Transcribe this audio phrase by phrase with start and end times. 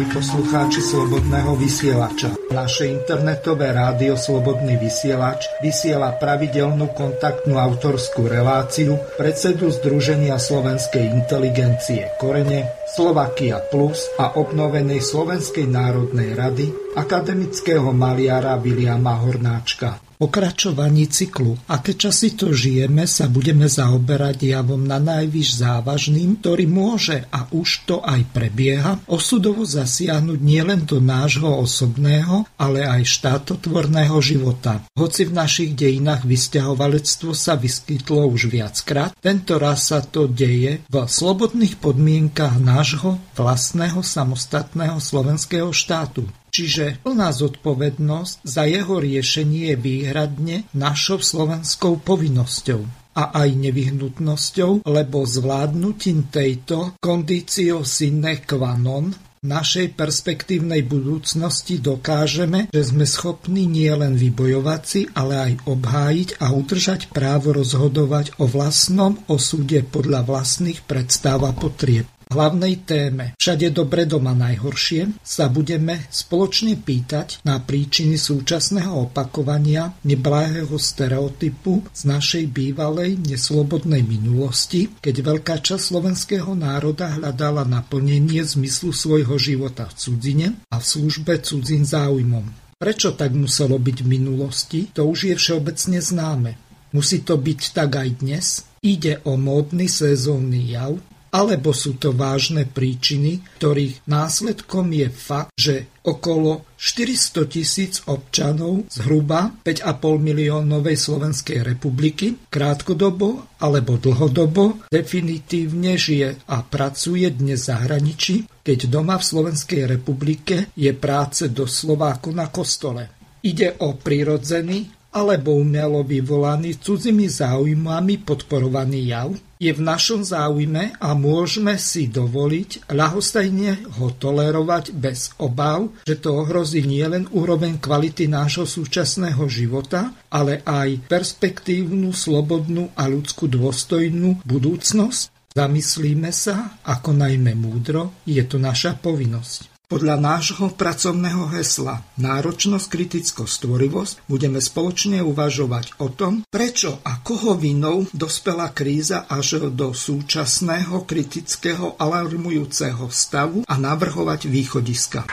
[0.00, 9.68] Milí poslucháči Slobodného vysielača, naše internetové rádio Slobodný vysielač vysiela pravidelnú kontaktnú autorskú reláciu predsedu
[9.68, 20.09] Združenia slovenskej inteligencie Korene, Slovakia Plus a obnovenej Slovenskej národnej rady akademického maliara Viliama Hornáčka
[20.20, 27.24] pokračovaní cyklu Aké časy to žijeme sa budeme zaoberať javom na najvyš závažným, ktorý môže
[27.32, 34.84] a už to aj prebieha osudovo zasiahnuť nielen do nášho osobného, ale aj štátotvorného života.
[34.98, 40.94] Hoci v našich dejinách vysťahovalectvo sa vyskytlo už viackrát, tento raz sa to deje v
[41.06, 46.26] slobodných podmienkach nášho vlastného samostatného slovenského štátu.
[46.60, 52.84] Čiže plná zodpovednosť za jeho riešenie je výhradne našou slovenskou povinnosťou
[53.16, 59.08] a aj nevyhnutnosťou, lebo zvládnutím tejto kondício sine qua non
[59.40, 67.08] našej perspektívnej budúcnosti dokážeme, že sme schopní nielen vybojovať si, ale aj obhájiť a udržať
[67.08, 74.36] právo rozhodovať o vlastnom osude podľa vlastných predstav a potrieb hlavnej téme Všade dobre doma
[74.36, 84.04] najhoršie sa budeme spoločne pýtať na príčiny súčasného opakovania neblahého stereotypu z našej bývalej neslobodnej
[84.06, 90.84] minulosti, keď veľká časť slovenského národa hľadala naplnenie zmyslu svojho života v cudzine a v
[90.84, 92.76] službe cudzín záujmom.
[92.80, 96.52] Prečo tak muselo byť v minulosti, to už je všeobecne známe.
[96.96, 98.46] Musí to byť tak aj dnes.
[98.80, 100.96] Ide o módny sezónny jav,
[101.30, 109.52] alebo sú to vážne príčiny, ktorých následkom je fakt, že okolo 400 tisíc občanov zhruba
[109.62, 118.88] 5,5 miliónovej Slovenskej republiky krátkodobo alebo dlhodobo definitívne žije a pracuje dnes v zahraničí, keď
[118.88, 123.02] doma v Slovenskej republike je práce doslova ako na kostole.
[123.44, 129.28] Ide o prirodzený alebo umelo vyvolaný cudzými záujmami podporovaný jav,
[129.60, 136.40] je v našom záujme a môžeme si dovoliť ľahostajne ho tolerovať bez obav, že to
[136.40, 145.28] ohrozí nielen úroveň kvality nášho súčasného života, ale aj perspektívnu, slobodnú a ľudskú dôstojnú budúcnosť?
[145.50, 149.69] Zamyslíme sa, ako najmä múdro, je to naša povinnosť.
[149.90, 157.58] Podľa nášho pracovného hesla Náročnosť, kritickosť, stvorivosť budeme spoločne uvažovať o tom, prečo a koho
[157.58, 165.26] vinou dospela kríza až do súčasného kritického alarmujúceho stavu a navrhovať východiska.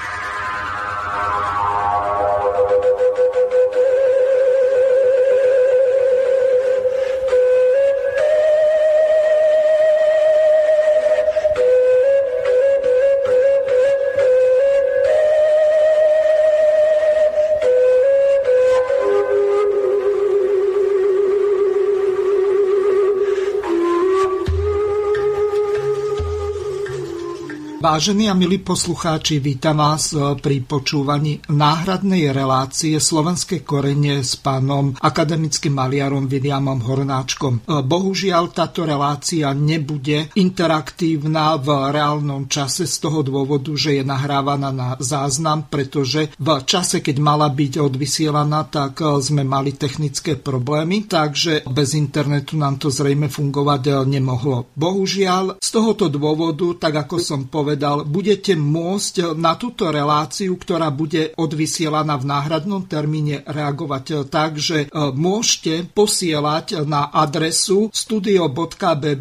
[27.87, 34.91] Vážení a milí poslucháči, vítam vás e, pri počúvaní náhradnej relácie Slovenské korene s pánom
[34.99, 37.63] akademickým maliarom Williamom Hornáčkom.
[37.63, 44.75] E, bohužiaľ, táto relácia nebude interaktívna v reálnom čase z toho dôvodu, že je nahrávaná
[44.75, 51.07] na záznam, pretože v čase, keď mala byť odvysielaná, tak e, sme mali technické problémy,
[51.07, 54.75] takže bez internetu nám to zrejme fungovať nemohlo.
[54.75, 60.90] Bohužiaľ, z tohoto dôvodu, tak ako som povedal, povedal, budete môcť na túto reláciu, ktorá
[60.90, 69.13] bude odvysielaná v náhradnom termíne, reagovať tak, že e, môžete posielať na adresu studio.bb.juh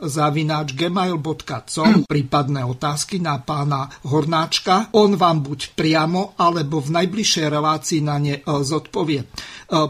[0.00, 4.88] zavináč gmail.com prípadné otázky na pána Hornáčka.
[4.96, 9.28] On vám buď priamo, alebo v najbližšej relácii na ne e, zodpovie.
[9.28, 9.28] E,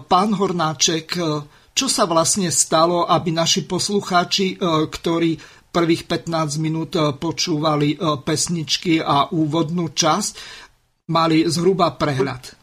[0.02, 1.14] pán Hornáček,
[1.72, 4.60] čo sa vlastne stalo, aby naši poslucháči,
[4.92, 10.32] ktorí prvých 15 minút eh, počúvali eh, pesničky a úvodnú časť,
[11.08, 12.62] mali zhruba prehľad.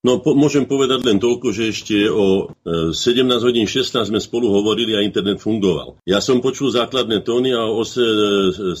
[0.00, 4.48] No, po, môžem povedať len toľko, že ešte o e, 17 hodín 16 sme spolu
[4.48, 6.00] hovorili a internet fungoval.
[6.08, 8.80] Ja som počul základné tóny a o e,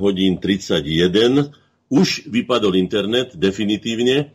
[0.00, 1.52] hodín 31
[1.92, 4.32] už vypadol internet definitívne.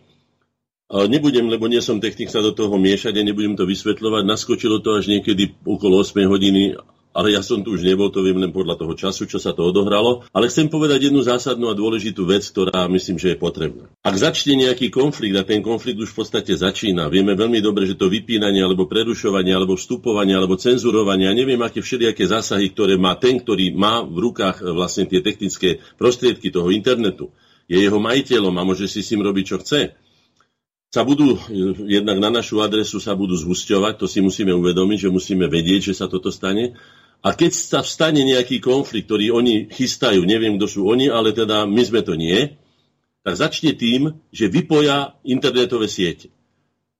[0.93, 4.29] Nebudem, lebo nie som technik sa do toho miešať a nebudem to vysvetľovať.
[4.29, 6.77] Naskočilo to až niekedy okolo 8 hodiny
[7.13, 9.69] ale ja som tu už nebol, to viem len podľa toho času, čo sa to
[9.69, 10.25] odohralo.
[10.33, 13.85] Ale chcem povedať jednu zásadnú a dôležitú vec, ktorá myslím, že je potrebná.
[14.01, 17.95] Ak začne nejaký konflikt a ten konflikt už v podstate začína, vieme veľmi dobre, že
[17.95, 23.13] to vypínanie alebo prerušovanie alebo vstupovanie alebo cenzurovanie a neviem aké všelijaké zásahy, ktoré má
[23.15, 27.29] ten, ktorý má v rukách vlastne tie technické prostriedky toho internetu,
[27.69, 29.81] je jeho majiteľom a môže si s tým robiť, čo chce
[30.93, 31.41] sa budú,
[31.89, 35.97] jednak na našu adresu sa budú zhusťovať, to si musíme uvedomiť, že musíme vedieť, že
[35.97, 36.77] sa toto stane.
[37.23, 41.63] A keď sa vstane nejaký konflikt, ktorý oni chystajú, neviem, kto sú oni, ale teda
[41.63, 42.59] my sme to nie,
[43.23, 46.35] tak začne tým, že vypoja internetové siete.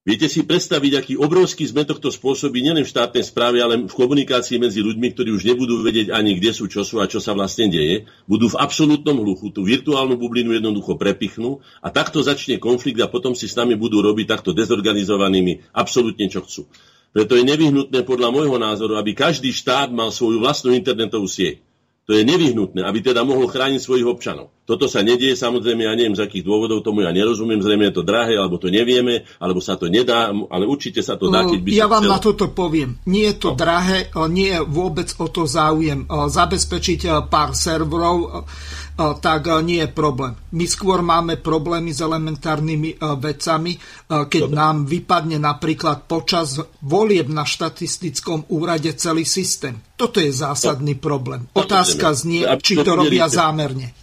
[0.03, 4.59] Viete si predstaviť, aký obrovský zmetok to spôsobí nielen v štátnej správe, ale v komunikácii
[4.59, 7.71] medzi ľuďmi, ktorí už nebudú vedieť ani kde sú, čo sú a čo sa vlastne
[7.71, 8.03] deje.
[8.27, 13.31] Budú v absolútnom hluchu, tú virtuálnu bublinu jednoducho prepichnú a takto začne konflikt a potom
[13.31, 16.67] si s nami budú robiť takto dezorganizovanými absolútne čo chcú.
[17.13, 21.61] Preto je nevyhnutné podľa môjho názoru, aby každý štát mal svoju vlastnú internetovú sieť.
[22.03, 24.51] To je nevyhnutné, aby teda mohol chrániť svojich občanov.
[24.67, 28.03] Toto sa nedieje, samozrejme, ja neviem z akých dôvodov, tomu ja nerozumiem, zrejme je to
[28.03, 31.69] drahé, alebo to nevieme, alebo sa to nedá, ale určite sa to dá, keď by
[31.71, 32.11] Ja vám chcel...
[32.11, 32.99] na toto poviem.
[33.07, 33.59] Nie je to no.
[33.59, 36.03] drahé, nie je vôbec o to záujem.
[36.11, 38.51] Zabezpečiť pár serverov,
[38.97, 40.37] tak nie je problém.
[40.53, 43.73] My skôr máme problémy s elementárnymi vecami,
[44.05, 44.57] keď Dobre.
[44.57, 49.81] nám vypadne napríklad počas volieb na štatistickom úrade celý systém.
[49.97, 51.49] Toto je zásadný problém.
[51.57, 54.02] Otázka znie, či to robia zámerne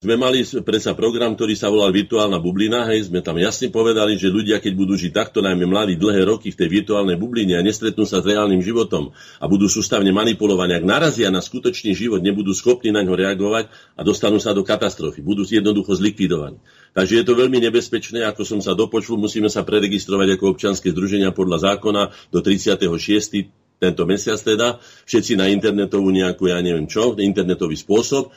[0.00, 4.32] sme mali predsa program, ktorý sa volal Virtuálna bublina, hej, sme tam jasne povedali, že
[4.32, 8.08] ľudia, keď budú žiť takto, najmä mladí, dlhé roky v tej virtuálnej bubline a nestretnú
[8.08, 12.96] sa s reálnym životom a budú sústavne manipulovaní, ak narazia na skutočný život, nebudú schopní
[12.96, 16.64] na ňo reagovať a dostanú sa do katastrofy, budú jednoducho zlikvidovaní.
[16.96, 21.36] Takže je to veľmi nebezpečné, ako som sa dopočul, musíme sa preregistrovať ako občanské združenia
[21.36, 22.88] podľa zákona do 36
[23.80, 24.76] tento mesiac teda,
[25.08, 28.28] všetci na internetovú nejakú, ja neviem čo, internetový spôsob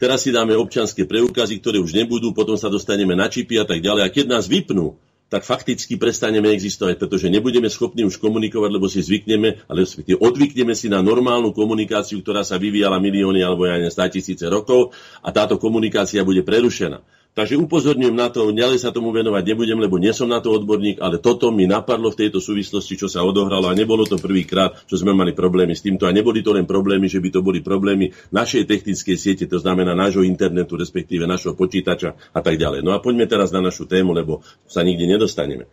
[0.00, 3.84] Teraz si dáme občanské preukazy, ktoré už nebudú, potom sa dostaneme na čipy a tak
[3.84, 4.02] ďalej.
[4.08, 4.96] A keď nás vypnú,
[5.28, 9.86] tak fakticky prestaneme existovať, pretože nebudeme schopní už komunikovať, lebo si zvykneme, ale
[10.18, 14.90] odvykneme si na normálnu komunikáciu, ktorá sa vyvíjala milióny alebo aj 100 tisíce rokov
[15.22, 16.98] a táto komunikácia bude prerušená.
[17.30, 20.98] Takže upozorňujem na to, ďalej sa tomu venovať nebudem, lebo nie som na to odborník,
[20.98, 24.98] ale toto mi napadlo v tejto súvislosti, čo sa odohralo a nebolo to prvýkrát, čo
[24.98, 28.10] sme mali problémy s týmto a neboli to len problémy, že by to boli problémy
[28.34, 32.82] našej technickej siete, to znamená nášho internetu, respektíve našho počítača a tak ďalej.
[32.82, 35.70] No a poďme teraz na našu tému, lebo sa nikde nedostaneme.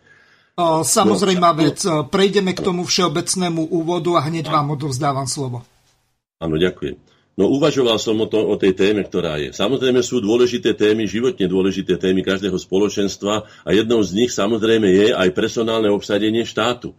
[0.86, 1.78] Samozrejme no, vec,
[2.10, 5.66] prejdeme k tomu všeobecnému úvodu a hneď vám odovzdávam slovo.
[6.38, 7.07] Áno, ďakujem.
[7.38, 9.54] No uvažoval som o, to, o tej téme, ktorá je.
[9.54, 15.06] Samozrejme sú dôležité témy, životne dôležité témy každého spoločenstva a jednou z nich samozrejme je
[15.14, 16.98] aj personálne obsadenie štátu.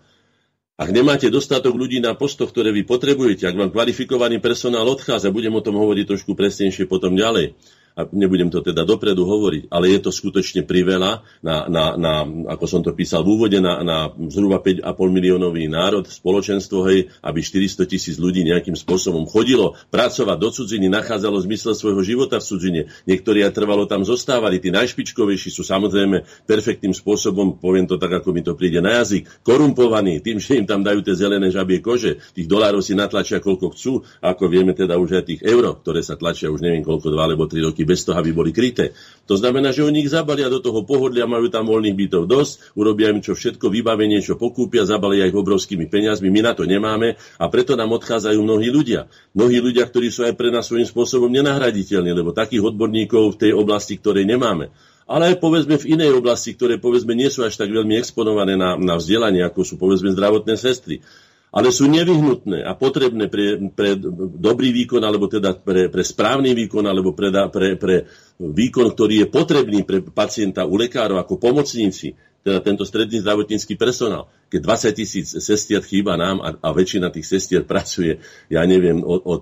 [0.79, 5.51] Ak nemáte dostatok ľudí na postoch, ktoré vy potrebujete, ak vám kvalifikovaný personál odchádza, budem
[5.51, 7.59] o tom hovoriť trošku presnejšie potom ďalej,
[7.95, 12.13] a nebudem to teda dopredu hovoriť, ale je to skutočne priveľa, na, na, na,
[12.51, 17.39] ako som to písal v úvode, na, na zhruba 5,5 miliónový národ, spoločenstvo, hej, aby
[17.41, 22.81] 400 tisíc ľudí nejakým spôsobom chodilo pracovať do cudziny, nachádzalo zmysel svojho života v cudzine.
[23.05, 28.33] Niektorí aj trvalo tam zostávali, tí najšpičkovejší sú samozrejme perfektným spôsobom, poviem to tak, ako
[28.33, 32.19] mi to príde na jazyk, korumpovaní tým, že im tam dajú tie zelené žabie kože,
[32.33, 33.93] tých dolárov si natlačia koľko chcú,
[34.23, 37.45] ako vieme teda už aj tých euro, ktoré sa tlačia už neviem koľko, dva alebo
[37.45, 38.95] tri roky bez toho, aby boli kryté.
[39.29, 43.13] To znamená, že oni ich zabalia do toho pohodlia, majú tam voľných bytov dosť, urobia
[43.13, 47.45] im čo všetko, vybavenie, čo pokúpia, zabalia ich obrovskými peniazmi, my na to nemáme a
[47.47, 49.11] preto nám odchádzajú mnohí ľudia.
[49.37, 53.51] Mnohí ľudia, ktorí sú aj pre nás svojím spôsobom nenahraditeľní, lebo takých odborníkov v tej
[53.53, 54.71] oblasti, ktorej nemáme
[55.09, 58.77] ale aj povedzme v inej oblasti, ktoré povedzme nie sú až tak veľmi exponované na,
[58.77, 61.01] na vzdelanie, ako sú povedzme zdravotné sestry
[61.49, 63.97] ale sú nevyhnutné a potrebné pre, pre
[64.37, 67.95] dobrý výkon, alebo teda pre, pre správny výkon, alebo pre, pre, pre
[68.37, 74.31] výkon, ktorý je potrebný pre pacienta u lekárov ako pomocníci teda tento stredný zdravotnícky personál.
[74.49, 79.21] Keď 20 tisíc sestier chýba nám a, a väčšina tých sestier pracuje, ja neviem, od,
[79.27, 79.41] od,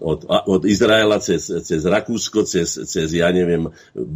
[0.00, 3.68] od, od Izraela cez, cez Rakúsko, cez, cez, ja neviem,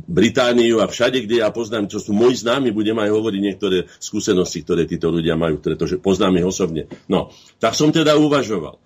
[0.08, 4.64] Britániu a všade, kde ja poznám, čo sú moji známi, budem aj hovoriť niektoré skúsenosti,
[4.64, 6.88] ktoré títo ľudia majú, pretože poznám ich osobne.
[7.06, 7.30] No,
[7.61, 8.80] tak som teda uvažoval.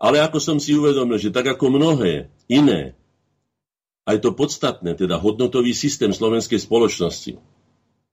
[0.00, 2.96] Ale ako som si uvedomil, že tak ako mnohé iné,
[4.08, 7.36] aj to podstatné, teda hodnotový systém slovenskej spoločnosti,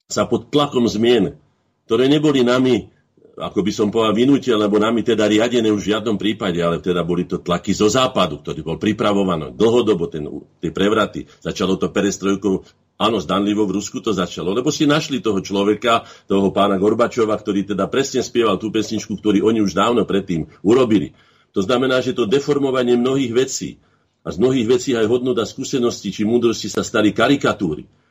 [0.08, 1.36] sa pod tlakom zmien,
[1.84, 2.88] ktoré neboli nami,
[3.36, 7.04] ako by som povedal, vynútil, lebo nami teda riadené už v žiadnom prípade, ale teda
[7.04, 10.24] boli to tlaky zo západu, ktorý bol pripravovaný dlhodobo, ten,
[10.64, 11.28] tie prevraty.
[11.44, 12.64] Začalo to perestrojkou,
[12.96, 17.68] áno, zdanlivo v Rusku to začalo, lebo si našli toho človeka, toho pána Gorbačova, ktorý
[17.76, 21.20] teda presne spieval tú pesničku, ktorú oni už dávno predtým urobili.
[21.52, 23.84] To znamená, že to deformovanie mnohých vecí
[24.24, 28.07] a z mnohých vecí aj hodnota skúsenosti či múdrosti sa stali karikatúry.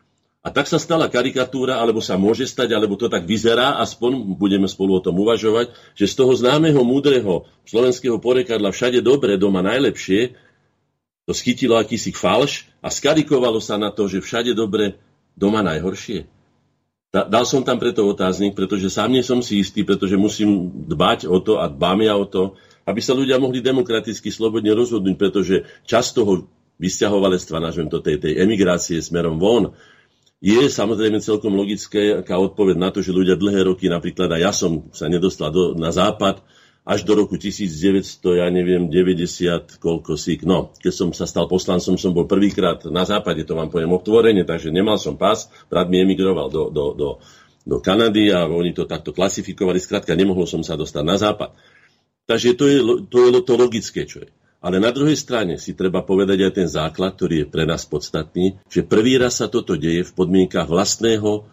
[0.47, 4.71] A tak sa stala karikatúra, alebo sa môže stať, alebo to tak vyzerá, aspoň budeme
[4.71, 10.39] spolu o tom uvažovať, že z toho známeho múdreho slovenského porekadla všade dobre, doma najlepšie,
[11.27, 15.03] to schytilo akýsi falš a skarikovalo sa na to, že všade dobre,
[15.35, 16.31] doma najhoršie.
[17.11, 21.43] Dal som tam preto otáznik, pretože sám nie som si istý, pretože musím dbať o
[21.43, 22.55] to a dbám ja o to,
[22.87, 26.47] aby sa ľudia mohli demokraticky slobodne rozhodnúť, pretože čas toho
[26.79, 29.75] vysťahovalectva, nazvem to tej, tej emigrácie smerom von,
[30.41, 34.53] je samozrejme celkom logické aká odpoveď na to, že ľudia dlhé roky, napríklad a ja
[34.53, 36.45] som sa nedostal do, na západ,
[36.87, 41.99] až do roku 1900, ja neviem, 90, koľko si, no, keď som sa stal poslancom,
[41.99, 45.99] som bol prvýkrát na západe, to vám poviem otvorene, takže nemal som pás, brat mi
[45.99, 47.09] emigroval do, do, do,
[47.67, 51.59] do Kanady a oni to takto klasifikovali, skrátka nemohol som sa dostať na západ.
[52.27, 52.79] Takže to je
[53.11, 54.31] to, je to logické, čo je.
[54.61, 58.57] Ale na druhej strane si treba povedať aj ten základ, ktorý je pre nás podstatný,
[58.67, 61.45] že prvý raz sa toto deje v podmienkach vlastného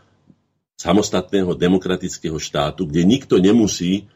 [0.79, 4.09] samostatného demokratického štátu, kde nikto nemusí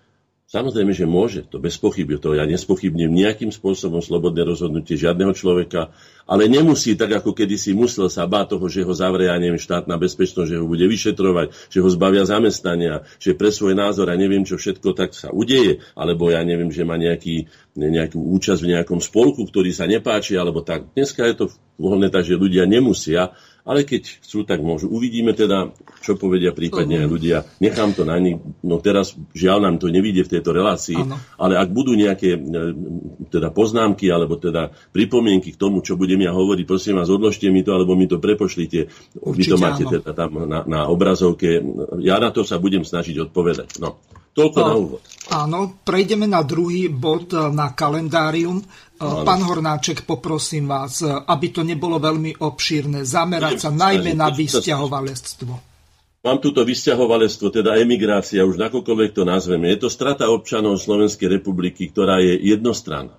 [0.47, 5.91] Samozrejme, že môže, to bez pochyby, to ja nespochybním nejakým spôsobom slobodné rozhodnutie žiadneho človeka,
[6.23, 9.99] ale nemusí tak, ako kedysi musel sa báť toho, že ho zavrie, ja neviem, štátna
[9.99, 14.47] bezpečnosť, že ho bude vyšetrovať, že ho zbavia zamestnania, že pre svoj názor a neviem
[14.47, 19.03] čo všetko tak sa udeje, alebo ja neviem, že má nejaký, nejakú účasť v nejakom
[19.03, 20.87] spolku, ktorý sa nepáči, alebo tak.
[20.95, 23.35] Dneska je to voľné tak, že ľudia nemusia
[23.67, 24.88] ale keď chcú, tak môžu.
[24.88, 27.38] Uvidíme teda, čo povedia prípadne aj ľudia.
[27.59, 28.39] Nechám to na nich.
[28.63, 31.19] No teraz žiaľ nám to nevíde v tejto relácii, ano.
[31.36, 32.39] ale ak budú nejaké e,
[33.27, 37.67] teda poznámky alebo teda pripomienky k tomu, čo budem ja hovoriť, prosím vás, odložte mi
[37.67, 38.88] to, alebo mi to prepošlite.
[39.19, 39.91] Určite, Vy to máte áno.
[40.00, 41.59] teda tam na, na obrazovke.
[42.00, 43.83] Ja na to sa budem snažiť odpovedať.
[43.83, 44.00] No.
[44.38, 45.01] Toľko na úvod.
[45.33, 48.62] Áno, prejdeme na druhý bod e, na kalendárium.
[48.97, 55.53] Pán Hornáček, poprosím vás, aby to nebolo veľmi obšírne, zamerať sa najmä na vysťahovalectvo.
[56.25, 59.69] Mám túto vysťahovalectvo, teda emigrácia, už nakoľkoľvek to nazveme.
[59.69, 63.15] Je to strata občanov Slovenskej republiky, ktorá je jednostranná.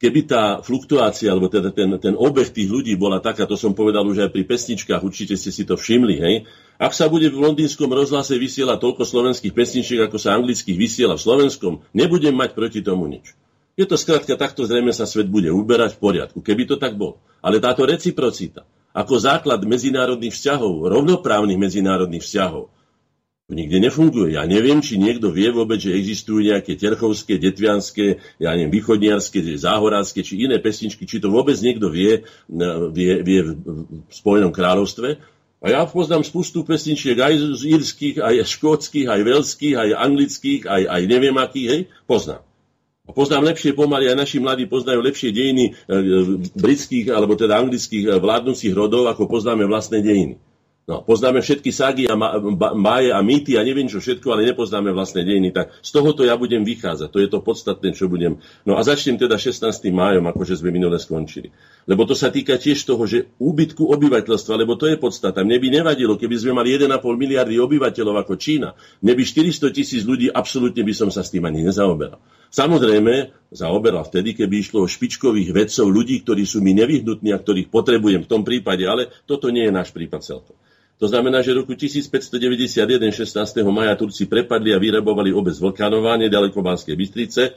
[0.00, 4.08] Keby tá fluktuácia, alebo teda ten, ten obeh tých ľudí bola taká, to som povedal
[4.08, 6.34] už aj pri pesničkách, určite ste si to všimli, hej.
[6.80, 11.24] Ak sa bude v londýnskom rozhlase vysielať toľko slovenských pesničiek, ako sa anglických vysiela v
[11.28, 13.36] slovenskom, nebudem mať proti tomu nič.
[13.80, 17.16] Je to skrátka takto zrejme sa svet bude uberať v poriadku, keby to tak bolo.
[17.40, 22.68] Ale táto reciprocita, ako základ medzinárodných vzťahov, rovnoprávnych medzinárodných vzťahov,
[23.48, 24.36] to nikde nefunguje.
[24.36, 30.20] Ja neviem, či niekto vie vôbec, že existujú nejaké terchovské, detvianské, ja neviem, východniarské, záhoránske,
[30.20, 32.28] či iné pesničky, či to vôbec niekto vie,
[32.92, 35.18] vie, vie v Spojenom kráľovstve.
[35.60, 40.82] A ja poznám spustu pesničiek aj z írskych, aj škótskych, aj veľských, aj anglických, aj,
[40.84, 42.44] aj neviem akých, hej, poznám.
[43.14, 45.96] Poznám lepšie pomaly, aj naši mladí poznajú lepšie dejiny e, e,
[46.56, 50.49] britských alebo teda anglických e, vládnúcich rodov, ako poznáme vlastné dejiny.
[50.88, 52.18] No, poznáme všetky ságy a
[52.74, 55.54] máje a mýty a neviem čo všetko, ale nepoznáme vlastné dejiny.
[55.54, 57.08] Tak z tohoto ja budem vychádzať.
[57.14, 58.42] To je to podstatné, čo budem.
[58.66, 59.70] No a začnem teda 16.
[59.92, 61.54] májom, akože sme minule skončili.
[61.86, 65.46] Lebo to sa týka tiež toho, že úbytku obyvateľstva, lebo to je podstata.
[65.46, 68.74] Mne by nevadilo, keby sme mali 1,5 miliardy obyvateľov ako Čína.
[69.04, 72.18] Mne by 400 tisíc ľudí, absolútne by som sa s tým ani nezaoberal.
[72.50, 77.70] Samozrejme, zaoberal vtedy, keby išlo o špičkových vedcov, ľudí, ktorí sú mi nevyhnutní a ktorých
[77.70, 80.58] potrebujem v tom prípade, ale toto nie je náš prípad celkom.
[81.00, 82.76] To znamená, že v roku 1591,
[83.08, 83.32] 16.
[83.72, 87.56] maja Turci prepadli a vyrabovali obec Vlkanová, nedaleko Banskej Bystrice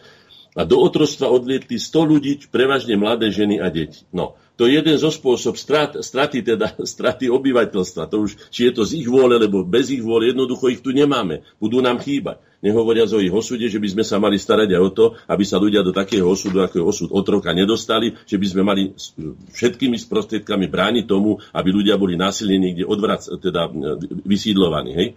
[0.55, 4.07] a do otrostva odlietli 100 ľudí, prevažne mladé ženy a deti.
[4.15, 8.05] No, to je jeden zo spôsob strat, straty, teda, straty obyvateľstva.
[8.13, 10.93] To už, či je to z ich vôle, alebo bez ich vôle, jednoducho ich tu
[10.93, 11.41] nemáme.
[11.57, 12.37] Budú nám chýbať.
[12.63, 15.59] Nehovoriac o ich osude, že by sme sa mali starať aj o to, aby sa
[15.59, 18.83] ľudia do takého osudu, ako je osud otroka, nedostali, že by sme mali
[19.51, 23.67] všetkými prostriedkami brániť tomu, aby ľudia boli násilne niekde odvrac, teda
[24.23, 24.95] vysídlovaní.
[24.95, 25.07] Hej?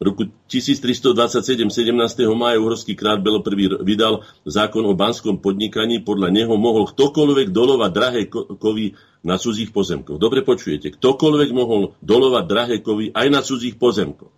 [0.00, 1.92] V roku 1327, 17.
[2.32, 6.00] maja uhorský krát Belo prvý vydal zákon o banskom podnikaní.
[6.00, 10.16] Podľa neho mohol ktokoľvek dolovať drahé kovy na cudzích pozemkoch.
[10.16, 14.32] Dobre počujete, ktokoľvek mohol dolovať drahé kovy aj na cudzích pozemkoch.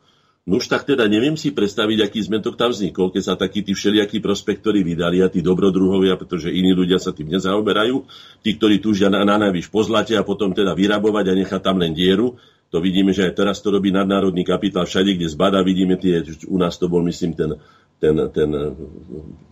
[0.51, 4.19] Nuž tak teda neviem si predstaviť, aký zmetok tam vznikol, keď sa takí tí všelijakí
[4.19, 8.03] prospektori vydali a tí dobrodruhovia, pretože iní ľudia sa tým nezaoberajú,
[8.43, 11.95] tí, ktorí túžia na, na najvyš pozlate a potom teda vyrabovať a nechať tam len
[11.95, 12.35] dieru.
[12.73, 16.57] To vidíme, že aj teraz to robí nadnárodný kapitál všade, kde zbada, vidíme tie, u
[16.57, 17.61] nás to bol myslím ten,
[18.01, 18.51] ten, ten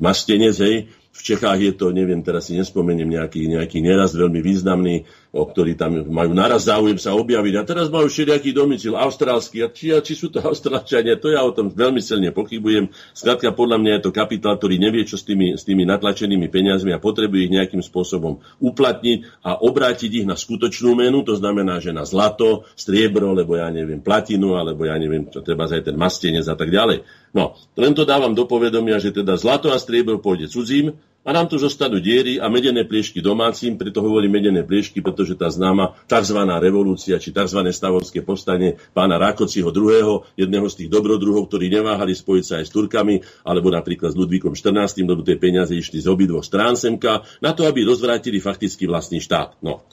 [0.01, 5.05] mastenec, hej, v Čechách je to, neviem, teraz si nespomeniem nejaký, nejaký neraz veľmi významný,
[5.31, 7.55] o ktorý tam majú naraz záujem sa objaviť.
[7.55, 9.63] A teraz majú všelijaký domicil, austrálsky.
[9.63, 12.91] A či, a či sú to austrálčania, to ja o tom veľmi silne pochybujem.
[13.15, 16.91] Skrátka, podľa mňa je to kapitál, ktorý nevie, čo s tými, s tými natlačenými peniazmi
[16.91, 21.95] a potrebuje ich nejakým spôsobom uplatniť a obrátiť ich na skutočnú menu, to znamená, že
[21.95, 26.43] na zlato, striebro, lebo ja neviem, platinu, alebo ja neviem, čo treba aj ten mastenec
[26.51, 27.07] a tak ďalej.
[27.31, 31.53] No, len to dávam do povedomia, že teda zlato a striebro pôjde cudzím a nám
[31.53, 36.41] tu zostanú diery a medené pliešky domácim, preto hovorím medené pliešky, pretože tá známa tzv.
[36.49, 37.61] revolúcia či tzv.
[37.61, 42.73] stavovské povstanie pána Rákociho II., jedného z tých dobrodruhov, ktorí neváhali spojiť sa aj s
[42.73, 47.53] Turkami, alebo napríklad s Ludvíkom XIV., lebo tie peniaze išli z obidvoch strán semka, na
[47.53, 49.61] to, aby rozvrátili fakticky vlastný štát.
[49.61, 49.85] No.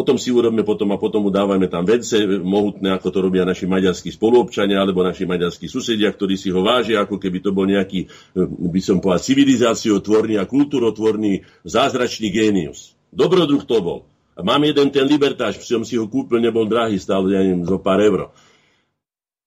[0.00, 3.44] O tom si urobíme potom a potom mu dávajme tam vence mohutné, ako to robia
[3.44, 7.68] naši maďarskí spoluobčania alebo naši maďarskí susedia, ktorí si ho vážia, ako keby to bol
[7.68, 12.96] nejaký, eh, by som povedal, civilizáciotvorný a kultúrotvorný zázračný génius.
[13.12, 14.00] Dobrodruh to bol.
[14.40, 18.00] Mám jeden ten libertáž, som si ho kúpil, nebol drahý, stál, ja neviem, zo pár
[18.00, 18.32] euro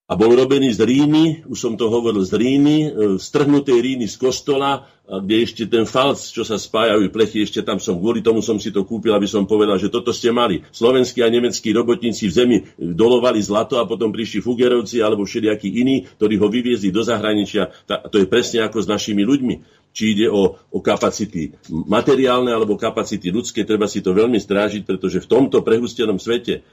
[0.03, 4.19] a bol robený z ríny, už som to hovoril, z ríny, e, strhnutej ríny z
[4.19, 8.55] kostola, kde ešte ten falc, čo sa spájajú plechy, ešte tam som, kvôli tomu som
[8.55, 10.63] si to kúpil, aby som povedal, že toto ste mali.
[10.71, 16.07] Slovenskí a nemeckí robotníci v zemi dolovali zlato a potom prišli fugerovci alebo všelijakí iní,
[16.19, 17.71] ktorí ho vyviezli do zahraničia.
[17.87, 23.29] To je presne ako s našimi ľuďmi či ide o, o kapacity materiálne alebo kapacity
[23.29, 26.65] ľudské, treba si to veľmi strážiť, pretože v tomto prehustenom svete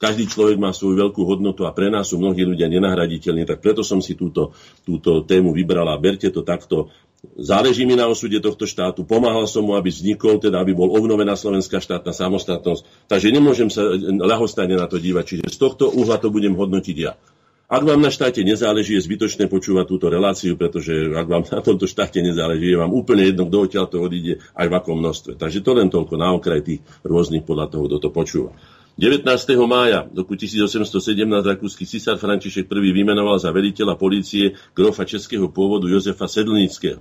[0.00, 3.84] každý človek má svoju veľkú hodnotu a pre nás sú mnohí ľudia nenahraditeľní, tak preto
[3.84, 6.00] som si túto, túto tému vybrala.
[6.00, 6.88] Berte to takto.
[7.36, 9.04] Záleží mi na osude tohto štátu.
[9.04, 13.12] Pomáhal som mu, aby vznikol, teda aby bol obnovená slovenská štátna samostatnosť.
[13.12, 15.24] Takže nemôžem sa ľahostajne na to dívať.
[15.36, 17.20] Čiže z tohto uhla to budem hodnotiť ja.
[17.70, 21.86] Ak vám na štáte nezáleží, je zbytočné počúvať túto reláciu, pretože ak vám na tomto
[21.86, 25.38] štáte nezáleží, je vám úplne jedno, kto odtiaľ to odíde, aj v akom množstve.
[25.38, 28.50] Takže to len toľko na okraj tých rôznych podľa toho, kto to počúva.
[28.98, 29.22] 19.
[29.70, 36.26] mája roku 1817 rakúsky cisár František I vymenoval za veliteľa polície grofa českého pôvodu Jozefa
[36.26, 36.98] Sedlnického.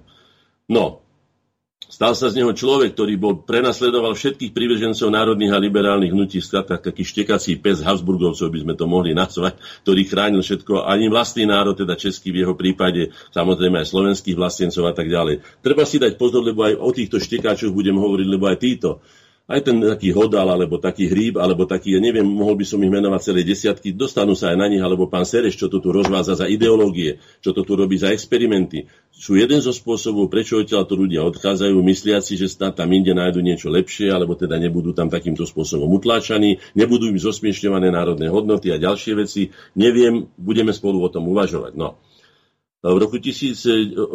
[0.69, 1.01] No,
[1.89, 6.79] Stal sa z neho človek, ktorý bol prenasledoval všetkých privržencov národných a liberálnych hnutí, skrátka
[6.79, 11.75] taký štekací pes Habsburgovcov by sme to mohli nazvať, ktorý chránil všetko, ani vlastný národ,
[11.75, 15.43] teda český v jeho prípade, samozrejme aj slovenských vlastencov a tak ďalej.
[15.59, 19.03] Treba si dať pozor, lebo aj o týchto štekáčoch budem hovoriť, lebo aj títo
[19.49, 22.93] aj ten taký hodal, alebo taký hríb, alebo taký, ja neviem, mohol by som ich
[22.93, 26.37] menovať celé desiatky, dostanú sa aj na nich, alebo pán Sereš, čo to tu rozvádza
[26.37, 28.85] za ideológie, čo to tu robí za experimenty.
[29.09, 33.41] Sú jeden zo spôsobov, prečo odtiaľ to ľudia odchádzajú, mysliaci, že snad tam inde nájdu
[33.41, 38.77] niečo lepšie, alebo teda nebudú tam takýmto spôsobom utláčaní, nebudú im zosmiešňované národné hodnoty a
[38.77, 39.49] ďalšie veci.
[39.73, 41.73] Neviem, budeme spolu o tom uvažovať.
[41.73, 41.97] No.
[42.79, 44.07] V roku 1848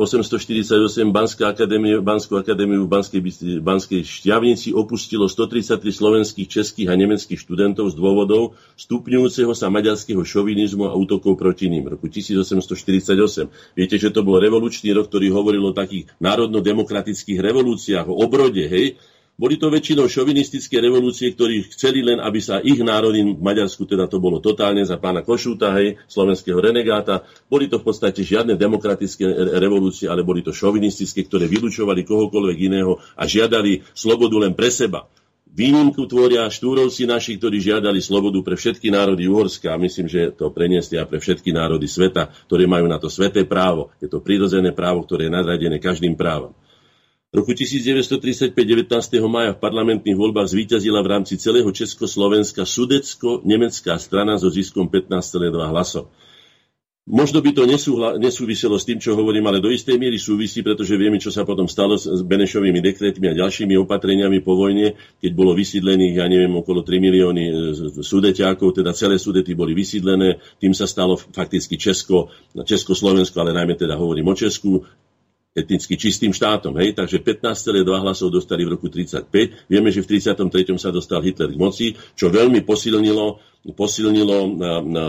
[1.13, 3.21] Banská akadémia, Banskú akadémiu v Banskej,
[3.61, 10.89] Banskej šťavnici opustilo 133 slovenských, českých a nemeckých študentov z dôvodov stupňujúceho sa maďarského šovinizmu
[10.89, 11.93] a útokov proti ním.
[11.93, 13.77] V roku 1848.
[13.77, 18.97] Viete, že to bol revolučný rok, ktorý hovoril o takých národno-demokratických revolúciách, o obrode, hej?
[19.35, 24.07] Boli to väčšinou šovinistické revolúcie, ktorí chceli len, aby sa ich národy, v Maďarsku teda
[24.07, 29.27] to bolo totálne za pána Košúta, hej, slovenského renegáta, boli to v podstate žiadne demokratické
[29.59, 35.11] revolúcie, ale boli to šovinistické, ktoré vylúčovali kohokoľvek iného a žiadali slobodu len pre seba.
[35.51, 40.55] Výnimku tvoria štúrovci naši, ktorí žiadali slobodu pre všetky národy Uhorska a myslím, že to
[40.55, 43.91] preniesli aj pre všetky národy sveta, ktoré majú na to sveté právo.
[43.99, 46.55] Je to prirodzené právo, ktoré je nadradené každým právom
[47.35, 48.95] roku 1935 19.
[49.27, 56.15] maja v parlamentných voľbách zvíťazila v rámci celého Československa sudecko-nemecká strana so ziskom 15,2 hlasov.
[57.05, 57.69] Možno by to
[58.17, 61.69] nesúviselo s tým, čo hovorím, ale do istej miery súvisí, pretože vieme, čo sa potom
[61.69, 66.81] stalo s Benešovými dekretmi a ďalšími opatreniami po vojne, keď bolo vysídlených, ja neviem, okolo
[66.81, 67.53] 3 milióny e,
[68.01, 74.01] sudeťákov, teda celé sudety boli vysídlené, tým sa stalo fakticky Česko, Československo, ale najmä teda
[74.01, 74.89] hovorím o Česku,
[75.55, 76.75] etnicky čistým štátom.
[76.83, 76.99] Hej?
[76.99, 79.71] Takže 15,2 hlasov dostali v roku 35.
[79.71, 80.75] Vieme, že v 33.
[80.77, 81.87] sa dostal Hitler k moci,
[82.19, 85.07] čo veľmi posilnilo, posilnilo na, na,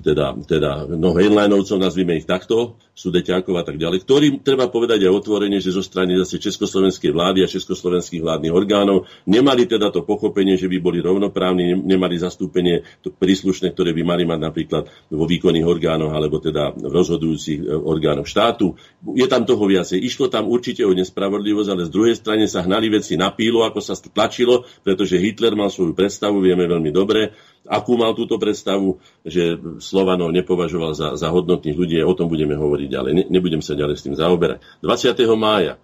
[0.00, 5.12] teda, teda no, Heinleinovcov, nazvime ich takto, Sudeťákov a tak ďalej, ktorým treba povedať aj
[5.12, 10.56] otvorene, že zo strany zase československej vlády a československých vládnych orgánov nemali teda to pochopenie,
[10.56, 16.12] že by boli rovnoprávni, nemali zastúpenie príslušné, ktoré by mali mať napríklad vo výkonných orgánoch
[16.12, 18.76] alebo teda v rozhodujúcich e, orgánoch štátu.
[19.16, 20.00] Je tam toho viacej.
[20.00, 23.80] Išlo tam určite o nespravodlivosť, ale z druhej strany sa hnali veci na pílu, ako
[23.80, 27.32] sa tlačilo, pretože Hitler mal svoju predstavu, vieme veľmi dobre,
[27.66, 32.88] akú mal túto predstavu, že Slovanov nepovažoval za, za hodnotných ľudí, o tom budeme hovoriť
[32.90, 33.12] ďalej.
[33.14, 34.62] Ne, nebudem sa ďalej s tým zaoberať.
[34.82, 35.14] 20.
[35.38, 35.78] mája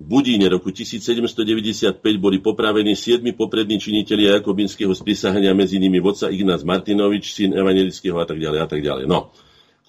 [0.00, 6.64] v Budíne roku 1795 boli popravení siedmi poprední činitelia jakobinského sprísahania, medzi nimi vodca Ignác
[6.64, 9.04] Martinovič, syn evangelického a tak ďalej a tak ďalej.
[9.04, 9.28] No,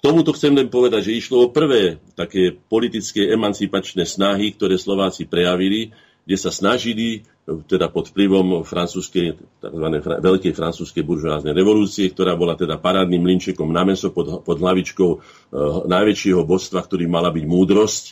[0.04, 5.96] tomuto chcem len povedať, že išlo o prvé také politické emancipačné snahy, ktoré Slováci prejavili,
[6.22, 7.26] kde sa snažili,
[7.66, 9.86] teda pod vplyvom francúzskej, tzv.
[10.22, 15.18] veľkej francúzskej buržoáznej revolúcie, ktorá bola teda parádnym linčekom na meso pod, pod hlavičkou e,
[15.90, 18.04] najväčšieho božstva, ktorý mala byť múdrosť,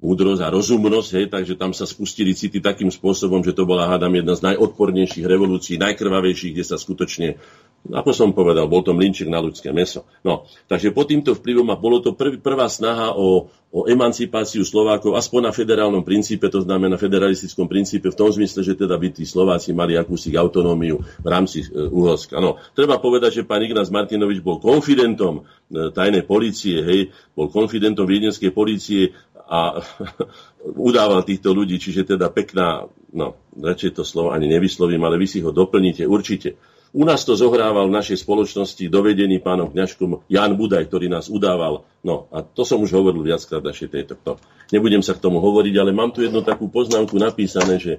[0.00, 4.16] múdrosť a rozumnosť, hej, takže tam sa spustili city takým spôsobom, že to bola, hádam,
[4.16, 7.36] jedna z najodpornejších revolúcií, najkrvavejších, kde sa skutočne,
[7.84, 10.08] ako som povedal, bol to mlinček na ľudské meso.
[10.24, 15.12] No, takže pod týmto vplyvom a bolo to prv, prvá snaha o, o emancipáciu Slovákov,
[15.20, 19.28] aspoň na federálnom princípe, to znamená federalistickom princípe, v tom zmysle, že teda by tí
[19.28, 22.40] Slováci mali akúsi autonómiu v rámci e, Uhorska.
[22.40, 28.08] No, treba povedať, že pán Ignác Martinovič bol konfidentom e, tajnej policie, hej, bol konfidentom
[28.08, 29.12] viedenskej policie
[29.44, 29.76] a
[30.88, 35.44] udával týchto ľudí, čiže teda pekná, no, radšej to slovo ani nevyslovím, ale vy si
[35.44, 36.56] ho doplníte určite.
[36.94, 41.82] U nás to zohrával v našej spoločnosti dovedený pánom kňažkom Jan Budaj, ktorý nás udával.
[42.06, 44.14] No a to som už hovoril viackrát našej tejto.
[44.22, 44.38] No,
[44.70, 47.98] nebudem sa k tomu hovoriť, ale mám tu jednu takú poznámku napísané, že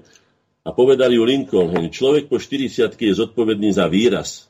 [0.65, 4.49] a povedali ju Lincoln, hej, človek po 40 je zodpovedný za výraz.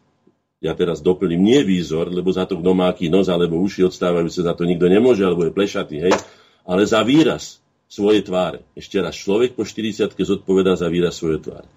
[0.64, 4.56] Ja teraz doplním, nie výzor, lebo za to kto má nos alebo uši odstávajúce, za
[4.56, 6.16] to nikto nemôže, alebo je plešatý, hej
[6.66, 8.66] ale za výraz svojej tváre.
[8.74, 11.70] Ešte raz, človek po 40 zodpovedá za výraz svojej tváre.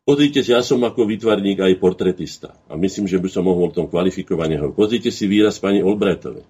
[0.00, 3.74] Pozrite si, ja som ako výtvarník aj portretista a myslím, že by som mohol o
[3.74, 4.76] tom kvalifikovane hovoriť.
[4.76, 6.42] Pozrite si výraz pani Olbrajtovej,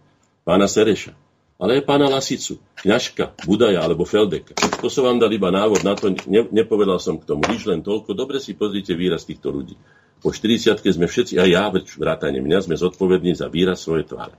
[0.47, 1.13] pána Sereša,
[1.61, 4.57] ale aj pána Lasicu, kňažka, Budaja alebo Feldeka.
[4.81, 7.85] To som vám dal iba návod na to, ne, nepovedal som k tomu nič, len
[7.85, 8.17] toľko.
[8.17, 9.77] Dobre si pozrite výraz týchto ľudí.
[10.21, 14.37] Po 40 sme všetci, aj ja, vrátane mňa, sme zodpovední za výraz svojej tváre.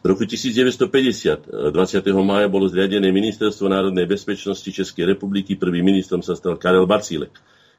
[0.00, 1.72] V roku 1950, 20.
[2.20, 5.56] mája, bolo zriadené Ministerstvo národnej bezpečnosti Českej republiky.
[5.56, 7.32] Prvým ministrom sa stal Karel Bacílek.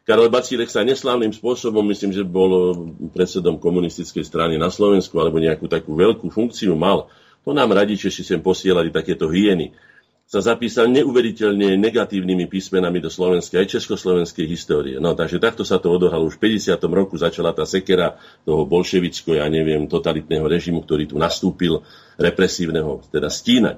[0.06, 2.78] Karel Bacílek sa neslávnym spôsobom, myslím, že bol
[3.10, 7.10] predsedom komunistickej strany na Slovensku, alebo nejakú takú veľkú funkciu mal.
[7.42, 9.74] To nám radiče si sem posielali takéto hyeny
[10.26, 14.98] sa zapísal neuveriteľne negatívnymi písmenami do slovenskej aj československej histórie.
[14.98, 16.26] No takže takto sa to odohralo.
[16.26, 16.82] Už v 50.
[16.90, 21.86] roku začala tá sekera toho bolševického, ja neviem, totalitného režimu, ktorý tu nastúpil,
[22.18, 23.78] represívneho, teda stínať.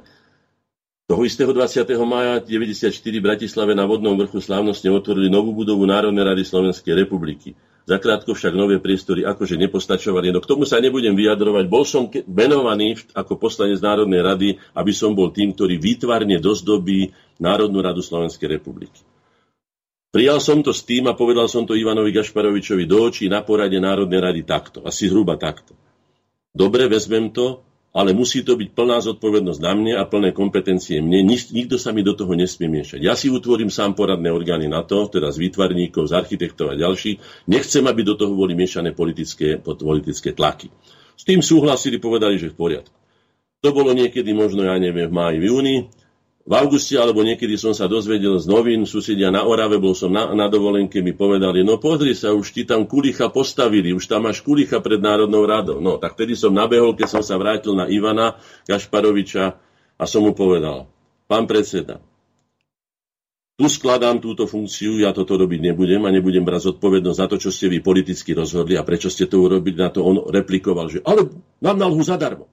[1.08, 1.88] Toho istého 20.
[2.04, 7.56] maja 94 v Bratislave na vodnom vrchu slávnostne otvorili novú budovu Národnej rady Slovenskej republiky.
[7.88, 10.36] Zakrátko však nové priestory akože nepostačovali.
[10.36, 11.64] No k tomu sa nebudem vyjadrovať.
[11.72, 17.80] Bol som menovaný ako poslanec Národnej rady, aby som bol tým, ktorý výtvarne dozdobí Národnú
[17.80, 19.00] radu Slovenskej republiky.
[20.12, 23.80] Prijal som to s tým a povedal som to Ivanovi Gašparovičovi do očí na porade
[23.80, 25.72] Národnej rady takto, asi zhruba takto.
[26.52, 27.64] Dobre, vezmem to,
[27.96, 31.24] ale musí to byť plná zodpovednosť na mne a plné kompetencie mne.
[31.32, 33.00] Nikto sa mi do toho nesmie miešať.
[33.02, 37.48] Ja si utvorím sám poradné orgány na to, teda z výtvarníkov, z architektov a ďalších.
[37.50, 40.70] Nechcem, aby do toho boli miešané politické, politické tlaky.
[41.18, 42.96] S tým súhlasili, povedali, že v poriadku.
[43.66, 45.76] To bolo niekedy možno, ja neviem, v máji, v júni
[46.48, 50.32] v auguste alebo niekedy som sa dozvedel z novín, susedia na Orave, bol som na,
[50.32, 54.40] na dovolenke, mi povedali, no pozri sa, už ti tam kulicha postavili, už tam máš
[54.40, 55.84] kulicha pred Národnou radou.
[55.84, 59.60] No, tak vtedy som nabehol, keď som sa vrátil na Ivana Kašparoviča
[60.00, 60.88] a som mu povedal,
[61.28, 62.00] pán predseda,
[63.60, 67.50] tu skladám túto funkciu, ja toto robiť nebudem a nebudem brať zodpovednosť za to, čo
[67.52, 69.76] ste vy politicky rozhodli a prečo ste to urobili.
[69.76, 72.48] Na to on replikoval, že ale nám na lhu zadarmo.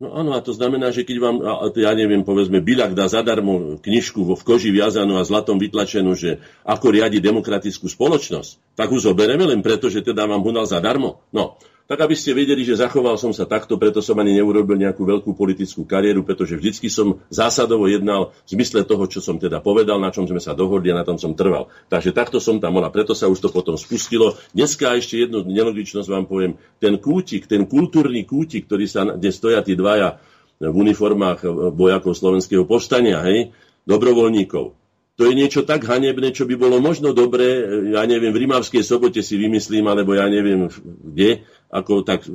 [0.00, 1.36] No áno, a to znamená, že keď vám,
[1.76, 6.40] ja neviem, povedzme, Bilak dá zadarmo knižku vo v koži viazanú a zlatom vytlačenú, že
[6.64, 11.20] ako riadi demokratickú spoločnosť, tak už zoberieme len preto, že teda vám ho dal zadarmo.
[11.36, 15.02] No, tak aby ste vedeli, že zachoval som sa takto, preto som ani neurobil nejakú
[15.02, 19.98] veľkú politickú kariéru, pretože vždycky som zásadovo jednal v zmysle toho, čo som teda povedal,
[19.98, 21.66] na čom sme sa dohodli a na tom som trval.
[21.90, 24.38] Takže takto som tam a preto sa už to potom spustilo.
[24.54, 26.62] Dneska ešte jednu nelogičnosť vám poviem.
[26.78, 30.22] Ten kútik, ten kultúrny kútik, ktorý sa, kde stoja tí dvaja
[30.62, 33.50] v uniformách vojakov slovenského povstania, hej,
[33.82, 34.78] dobrovoľníkov.
[35.18, 37.60] To je niečo tak hanebné, čo by bolo možno dobré,
[37.92, 42.26] ja neviem, v Rimavskej sobote si vymyslím, alebo ja neviem kde, ako tak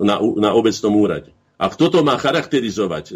[0.00, 1.32] na, na obecnom úrade.
[1.56, 3.04] A kto to má charakterizovať?
[3.10, 3.12] E,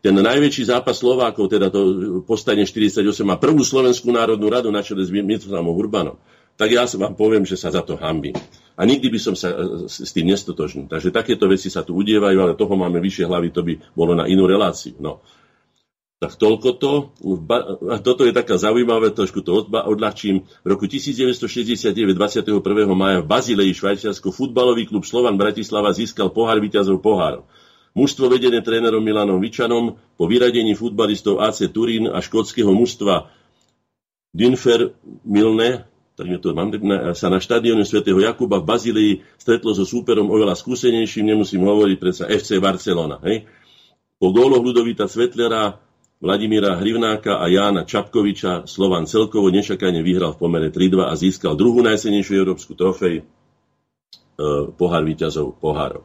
[0.00, 1.80] ten najväčší zápas Slovákov, teda to
[2.24, 6.16] postane 48, má prvú Slovenskú národnú radu na čele s Miroslavom Urbanom.
[6.60, 8.36] Tak ja vám poviem, že sa za to hambím.
[8.76, 10.88] A nikdy by som sa e, s tým nestotožnil.
[10.88, 14.28] Takže takéto veci sa tu udievajú, ale toho máme vyššie hlavy, to by bolo na
[14.28, 14.96] inú reláciu.
[15.00, 15.24] No.
[16.20, 16.92] Tak toľko to.
[18.04, 20.44] Toto je taká zaujímavé, trošku to odľahčím.
[20.44, 22.60] V roku 1969, 21.
[22.92, 27.48] maja v Bazileji, Švajčiarsko, futbalový klub Slovan Bratislava získal pohár víťazov pohárov.
[27.96, 33.32] Mužstvo vedené trénerom Milanom Vičanom po vyradení futbalistov AC Turín a škótskeho mužstva
[34.30, 36.68] Dinfer Milne to mám,
[37.16, 42.28] sa na štadióne svätého Jakuba v Bazílii stretlo so súperom oveľa skúsenejším, nemusím hovoriť predsa
[42.28, 43.16] FC Barcelona.
[43.24, 43.48] Hej?
[44.20, 45.80] Po góloch Ludovita Svetlera,
[46.20, 51.80] Vladimíra Hrivnáka a Jána Čapkoviča Slovan celkovo nešakane vyhral v pomere 3-2 a získal druhú
[51.80, 53.24] najsenejšiu európsku trofej, e,
[54.76, 56.04] pohár víťazov pohárov.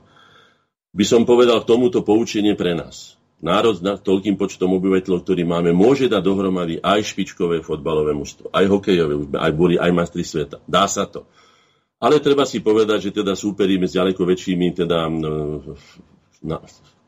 [0.95, 3.19] By som povedal k tomuto poučenie pre nás.
[3.43, 8.65] Národ s toľkým počtom obyvateľov, ktorý máme, môže dať dohromady aj špičkové fotbalové mužstvo, aj
[8.71, 10.63] hokejové, aj boli aj mastri sveta.
[10.63, 11.27] Dá sa to.
[11.99, 15.11] Ale treba si povedať, že teda súperíme s ďaleko väčšími teda,
[16.47, 16.63] na,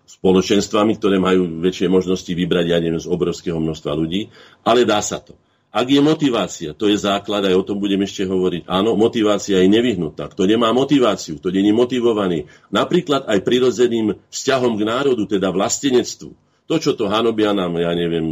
[0.07, 4.31] spoločenstvami, ktoré majú väčšie možnosti vybrať, ja neviem, z obrovského množstva ľudí,
[4.63, 5.35] ale dá sa to.
[5.67, 8.65] Ak je motivácia, to je základ, aj o tom budem ešte hovoriť.
[8.71, 10.31] Áno, motivácia je nevyhnutá.
[10.31, 16.31] Kto nemá motiváciu, kto není motivovaný, napríklad aj prirodzeným vzťahom k národu, teda vlastenectvu.
[16.71, 18.25] To, čo to hanobia nám, ja neviem,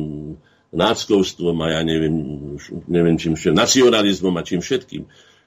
[0.72, 2.16] náckovstvom a ja neviem,
[2.88, 5.04] neviem čím všetkým, nacionalizmom a čím všetkým.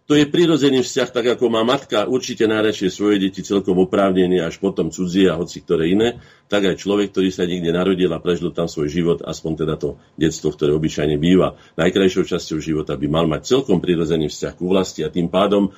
[0.08, 4.56] To je prirodzený vzťah, tak ako má matka určite najradšie svoje deti celkom oprávnené, až
[4.56, 8.48] potom cudzie a hoci ktoré iné, tak aj človek, ktorý sa niekde narodil a prežil
[8.56, 13.28] tam svoj život, aspoň teda to detstvo, ktoré obyčajne býva najkrajšou časťou života, by mal
[13.28, 15.76] mať celkom prirodzený vzťah ku vlasti a tým pádom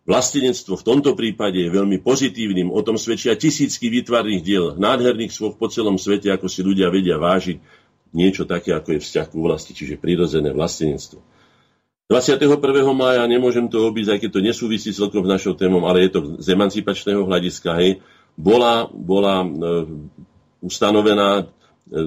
[0.00, 5.60] Vlastenectvo v tomto prípade je veľmi pozitívnym, o tom svedčia tisícky výtvarných diel, nádherných svoj
[5.60, 7.60] po celom svete, ako si ľudia vedia vážiť
[8.16, 11.20] niečo také, ako je vzťah ku vlasti, čiže prirodzené vlastenectvo.
[12.10, 12.58] 21.
[12.90, 16.20] mája, nemôžem to obísť, aj keď to nesúvisí celkom s našou témou, ale je to
[16.42, 18.02] z emancipačného hľadiska, hej,
[18.34, 19.48] bola, bola e,
[20.58, 21.42] ustanovená e,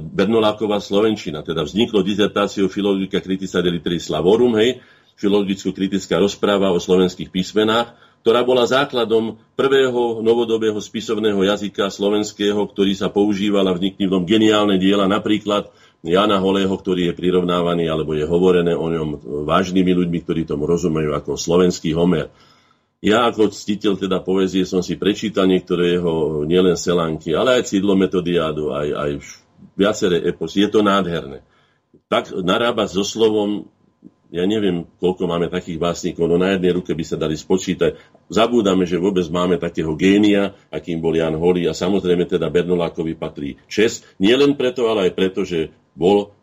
[0.04, 4.84] Bernoláková Slovenčina, teda vzniklo dizertáciou Filologika kritica delitri slavorum, hej,
[5.16, 7.96] filologicko-kritická rozpráva o slovenských písmenách,
[8.28, 14.28] ktorá bola základom prvého novodobého spisovného jazyka slovenského, ktorý sa používal a vznikli v tom
[14.28, 15.72] geniálne diela, napríklad
[16.04, 21.16] Jana Holého, ktorý je prirovnávaný, alebo je hovorené o ňom vážnymi ľuďmi, ktorí tomu rozumejú
[21.16, 22.28] ako slovenský Homer.
[23.00, 27.96] Ja ako ctiteľ teda poezie som si prečítal niektoré jeho nielen selánky, ale aj Cidlo
[27.96, 29.12] metodiádu, aj, aj
[29.80, 30.68] viaceré eposy.
[30.68, 31.40] Je to nádherné.
[32.12, 33.72] Tak narábať so slovom,
[34.28, 37.96] ja neviem, koľko máme takých básnikov, no na jednej ruke by sa dali spočítať.
[38.28, 43.56] Zabúdame, že vôbec máme takého génia, akým bol Jan Holý a samozrejme teda Bernolákovi patrí
[43.72, 44.04] čest.
[44.20, 46.34] Nie len preto, ale aj preto, že bol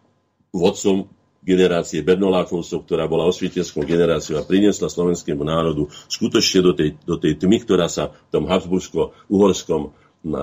[0.50, 1.06] vodcom
[1.40, 7.40] generácie Bernolákovcov, ktorá bola osvietenskou generáciou a priniesla slovenskému národu skutočne do tej, do tej
[7.40, 9.96] tmy, ktorá sa v tom Habsbursko-uhorskom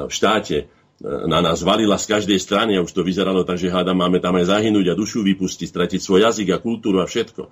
[0.10, 0.65] štáte e,
[1.06, 4.41] na nás valila z každej strany a už to vyzeralo tak, že háda máme tam
[4.41, 7.46] aj zahynúť a dušu vypustiť, stratiť svoj jazyk a kultúru a všetko.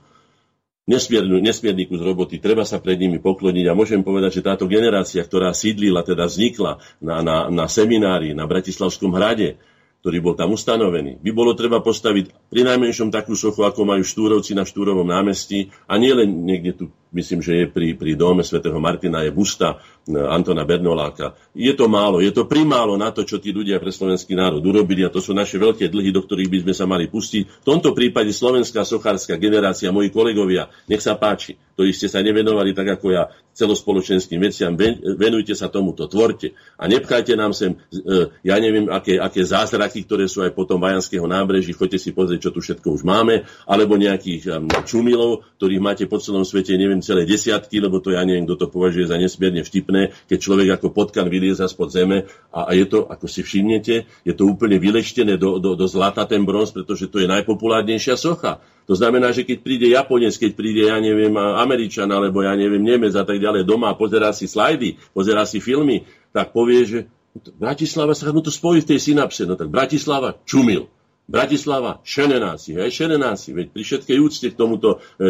[0.85, 5.21] Nesmierny, nesmierny kus roboty, treba sa pred nimi pokloniť a môžem povedať, že táto generácia,
[5.21, 9.57] ktorá sídlila, teda vznikla na, na, na seminári na Bratislavskom hrade,
[10.05, 11.17] ktorý bol tam ustanovený.
[11.17, 15.97] By bolo treba postaviť pri najmenšom takú sochu, ako majú štúrovci na štúrovom námestí a
[15.97, 20.69] nie len niekde tu myslím, že je pri, pri dome svätého Martina je busta Antona
[20.69, 21.33] Bernoláka.
[21.57, 25.01] Je to málo, je to primálo na to, čo tí ľudia pre slovenský národ urobili
[25.01, 27.65] a to sú naše veľké dlhy, do ktorých by sme sa mali pustiť.
[27.65, 32.77] V tomto prípade slovenská sochárska generácia, moji kolegovia, nech sa páči, ktorí ste sa nevenovali
[32.77, 34.75] tak ako ja celospoločenským veciam,
[35.15, 36.51] venujte sa tomuto, tvorte.
[36.75, 41.23] A nepchajte nám sem, e, ja neviem, aké, aké zázraky, ktoré sú aj potom Vajanského
[41.23, 46.19] nábreží, choďte si pozrieť, čo tu všetko už máme, alebo nejakých čumilov, ktorých máte po
[46.19, 49.94] celom svete, neviem, celé desiatky, lebo to ja neviem, kto to považuje za nesmierne vtipné,
[50.29, 54.33] keď človek ako potkan vylieza spod zeme a, a je to, ako si všimnete, je
[54.33, 58.59] to úplne vyleštené do, do, do zlata ten bronz, pretože to je najpopulárnejšia socha.
[58.85, 63.17] To znamená, že keď príde Japonec, keď príde, ja neviem, Američan, alebo ja neviem, Nemec
[63.17, 66.99] a tak ďalej doma a pozerá si slajdy, pozerá si filmy, tak povie, že
[67.35, 69.43] Bratislava sa mu to spojí v tej synapse.
[69.43, 70.87] No tak Bratislava čumil.
[71.25, 75.27] Bratislava, šenenáci, hej, šenenáci, veď pri všetkej úcte k tomuto e,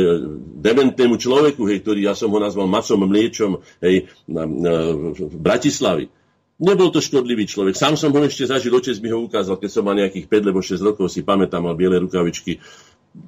[0.60, 4.73] dementnému človeku, hej, ktorý ja som ho nazval macom mliečom, hej, na, na,
[5.15, 6.12] v Bratislavy.
[6.55, 7.75] Nebol to škodlivý človek.
[7.75, 10.63] Sám som ho ešte zažil, očec mi ho ukázal, keď som mal nejakých 5 alebo
[10.63, 12.63] 6 rokov, si pamätám, mal biele rukavičky.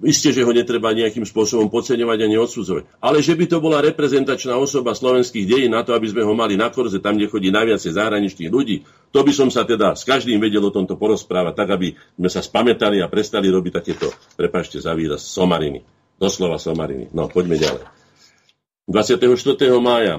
[0.04, 3.02] Isté, že ho netreba nejakým spôsobom podceňovať ani odsudzovať.
[3.02, 6.54] Ale že by to bola reprezentačná osoba slovenských dejín na to, aby sme ho mali
[6.54, 10.38] na korze, tam, kde chodí najviac zahraničných ľudí, to by som sa teda s každým
[10.38, 14.94] vedel o tomto porozprávať, tak aby sme sa spamätali a prestali robiť takéto, prepašte za
[14.94, 15.82] výraz, somariny.
[16.20, 17.10] Doslova somariny.
[17.16, 17.84] No, poďme ďalej.
[18.88, 19.20] 24.
[19.84, 20.16] mája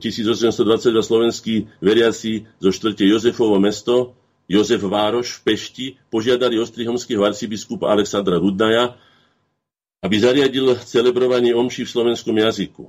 [0.00, 4.16] e, slovenskí veriaci zo štvrte Jozefovo mesto
[4.52, 9.00] Jozef Vároš v Pešti požiadali ostrihomského arcibiskupa Alexandra Rudnaja,
[10.04, 12.84] aby zariadil celebrovanie omší v slovenskom jazyku.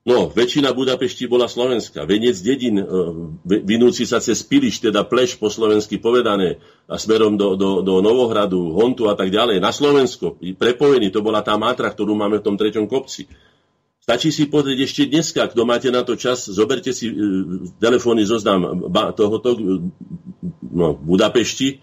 [0.00, 2.08] No, väčšina Budapešti bola slovenská.
[2.08, 2.84] Venec dedin, e,
[3.44, 6.56] vynúci sa cez Piliš, teda pleš po slovensky povedané,
[6.88, 11.44] a smerom do, do, do Novohradu, Hontu a tak ďalej, na Slovensko, prepojený, to bola
[11.44, 13.28] tá mátra, ktorú máme v tom treťom kopci.
[14.00, 17.14] Stačí si pozrieť ešte dneska, kto máte na to čas, zoberte si e,
[17.76, 19.52] telefónny zoznam tohoto
[20.70, 21.82] no, Budapešti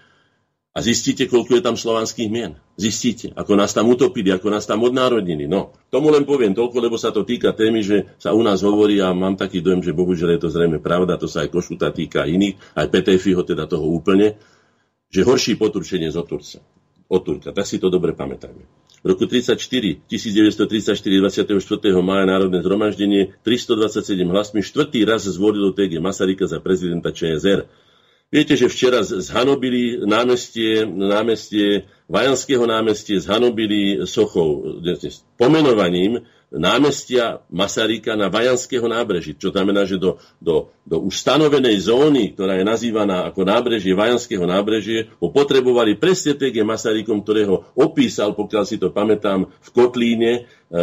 [0.78, 2.54] a zistíte, koľko je tam slovanských mien.
[2.78, 5.50] Zistíte, ako nás tam utopili, ako nás tam odnárodnili.
[5.50, 9.02] No, tomu len poviem toľko, lebo sa to týka témy, že sa u nás hovorí
[9.02, 12.30] a mám taký dojem, že bohužiaľ je to zrejme pravda, to sa aj Košuta týka
[12.30, 14.38] iných, aj Petefiho, teda toho úplne,
[15.10, 16.62] že horší poturčenie z Turca.
[17.08, 17.24] Od.
[17.40, 18.68] Tak si to dobre pamätajme.
[19.00, 19.58] V roku 34,
[20.12, 21.56] 1934, 24.
[22.04, 27.66] mája Národné zhromaždenie 327 hlasmi štvrtý raz zvolilo TG Masaryka za prezidenta ČSR.
[28.28, 34.84] Viete, že včera zhanobili námestie, námestie Vajanského námestie, zhanobili sochou,
[35.40, 42.36] pomenovaním námestia Masaryka na Vajanského nábreží, čo znamená, že do, do, do už stanovenej zóny,
[42.36, 48.64] ktorá je nazývaná ako nábrežie Vajanského nábrežie, ho potrebovali presne TG Masarykom, ktorého opísal, pokiaľ
[48.64, 50.80] si to pamätám, v Kotlíne, e,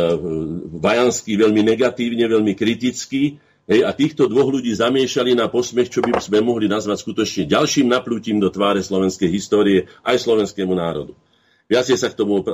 [0.80, 6.20] Vajanský veľmi negatívne, veľmi kriticky, Hej, a týchto dvoch ľudí zamiešali na posmech, čo by
[6.20, 11.16] sme mohli nazvať skutočne ďalším naplutím do tváre slovenskej histórie aj slovenskému národu.
[11.64, 12.44] Viacej sa k tomu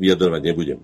[0.00, 0.80] vyjadrovať nebudem.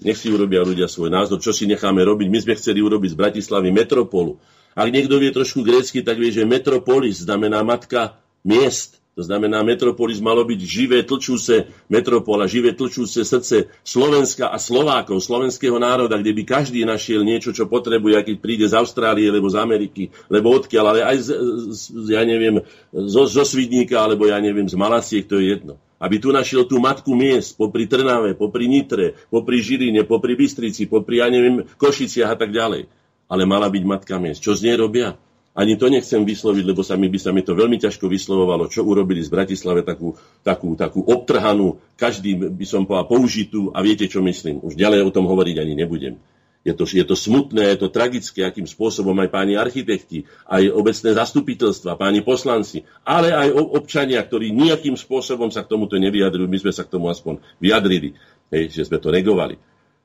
[0.00, 2.32] Nech si urobia ľudia svoj názor, čo si necháme robiť.
[2.32, 4.40] My sme chceli urobiť z Bratislavy metropolu.
[4.72, 9.01] Ak niekto vie trošku grécky, tak vie, že metropolis znamená matka miest.
[9.12, 15.76] To znamená, metropolis malo byť živé tlčúce metropola, živé tlčúce srdce Slovenska a Slovákov, slovenského
[15.76, 20.08] národa, kde by každý našiel niečo, čo potrebuje, keď príde z Austrálie, alebo z Ameriky,
[20.32, 21.30] lebo odkiaľ, ale aj z,
[21.76, 25.76] z ja neviem, zo, zo Svidníka, alebo ja neviem, z Malaciek, to je jedno.
[26.00, 31.20] Aby tu našiel tú matku miest, popri Trnave, popri Nitre, popri Žiline, popri Bystrici, popri,
[31.20, 32.88] ja neviem, Košiciach a tak ďalej.
[33.28, 34.40] Ale mala byť matka miest.
[34.40, 35.20] Čo z nej robia?
[35.52, 38.88] Ani to nechcem vysloviť, lebo sa mi by sa mi to veľmi ťažko vyslovovalo, čo
[38.88, 44.24] urobili z Bratislave takú, takú, takú obtrhanú, každý by som povedal použitú a viete, čo
[44.24, 44.64] myslím.
[44.64, 46.16] Už ďalej o tom hovoriť ani nebudem.
[46.62, 51.10] Je to, je to smutné, je to tragické, akým spôsobom aj páni architekti, aj obecné
[51.10, 56.72] zastupiteľstva, páni poslanci, ale aj občania, ktorí nejakým spôsobom sa k tomuto nevyjadrujú, my sme
[56.72, 58.14] sa k tomu aspoň vyjadrili,
[58.54, 59.58] hej, že sme to negovali.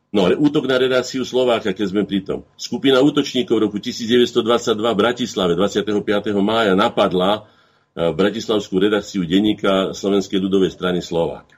[0.08, 2.48] No ale útok na redáciu Slováka, keď sme pri tom.
[2.56, 6.32] Skupina útočníkov v roku 1922 v Bratislave 25.
[6.40, 7.44] mája napadla
[7.92, 11.58] e, bratislavskú redakciu denníka Slovenskej ľudovej strany Slovák.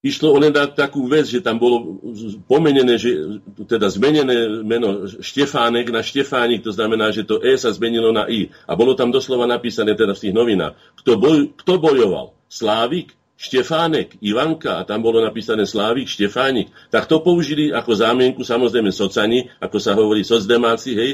[0.00, 2.00] Išlo len takú vec, že tam bolo
[2.48, 3.36] pomenené, že,
[3.68, 8.48] teda zmenené meno Štefánek na Štefánik, to znamená, že to E sa zmenilo na I.
[8.64, 10.72] A bolo tam doslova napísané teda v tých novinách.
[11.04, 12.32] Kto, boj, kto bojoval?
[12.48, 13.19] Slávik?
[13.40, 19.48] Štefánek, Ivanka, a tam bolo napísané Slávik, Štefánik, tak to použili ako zámienku samozrejme socani,
[19.56, 21.12] ako sa hovorí socdemáci, hej,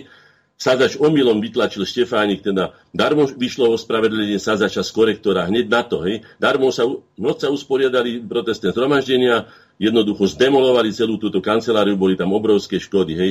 [0.57, 6.25] Sadzač omylom vytlačil Štefánik, teda darmo vyšlo ospravedlenie Sadzača z korektora hneď na to, hej.
[6.41, 6.89] Darmo sa,
[7.21, 13.31] noc sa usporiadali protestné zhromaždenia, jednoducho zdemolovali celú túto kanceláriu, boli tam obrovské škody, hej.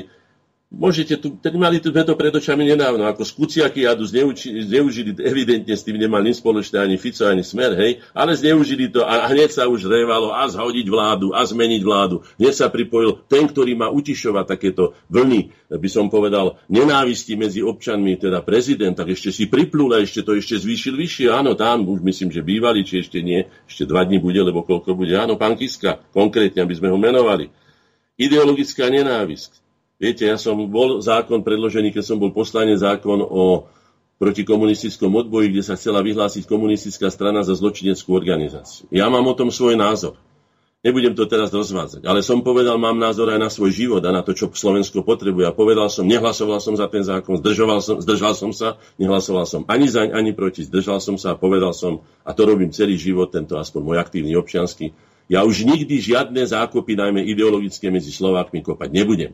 [0.74, 5.78] Môžete tu, tedy mali tu to pred očami nedávno, ako Kuciaky jadu zneuči, zneužili, evidentne
[5.78, 9.54] s tým nemali nič spoločné ani Fico, ani Smer, hej, ale zneužili to a hneď
[9.54, 12.26] sa už revalo a zhodiť vládu, a zmeniť vládu.
[12.42, 18.18] Hneď sa pripojil ten, ktorý má utišovať takéto vlny, by som povedal, nenávisti medzi občanmi,
[18.18, 21.30] teda prezident, tak ešte si priplul a ešte to ešte zvýšil vyššie.
[21.30, 24.98] Áno, tam už myslím, že bývali, či ešte nie, ešte dva dní bude, lebo koľko
[24.98, 25.14] bude.
[25.14, 27.54] Áno, pán Kiska, konkrétne, aby sme ho menovali.
[28.18, 29.65] Ideologická nenávisť
[30.06, 33.66] Viete, ja som bol zákon predložený, keď som bol poslanec zákon o
[34.22, 38.86] protikomunistickom odboji, kde sa chcela vyhlásiť komunistická strana za zločineckú organizáciu.
[38.94, 40.14] Ja mám o tom svoj názor.
[40.86, 44.22] Nebudem to teraz rozvádzať, ale som povedal, mám názor aj na svoj život a na
[44.22, 45.50] to, čo Slovensko potrebuje.
[45.50, 49.66] A povedal som, nehlasoval som za ten zákon, zdržal som, zdržal som sa, nehlasoval som
[49.66, 53.34] ani zaň, ani proti, zdržal som sa a povedal som, a to robím celý život,
[53.34, 54.94] tento aspoň môj aktívny občiansky,
[55.26, 59.34] ja už nikdy žiadne zákopy, najmä ideologické, medzi Slovákmi kopať nebudem.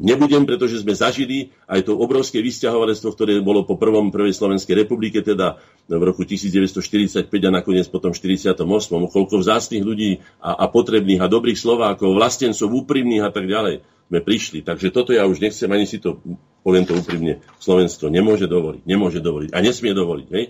[0.00, 5.20] Nebudem, pretože sme zažili aj to obrovské vysťahovalectvo, ktoré bolo po prvom prvej Slovenskej republike,
[5.20, 8.56] teda v roku 1945 a nakoniec potom 48.
[8.88, 14.18] Koľko vzácných ľudí a, a potrebných a dobrých Slovákov, vlastencov, úprimných a tak ďalej sme
[14.20, 14.64] prišli.
[14.64, 16.18] Takže toto ja už nechcem ani si to,
[16.66, 18.82] poviem to úprimne, Slovensko nemôže dovoliť.
[18.88, 20.28] Nemôže dovoliť a nesmie dovoliť.
[20.32, 20.44] Hej?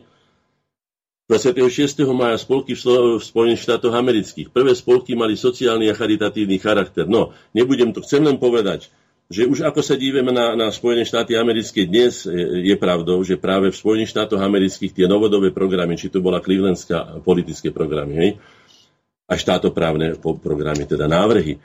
[1.31, 2.03] 26.
[2.13, 4.53] maja spolky v Spojených štátoch amerických.
[4.53, 7.09] Prvé spolky mali sociálny a charitatívny charakter.
[7.09, 8.93] No, nebudem to, chcem len povedať,
[9.33, 13.41] že už ako sa dívame na, na Spojené štáty americké dnes, je, je pravdou, že
[13.41, 18.31] práve v Spojených štátoch amerických tie novodobé programy, či to bola Clevelandská politické programy, hej,
[19.25, 21.57] a štátoprávne programy, teda návrhy,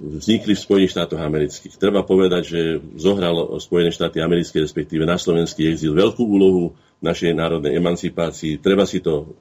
[0.00, 1.76] vznikli v Spojených štátoch amerických.
[1.76, 2.60] Treba povedať, že
[2.96, 8.60] zohral Spojené štáty americké, respektíve na slovenský exil, veľkú úlohu v našej národnej emancipácii.
[8.60, 9.36] Treba si to,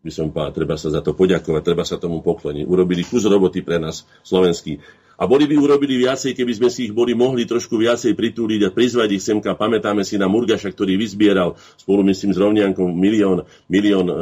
[0.00, 2.64] by som povedal, treba sa za to poďakovať, treba sa tomu pokloniť.
[2.68, 4.80] Urobili kus roboty pre nás slovenský.
[5.16, 8.74] A boli by urobili viacej, keby sme si ich boli mohli trošku viacej pritúliť a
[8.74, 9.56] prizvať ich semka.
[9.56, 14.20] Pamätáme si na Murgaša, ktorý vyzbieral spolu, myslím, s rovniankom milión, milión e, e,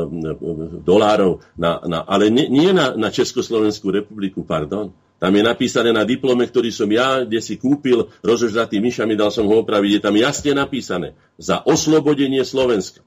[0.87, 6.05] dolárov, na, na, ale nie, nie na, na Československú republiku, pardon, tam je napísané na
[6.05, 10.15] diplome, ktorý som ja, kde si kúpil, rozožratý myšami, dal som ho opraviť, je tam
[10.21, 13.01] jasne napísané za oslobodenie Slovenska.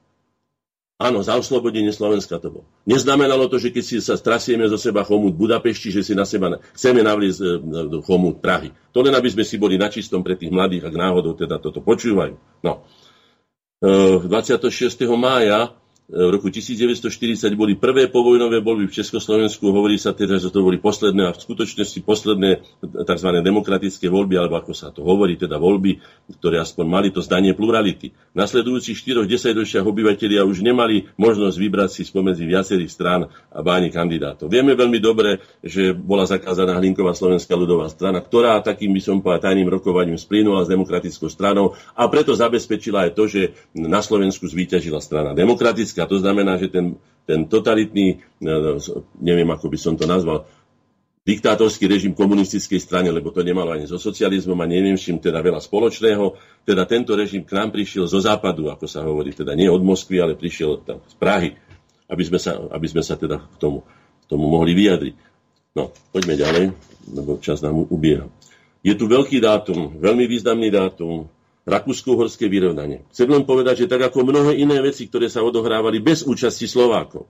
[0.98, 2.66] Áno, za oslobodenie Slovenska to bolo.
[2.82, 6.58] Neznamenalo to, že keď si sa strasieme zo seba chomút Budapešti, že si na seba
[6.74, 7.48] chceme navliesť e,
[7.86, 8.74] do chomút Prahy.
[8.90, 12.34] To len, aby sme si boli načistom pre tých mladých, ak náhodou teda toto počúvajú.
[12.66, 12.82] No.
[13.78, 14.66] 26.
[14.74, 15.70] E, mája
[16.08, 19.60] v roku 1940 boli prvé povojnové voľby v Československu.
[19.68, 23.28] Hovorí sa teda, že to boli posledné a v skutočnosti posledné tzv.
[23.44, 26.00] demokratické voľby, alebo ako sa to hovorí, teda voľby,
[26.40, 28.16] ktoré aspoň mali to zdanie plurality.
[28.32, 34.48] Nasledujúcich 4 desaťročiach obyvateľia už nemali možnosť vybrať si spomedzi viacerých strán a báni kandidátov.
[34.48, 39.52] Vieme veľmi dobre, že bola zakázaná Hlinková slovenská ľudová strana, ktorá takým by som povedal
[39.52, 45.04] tajným rokovaním splínula s demokratickou stranou a preto zabezpečila aj to, že na Slovensku zvíťažila
[45.04, 46.96] strana demokratická a To znamená, že ten,
[47.26, 48.48] ten totalitný, e,
[49.20, 50.48] neviem ako by som to nazval,
[51.28, 55.60] diktátorský režim komunistickej strane, lebo to nemalo ani so socializmom a neviem čím teda veľa
[55.60, 56.32] spoločného.
[56.64, 60.24] Teda tento režim k nám prišiel zo západu, ako sa hovorí, teda nie od Moskvy,
[60.24, 61.52] ale prišiel tam z Prahy,
[62.08, 65.14] aby sme sa, aby sme sa teda k tomu, k tomu mohli vyjadriť.
[65.76, 66.64] No, poďme ďalej,
[67.12, 68.24] lebo čas nám ubieha.
[68.80, 71.28] Je tu veľký dátum, veľmi významný dátum,
[71.68, 73.04] Rakúsko-Horské vyrovnanie.
[73.12, 77.28] Chcem len povedať, že tak ako mnohé iné veci, ktoré sa odohrávali bez účasti Slovákov,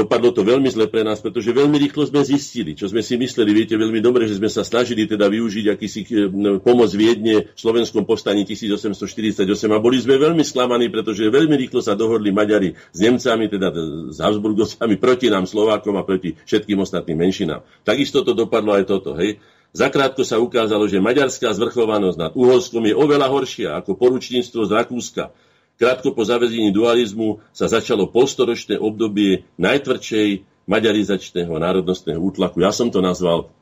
[0.00, 3.52] Dopadlo to veľmi zle pre nás, pretože veľmi rýchlo sme zistili, čo sme si mysleli.
[3.52, 6.30] Viete veľmi dobre, že sme sa snažili teda využiť akýsi eh,
[6.62, 11.98] pomoc Viedne v slovenskom povstaní 1848 a boli sme veľmi sklamaní, pretože veľmi rýchlo sa
[11.98, 13.68] dohodli Maďari s Nemcami, teda
[14.14, 17.60] s Habsburgovcami proti nám Slovákom a proti všetkým ostatným menšinám.
[17.84, 19.18] Takisto to dopadlo aj toto.
[19.18, 19.42] Hej.
[19.70, 25.30] Zakrátko sa ukázalo, že maďarská zvrchovanosť nad Uhorskom je oveľa horšia ako poručníctvo z Rakúska.
[25.78, 32.60] Krátko po zavezení dualizmu sa začalo polstoročné obdobie najtvrdšej maďarizačného národnostného útlaku.
[32.60, 33.54] Ja som to nazval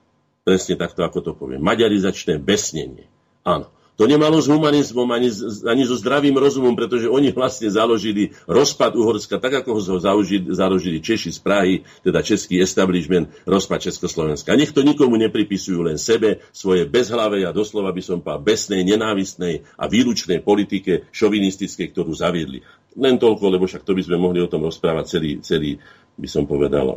[0.43, 1.61] presne takto, ako to poviem.
[1.61, 3.07] Maďarizačné besnenie.
[3.45, 3.69] Áno.
[3.99, 5.27] To nemalo s humanizmom ani,
[5.67, 11.03] ani so zdravým rozumom, pretože oni vlastne založili rozpad Uhorska, tak ako ho založili, založili
[11.03, 11.75] Češi z Prahy,
[12.07, 14.55] teda český establishment, rozpad Československa.
[14.55, 18.87] A nech to nikomu nepripisujú len sebe, svoje bezhlavej a doslova by som povedal besnej,
[18.87, 22.63] nenávistnej a výlučnej politike šovinistickej, ktorú zaviedli.
[22.95, 25.75] Len toľko, lebo však to by sme mohli o tom rozprávať celý, celý
[26.15, 26.95] by som povedal,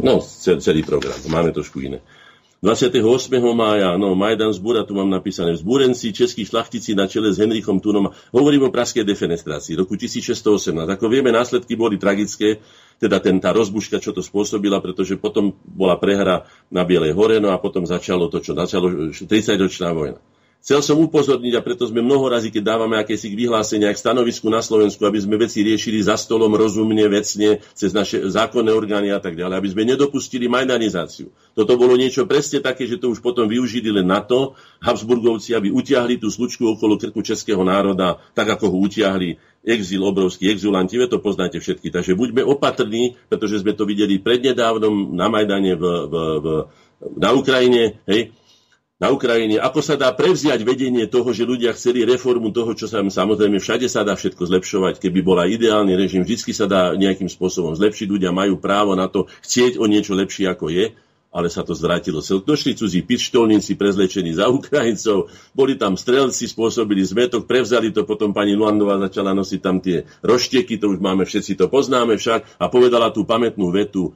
[0.00, 1.16] no, celý program.
[1.28, 2.00] Máme trošku iné.
[2.60, 3.00] 28.
[3.56, 8.12] mája, no, Majdan zbúra, tu mám napísané, vzbúrenci českých šlachtici na čele s Henrichom Tunom.
[8.36, 10.76] Hovorím o praskej defenestrácii roku 1618.
[10.84, 12.60] Ako vieme, následky boli tragické,
[13.00, 17.48] teda ten, tá rozbuška, čo to spôsobila, pretože potom bola prehra na Bielej hore, no
[17.48, 20.20] a potom začalo to, čo začalo 30-ročná vojna.
[20.60, 24.60] Chcel som upozorniť a preto sme mnoho razy, keď dávame akési vyhlásenia k stanovisku na
[24.60, 29.40] Slovensku, aby sme veci riešili za stolom rozumne, vecne, cez naše zákonné orgány a tak
[29.40, 31.32] ďalej, aby sme nedopustili majdanizáciu.
[31.56, 34.52] Toto bolo niečo presne také, že to už potom využili len na to,
[34.84, 40.52] Habsburgovci, aby utiahli tú slučku okolo krku českého národa, tak ako ho utiahli exil, obrovský
[40.52, 41.88] exulanti, to poznáte všetky.
[41.88, 46.46] Takže buďme opatrní, pretože sme to videli prednedávnom na Majdane v, v, v,
[47.16, 48.36] na Ukrajine, hej,
[49.00, 53.00] na Ukrajine, ako sa dá prevziať vedenie toho, že ľudia chceli reformu toho, čo sa
[53.00, 55.00] samozrejme všade sa dá všetko zlepšovať.
[55.00, 58.06] Keby bola ideálny režim, vždy sa dá nejakým spôsobom zlepšiť.
[58.06, 60.92] Ľudia majú právo na to chcieť o niečo lepšie ako je,
[61.32, 62.20] ale sa to zvrátilo.
[62.20, 68.52] Došli cudzí pištolníci prezlečení za Ukrajincov, boli tam strelci, spôsobili zmetok, prevzali to, potom pani
[68.52, 73.14] Luandová začala nosiť tam tie roštieky, to už máme, všetci to poznáme však, a povedala
[73.14, 74.12] tú pamätnú vetu,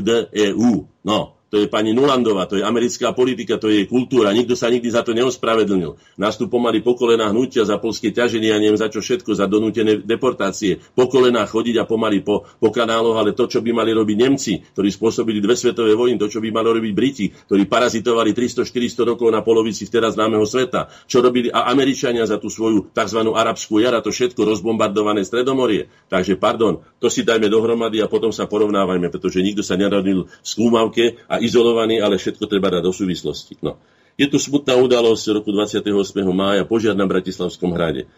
[0.00, 0.88] the EU.
[1.04, 4.68] No, to je pani Nulandová, to je americká politika, to je jej kultúra, nikto sa
[4.68, 5.96] nikdy za to neospravedlnil.
[6.20, 9.48] Nás tu pomaly po kolená hnutia za polské ťaženie a neviem za čo všetko, za
[9.48, 10.84] donútené deportácie.
[10.92, 14.60] Po kolená chodiť a pomaly po, po kanáloch, ale to, čo by mali robiť Nemci,
[14.76, 19.32] ktorí spôsobili dve svetové vojny, to, čo by mali robiť Briti, ktorí parazitovali 300-400 rokov
[19.32, 23.20] na polovici teraz známeho sveta, čo robili a Američania za tú svoju tzv.
[23.32, 25.88] arabskú jara, to všetko rozbombardované Stredomorie.
[26.12, 30.44] Takže pardon, to si dajme dohromady a potom sa porovnávajme, pretože nikto sa nerodil v
[30.44, 33.62] skúmavke a izolovaný, ale všetko treba dať do súvislosti.
[33.62, 33.78] No.
[34.18, 35.86] Je tu smutná udalosť roku 28.
[36.32, 38.08] mája, požiar na Bratislavskom hrade.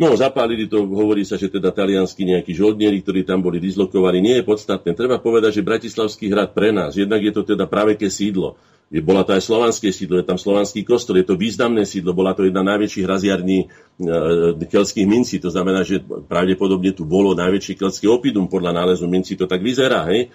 [0.00, 4.40] No, zapálili to, hovorí sa, že teda talianskí nejakí žoldnieri, ktorí tam boli dislokovaní, nie
[4.40, 4.96] je podstatné.
[4.96, 8.56] Treba povedať, že Bratislavský hrad pre nás, jednak je to teda praveké sídlo.
[8.92, 12.36] Je, bola to aj slovanské sídlo, je tam slovanský kostol, je to významné sídlo, bola
[12.36, 13.66] to jedna najväčších hraziarní e,
[14.68, 19.48] kelských mincí, to znamená, že pravdepodobne tu bolo najväčšie keltské opidum podľa nálezu mincí, to
[19.48, 20.28] tak vyzerá, hej?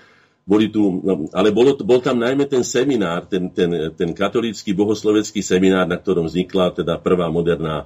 [0.47, 5.43] Boli tu, no, ale bolo, bol tam najmä ten seminár, ten, ten, ten katolícky bohoslovecký
[5.43, 7.83] seminár, na ktorom vznikla teda prvá moderná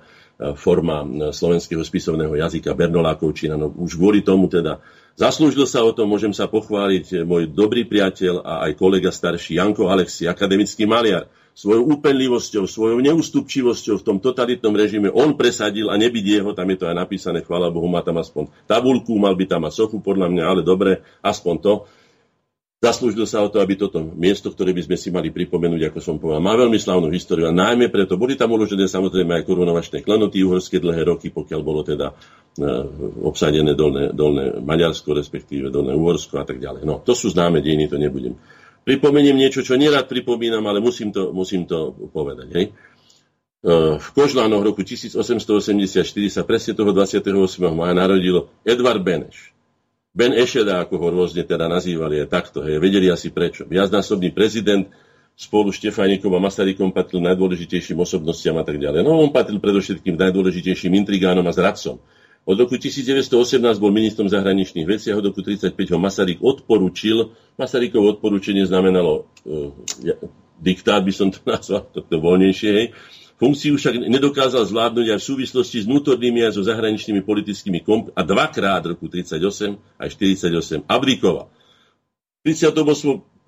[0.57, 3.57] forma slovenského spisovného jazyka Bernolákovčina.
[3.57, 4.81] No už kvôli tomu teda
[5.13, 9.93] zaslúžil sa o to, môžem sa pochváliť, môj dobrý priateľ a aj kolega starší Janko
[9.93, 16.25] Alexi, akademický maliar, svojou úpenlivosťou, svojou neústupčivosťou v tom totalitnom režime on presadil a nebyť
[16.25, 19.67] jeho, tam je to aj napísané, chvála Bohu, má tam aspoň tabulku, mal by tam
[19.67, 21.73] mať sochu podľa mňa, ale dobre, aspoň to
[22.81, 26.17] Zaslúžil sa o to, aby toto miesto, ktoré by sme si mali pripomenúť, ako som
[26.17, 30.41] povedal, má veľmi slavnú históriu a najmä preto boli tam uložené samozrejme aj korunovačné klenoty
[30.41, 32.65] uhorské dlhé roky, pokiaľ bolo teda e,
[33.21, 36.81] obsadené dolné, dolné Maďarsko, respektíve dolné Uhorsko a tak ďalej.
[36.81, 38.33] No, to sú známe dejiny, to nebudem.
[38.81, 42.49] Pripomeniem niečo, čo nerad pripomínam, ale musím to, musím to povedať.
[42.49, 42.65] Hej.
[42.65, 42.71] E,
[44.01, 46.01] v Kožlánoch roku 1884
[46.33, 47.29] sa presne toho 28.
[47.77, 49.53] maja narodil Edvard Beneš
[50.11, 52.59] Ben Ešeda, ako ho rôzne teda nazývali, je takto.
[52.67, 53.63] Hej, vedeli asi prečo.
[53.63, 54.91] Viacnásobný prezident
[55.39, 59.07] spolu Štefánikom a Masarykom patril najdôležitejším osobnostiam a tak ďalej.
[59.07, 62.03] No on patril predovšetkým najdôležitejším intrigánom a zradcom.
[62.41, 63.31] Od roku 1918
[63.79, 67.31] bol ministrom zahraničných vecí a od roku 1935 ho Masaryk odporučil.
[67.55, 69.71] Masarykov odporúčenie znamenalo uh,
[70.03, 70.17] ja,
[70.59, 72.87] diktát, by som to nazval, to voľnejšie, hej,
[73.41, 78.21] Funkciu však nedokázal zvládnuť aj v súvislosti s vnútornými a so zahraničnými politickými komp- a
[78.21, 81.49] dvakrát roku 38 aj 48 abdikoval.
[82.45, 82.77] V 38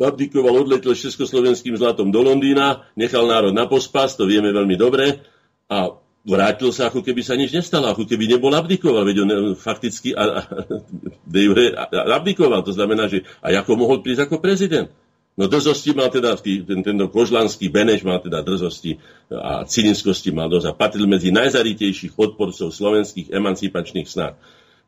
[0.02, 5.22] abdikoval, odletel československým zlatom do Londýna, nechal národ na pospas, to vieme veľmi dobre,
[5.70, 5.94] a
[6.26, 10.18] vrátil sa, ako keby sa nič nestalo, ako keby nebol abdikoval, veď on e, fakticky
[10.18, 10.41] a, a,
[11.86, 11.86] a,
[12.18, 14.89] abdikoval, to znamená, že a ako mohol prísť ako prezident.
[15.34, 19.02] No drzosti mal teda, ten, tento kožlanský Beneš mal teda drzosti
[19.34, 24.38] a cynickosti mal dosť a patril medzi najzaritejších odporcov slovenských emancipačných snách.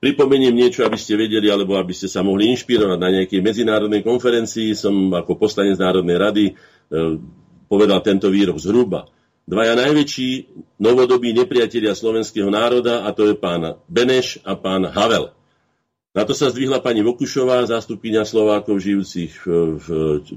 [0.05, 4.77] Pripomeniem niečo, aby ste vedeli, alebo aby ste sa mohli inšpirovať na nejakej medzinárodnej konferencii.
[4.77, 6.53] Som ako poslanec Národnej rady e,
[7.65, 9.09] povedal tento výrok zhruba.
[9.49, 10.29] Dvaja najväčší
[10.77, 15.33] novodobí nepriatelia slovenského národa, a to je pán Beneš a pán Havel.
[16.15, 19.35] Na to sa zdvihla pani Vokušová, zástupkynia Slovákov žijúcich
[19.83, 19.87] v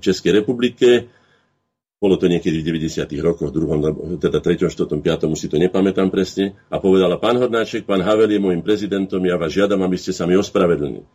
[0.03, 1.07] Českej republike.
[2.03, 3.07] Bolo to niekedy v 90.
[3.23, 3.79] rokoch, druhom,
[4.19, 5.35] teda 3., 4., 5.
[5.35, 6.59] už si to nepamätám presne.
[6.67, 10.27] A povedala, pán Hodnáček, pán Havel je môjim prezidentom, ja vás žiadam, aby ste sa
[10.27, 11.07] mi ospravedlnili.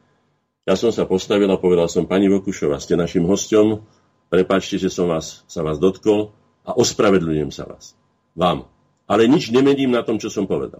[0.63, 3.83] Ja som sa postavil a povedal som, pani Vokušová, ste našim hostom,
[4.31, 6.31] prepáčte, že som vás, sa vás dotkol
[6.63, 7.99] a ospravedlňujem sa vás.
[8.31, 8.67] Vám.
[9.11, 10.79] Ale nič nemením na tom, čo som povedal.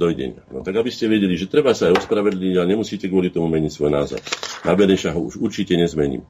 [0.00, 0.40] Dojdenia.
[0.48, 3.68] No tak aby ste vedeli, že treba sa aj ospravedliť, ale nemusíte kvôli tomu meniť
[3.68, 4.20] svoj názor.
[4.64, 6.24] Na Beneša ho už určite nezmením.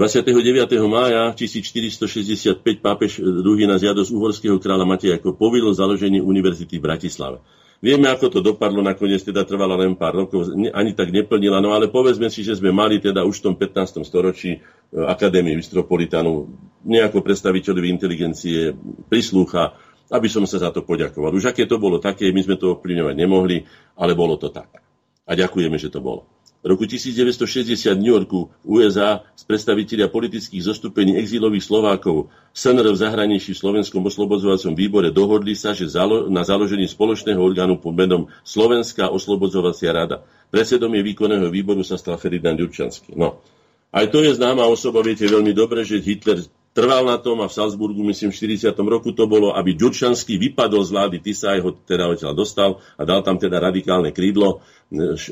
[0.00, 0.32] 29.
[0.88, 7.44] mája 1465 pápež II na žiadosť uhorského kráľa Mateja ako povilil založenie univerzity v Bratislave.
[7.80, 11.88] Vieme, ako to dopadlo, nakoniec teda trvalo len pár rokov, ani tak neplnila, no ale
[11.88, 14.04] povedzme si, že sme mali teda už v tom 15.
[14.04, 14.60] storočí e,
[15.08, 16.48] Akadémie Vistropolitanu,
[16.84, 18.76] nejako predstaviteľovi inteligencie
[19.08, 19.76] prislúcha
[20.10, 21.30] aby som sa za to poďakoval.
[21.30, 23.64] Už aké to bolo také, my sme to ovplyvňovať nemohli,
[23.96, 24.82] ale bolo to tak.
[25.24, 26.26] A ďakujeme, že to bolo.
[26.60, 33.00] V roku 1960 v New Yorku USA z predstaviteľia politických zostupení exílových Slovákov SNR v
[33.00, 35.88] zahraničí v Slovenskom oslobodzovacom výbore dohodli sa, že
[36.28, 40.20] na založení spoločného orgánu pod menom Slovenská oslobodzovacia rada.
[40.52, 43.16] Predsedom je výkonného výboru sa stal Ferdinand Jurčanský.
[43.16, 43.40] No.
[43.88, 47.56] Aj to je známa osoba, viete veľmi dobre, že Hitler trval na tom a v
[47.56, 48.70] Salzburgu, myslím, v 40.
[48.78, 53.26] roku to bolo, aby Ďurčanský vypadol z vlády Tisaj, ho teda odtiaľ dostal a dal
[53.26, 54.62] tam teda radikálne krídlo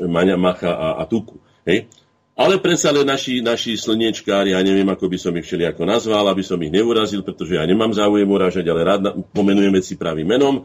[0.03, 1.39] Maňa Macha a, a Tuku.
[1.62, 1.86] Hej?
[2.39, 6.47] Ale predsa len naši, naši slniečkári, ja neviem, ako by som ich všelijako nazval, aby
[6.47, 9.01] som ich neurazil, pretože ja nemám záujem uražať, ale rád
[9.34, 10.62] pomenujem veci pravým menom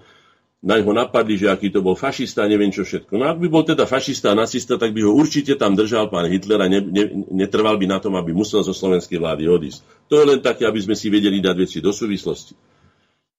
[0.64, 3.20] na ho napadli, že aký to bol fašista, neviem čo všetko.
[3.20, 6.32] No ak by bol teda fašista a nacista, tak by ho určite tam držal pán
[6.32, 9.84] Hitler a ne, ne, netrval by na tom, aby musel zo slovenskej vlády odísť.
[10.08, 12.56] To je len také, aby sme si vedeli dať veci do súvislosti.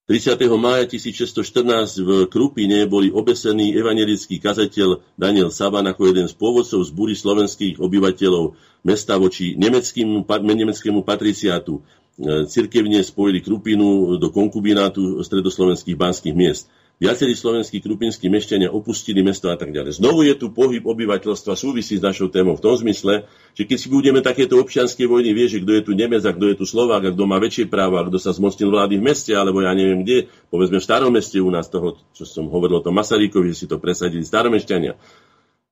[0.05, 0.37] 30.
[0.61, 7.16] mája 1614 v Krupine boli obesený evangelický kazateľ Daniel Saban ako jeden z pôvodcov zbúry
[7.16, 8.53] slovenských obyvateľov
[8.85, 11.81] mesta voči nemeckému, nemeckému patriciátu.
[11.81, 16.68] E, cirkevne spojili Krupinu do konkubinátu stredoslovenských banských miest.
[16.95, 19.99] Viacerí slovenskí krupinskí mešťania opustili mesto a tak ďalej.
[19.99, 23.26] Znovu je tu pohyb obyvateľstva súvisí s našou témou v tom zmysle,
[23.59, 26.55] že keď si budeme takéto občianske vojny, vie, že kto je tu Nemec a kto
[26.55, 29.34] je tu Slovák a kto má väčšie práva a kto sa zmostil vlády v meste,
[29.34, 32.84] alebo ja neviem kde, povedzme v starom meste u nás toho, čo som hovoril o
[32.86, 34.95] tom Masarykovi, že si to presadili staromešťania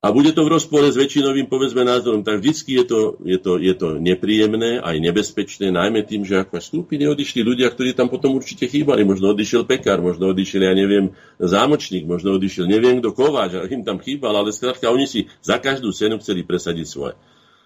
[0.03, 3.55] a bude to v rozpore s väčšinovým povedzme názorom, tak vždycky je to, je, to,
[3.55, 8.35] je to nepríjemné, aj nebezpečné, najmä tým, že ako stúpili, odišli ľudia, ktorí tam potom
[8.35, 9.07] určite chýbali.
[9.07, 14.03] Možno odišiel pekár, možno odišiel, ja neviem, zámočník, možno odišiel, neviem kto, kováč, im tam
[14.03, 17.15] chýbal, ale skrátka oni si za každú cenu chceli presadiť svoje.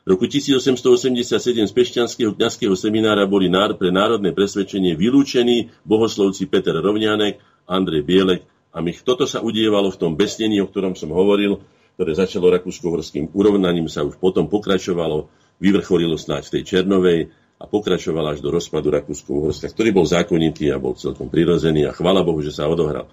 [0.05, 3.49] V roku 1887 z Pešťanského kňazského seminára boli
[3.81, 8.93] pre národné presvedčenie vylúčení bohoslovci Peter Rovňanek, Andrej Bielek a my.
[9.01, 11.59] Toto sa udievalo v tom besnení, o ktorom som hovoril,
[11.97, 18.37] ktoré začalo rakúsko-horským urovnaním, sa už potom pokračovalo, vyvrcholilo snáď v tej Černovej a pokračovalo
[18.37, 22.53] až do rozpadu Rakúsko-Uhorska, ktorý bol zákonitý a bol celkom prirozený a chvála Bohu, že
[22.53, 23.09] sa odohral.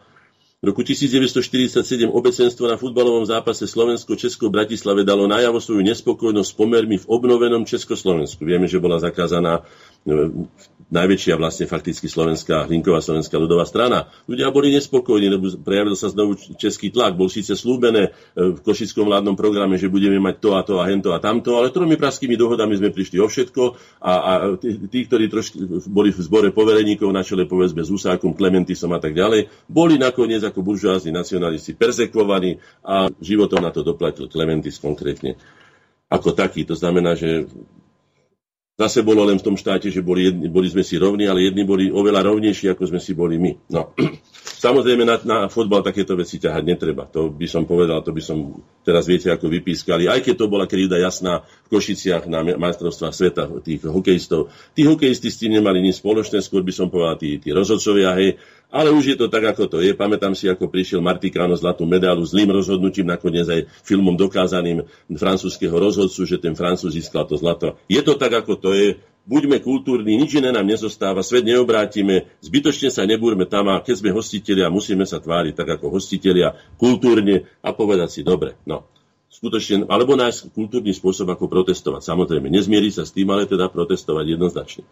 [0.61, 6.97] V roku 1947 obecenstvo na futbalovom zápase Slovensko-Česko Bratislave dalo najavo svoju nespokojnosť s pomermi
[7.01, 8.45] v obnovenom Československu.
[8.45, 9.65] Vieme, že bola zakázaná
[10.95, 14.13] najväčšia vlastne fakticky slovenská, Hlinková slovenská ľudová strana.
[14.31, 17.19] Ľudia boli nespokojní, lebo prejavil sa znovu český tlak.
[17.19, 20.87] Bol síce slúbené e, v košickom vládnom programe, že budeme mať to a to a
[20.87, 23.63] hento a tamto, ale tromi praskými dohodami sme prišli o všetko
[24.05, 28.37] a, a tí, tí, ktorí trošku boli v zbore povereníkov na čele povedzme s Husákom,
[28.37, 34.31] Klementisom a tak ďalej, boli nakoniec ako buržoázni nacionalisti perzekvovaní a životom na to doplatil
[34.31, 35.35] Klementis konkrétne
[36.13, 36.63] ako taký.
[36.69, 37.51] To znamená, že
[38.75, 41.63] Zase bolo len v tom štáte, že boli, jedni, boli sme si rovní, ale jedni
[41.63, 43.55] boli oveľa rovnejší, ako sme si boli my.
[43.71, 43.95] No.
[44.67, 47.07] Samozrejme, na, na fotbal takéto veci ťahať netreba.
[47.15, 50.11] To by som povedal, to by som teraz viete, ako vypískali.
[50.11, 54.51] Aj keď to bola krivda jasná v Košiciach na majstrovstvách sveta tých hokejistov.
[54.75, 58.43] Tí hokejisti s tým nemali nič spoločné, skôr by som povedal tí, tí rozhodcovia, hej,
[58.75, 59.95] ale už je to tak, ako to je.
[59.95, 64.83] Pamätám si, ako prišiel Martikano zlatú medálu zlým rozhodnutím, nakoniec aj filmom dokázaným
[65.15, 67.79] francúzského rozhodcu, že ten Francúz získal to zlato.
[67.87, 68.99] Je to tak, ako to je.
[69.25, 74.11] Buďme kultúrni, nič iné nám nezostáva, svet neobrátime, zbytočne sa nebúrme tam a keď sme
[74.13, 78.85] hostitelia, musíme sa tváriť tak ako hostitelia, kultúrne a povedať si, dobre, no,
[79.33, 82.05] skutočne, alebo nájsť kultúrny spôsob, ako protestovať.
[82.05, 84.85] Samozrejme, nezmieriť sa s tým, ale teda protestovať jednoznačne.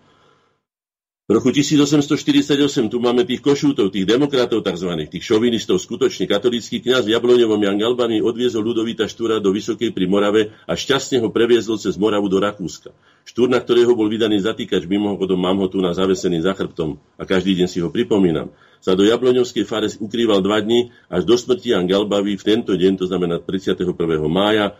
[1.33, 7.09] V roku 1848 tu máme tých košútov, tých demokratov tzv., tých šovinistov, skutočne katolícky kňaz
[7.09, 11.80] v Jabloňovom Jan Galbany odviezol Ludovita Štúra do Vysokej pri Morave a šťastne ho previezol
[11.80, 12.93] cez Moravu do Rakúska.
[13.24, 17.24] Štúr, na ktorého bol vydaný zatýkač, mimochodom mám ho tu na zavesený za chrbtom a
[17.24, 18.53] každý deň si ho pripomínam,
[18.85, 23.01] sa do Jabloňovskej fare ukrýval dva dní až do smrti Jan Galbavy v tento deň,
[23.01, 23.89] to znamená 31.
[24.28, 24.76] mája,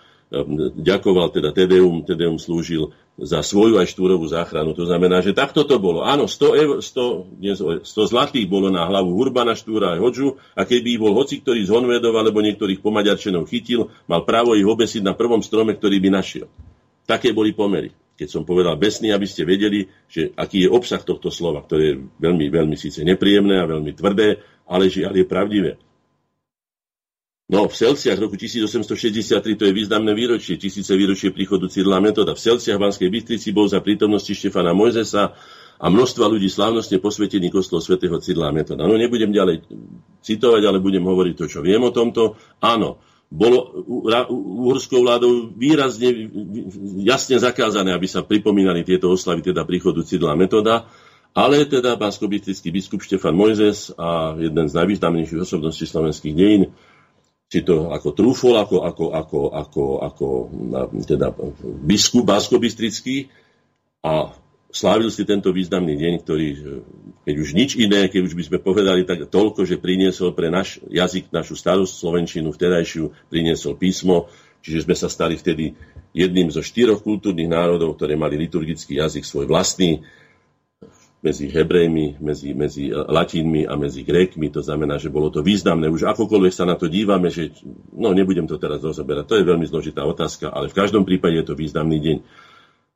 [0.80, 4.72] ďakoval teda Tedeum, Tedeum slúžil za svoju aj štúrovú záchranu.
[4.72, 6.00] To znamená, že takto to bolo.
[6.00, 10.96] Áno, 100, eur, 100, 100 zlatých bolo na hlavu Hurbana Štúra aj Hodžu a keby
[10.96, 15.44] bol hoci ktorý z Honvedov alebo niektorých pomaďarčenov chytil, mal právo ich obesiť na prvom
[15.44, 16.48] strome, ktorý by našiel.
[17.04, 17.92] Také boli pomery.
[18.16, 21.96] Keď som povedal besný, aby ste vedeli, že aký je obsah tohto slova, ktoré je
[22.22, 25.72] veľmi, veľmi síce nepríjemné a veľmi tvrdé, ale žiaľ je pravdivé.
[27.53, 32.32] No, v Celciach roku 1863 to je významné výročie, tisíce výročie príchodu Cyrila Metoda.
[32.32, 35.36] V Celciach v Banskej Bystrici bol za prítomnosti Štefana Mojzesa
[35.76, 38.88] a množstva ľudí slávnostne posvetený kostol svätého Cyrila Metoda.
[38.88, 39.68] No nebudem ďalej
[40.24, 42.40] citovať, ale budem hovoriť to, čo viem o tomto.
[42.64, 43.84] Áno, bolo
[44.32, 46.09] uhorskou vládou výrazne,
[47.05, 50.88] jasne zakázané, aby sa pripomínali tieto oslavy, teda príchodu Cyrila Metoda,
[51.36, 52.32] ale teda bansko
[52.72, 56.72] biskup Štefan Mojzes a jeden z najvýznamnejších osobností slovenských dejín,
[57.53, 60.26] či to ako trúfol, ako, ako, ako, ako, ako
[61.05, 61.36] teda
[61.84, 63.28] biskup Baskobistrický
[64.00, 64.32] a
[64.72, 66.46] slávil si tento významný deň, ktorý,
[67.28, 70.80] keď už nič iné, keď už by sme povedali tak toľko, že priniesol pre náš
[70.88, 74.32] jazyk, našu starú slovenčinu, vtedajšiu, priniesol písmo,
[74.64, 75.76] čiže sme sa stali vtedy
[76.16, 80.00] jedným zo štyroch kultúrnych národov, ktoré mali liturgický jazyk svoj vlastný,
[81.22, 84.50] medzi Hebrejmi, medzi, medzi Latínmi a medzi Grékmi.
[84.50, 85.86] To znamená, že bolo to významné.
[85.86, 87.54] Už akokoľvek sa na to dívame, že
[87.94, 91.46] no nebudem to teraz rozoberať, to je veľmi zložitá otázka, ale v každom prípade je
[91.46, 92.18] to významný deň.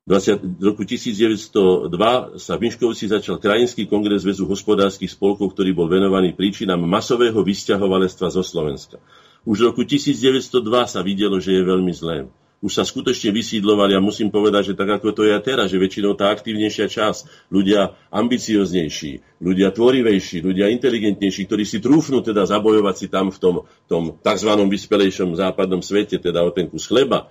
[0.07, 1.91] V roku 1902
[2.39, 8.31] sa v Miškovci začal Krajinský kongres väzu hospodárskych spolkov, ktorý bol venovaný príčinám masového vysťahovalectva
[8.31, 9.03] zo Slovenska.
[9.43, 12.31] Už v roku 1902 sa videlo, že je veľmi zlé
[12.65, 16.17] už sa skutočne vysídlovali a musím povedať, že tak ako to je teraz, že väčšinou
[16.17, 23.07] tá aktívnejšia časť, ľudia ambicioznejší, ľudia tvorivejší, ľudia inteligentnejší, ktorí si trúfnú teda zabojovať si
[23.13, 23.55] tam v tom,
[23.85, 24.51] tom tzv.
[24.57, 27.29] vyspelejšom západnom svete, teda o ten kus chleba,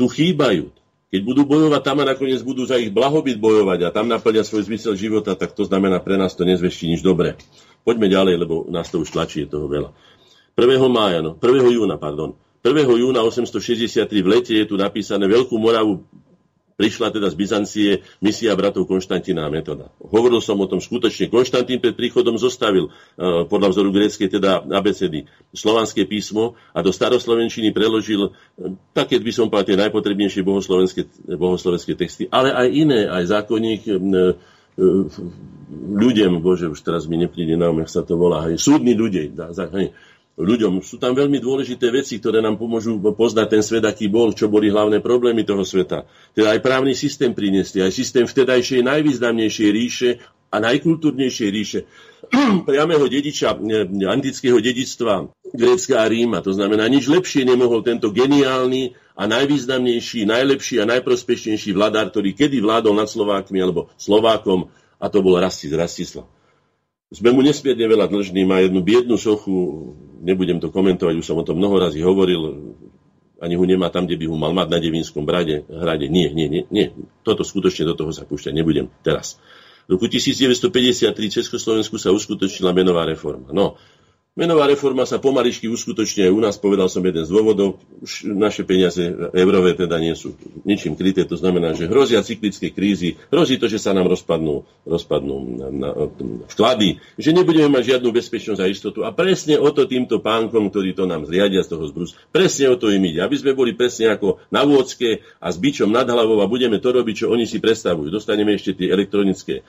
[0.00, 0.72] tu chýbajú.
[1.12, 4.64] Keď budú bojovať tam a nakoniec budú za ich blahobyt bojovať a tam naplňa svoj
[4.64, 7.36] zmysel života, tak to znamená pre nás to nezveští nič dobré.
[7.84, 9.92] Poďme ďalej, lebo nás to už tlačí, je toho veľa.
[10.56, 10.72] 1.
[10.88, 11.68] mája, no, 1.
[11.68, 12.32] júna, pardon.
[12.62, 12.86] 1.
[12.86, 16.06] júna 863 v lete je tu napísané Veľkú Moravu
[16.78, 19.92] prišla teda z Byzancie misia bratov Konštantína a Metoda.
[20.02, 21.30] Hovoril som o tom skutočne.
[21.30, 27.70] Konštantín pred príchodom zostavil uh, podľa vzoru gréckej teda abecedy slovanské písmo a do staroslovenčiny
[27.70, 28.32] preložil uh,
[28.96, 31.00] také by som povedal tie najpotrebnejšie bohoslovenské,
[31.38, 34.34] bohoslovenské texty, ale aj iné, aj zákonník uh,
[35.72, 39.28] ľuďom, bože, už teraz mi nepríde na um, sa to volá, hej, súdni ľudia,
[40.38, 40.80] ľuďom.
[40.80, 44.72] Sú tam veľmi dôležité veci, ktoré nám pomôžu poznať ten svet, aký bol, čo boli
[44.72, 46.08] hlavné problémy toho sveta.
[46.32, 50.10] Teda aj právny systém priniesli, aj systém vtedajšej najvýznamnejšej ríše
[50.52, 51.80] a najkultúrnejšej ríše
[52.68, 53.56] priamého dediča
[54.08, 56.40] antického dedictva Grécka a Ríma.
[56.40, 62.64] To znamená, nič lepšie nemohol tento geniálny a najvýznamnejší, najlepší a najprospešnejší vladár, ktorý kedy
[62.64, 64.72] vládol nad Slovákmi alebo Slovákom,
[65.02, 66.24] a to bol Rastis, Rastislav.
[67.12, 69.52] Sme mu nesmierne veľa dlžní, má jednu biednu sochu,
[70.24, 72.72] nebudem to komentovať, už som o tom mnoho razy hovoril,
[73.42, 76.06] ani ho nemá tam, kde by ho mal mať na Devinskom brade, hrade.
[76.06, 76.94] Nie, nie, nie, nie.
[77.26, 79.42] Toto skutočne do toho sa púšťať nebudem teraz.
[79.90, 83.50] V roku 1953 Československu sa uskutočnila menová reforma.
[83.50, 83.74] No,
[84.32, 88.64] Menová reforma sa pomaličky uskutočne aj u nás, povedal som jeden z dôvodov, už naše
[88.64, 90.32] peniaze eurové teda nie sú
[90.64, 95.36] ničím kryté, to znamená, že hrozia cyklické krízy, hrozí to, že sa nám rozpadnú, rozpadnú
[95.36, 95.88] na, na,
[96.48, 98.98] vklady, že nebudeme mať žiadnu bezpečnosť a istotu.
[99.04, 102.80] A presne o to týmto pánkom, ktorí to nám zriadia z toho zbrus, presne o
[102.80, 106.40] to im ide, aby sme boli presne ako na vôdzke a s bičom nad hlavou
[106.40, 108.08] a budeme to robiť, čo oni si predstavujú.
[108.08, 109.60] Dostaneme ešte tie elektronické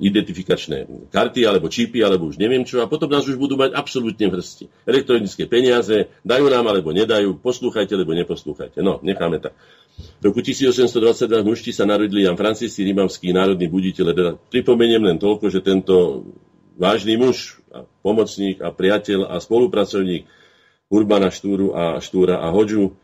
[0.00, 4.28] identifikačné karty alebo čipy, alebo už neviem čo, a potom nás už budú mať absolútne
[4.28, 4.64] v hrsti.
[4.84, 8.84] Elektronické peniaze, dajú nám alebo nedajú, poslúchajte alebo neposlúchajte.
[8.84, 9.56] No, necháme tak.
[10.20, 14.06] V roku 1822 v Mušti sa narodili Jan Francisci Rímavský národný buditeľ.
[14.12, 16.28] Teda pripomeniem len toľko, že tento
[16.76, 20.28] vážny muž, a pomocník a priateľ a spolupracovník
[20.92, 22.94] Urbana Štúru a Štúra a Hoďu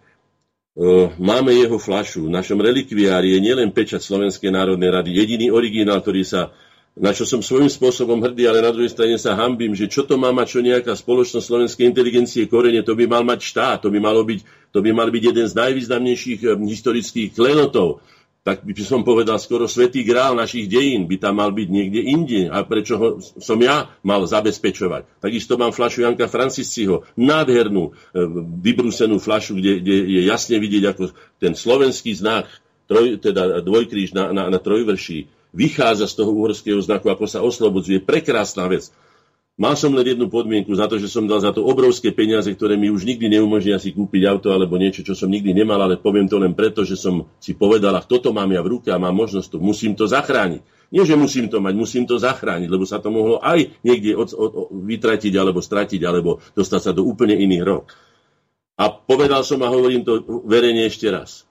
[1.21, 2.29] máme jeho flašu.
[2.29, 6.53] V našom relikviári je nielen pečať Slovenskej národnej rady, jediný originál, ktorý sa
[6.93, 10.21] na čo som svojím spôsobom hrdý, ale na druhej strane sa hambím, že čo to
[10.21, 13.97] má mať, čo nejaká spoločnosť slovenskej inteligencie korene, to by mal mať štát, to by,
[13.97, 14.45] malo byť,
[14.77, 18.05] to by mal byť jeden z najvýznamnejších historických klenotov
[18.43, 22.43] tak by som povedal skoro svetý grál našich dejín by tam mal byť niekde inde.
[22.51, 25.23] A prečo ho som ja mal zabezpečovať?
[25.23, 28.21] Takisto mám flašu Janka Francisciho, nádhernú, e,
[28.67, 32.51] vybrúsenú flašu, kde, kde je jasne vidieť, ako ten slovenský znak,
[32.91, 38.03] troj, teda dvojkríž na, na, na trojvrší, vychádza z toho uhorského znaku, ako sa oslobodzuje.
[38.03, 38.91] Prekrásna vec.
[39.63, 42.75] Mal som len jednu podmienku za to, že som dal za to obrovské peniaze, ktoré
[42.75, 46.27] mi už nikdy neumožnia si kúpiť auto alebo niečo, čo som nikdy nemal, ale poviem
[46.27, 49.15] to len preto, že som si povedal, ach, toto mám ja v ruke a mám
[49.15, 50.67] možnosť to, musím to zachrániť.
[50.91, 54.35] Nie, že musím to mať, musím to zachrániť, lebo sa to mohlo aj niekde od,
[54.35, 57.95] od, od, vytratiť alebo stratiť, alebo dostať sa do úplne iných rok.
[58.83, 61.47] A povedal som a hovorím to verejne ešte raz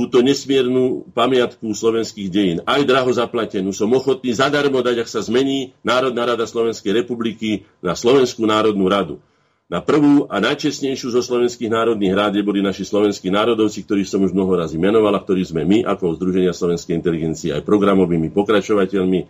[0.00, 5.76] túto nesmiernu pamiatku slovenských dejín, aj draho zaplatenú, som ochotný zadarmo dať, ak sa zmení
[5.84, 9.20] Národná rada Slovenskej republiky na Slovenskú národnú radu.
[9.68, 14.32] Na prvú a najčestnejšiu zo slovenských národných rád boli naši slovenskí národovci, ktorých som už
[14.32, 19.20] mnoho razy menoval a ktorí sme my, ako Združenia slovenskej inteligencie, aj programovými pokračovateľmi,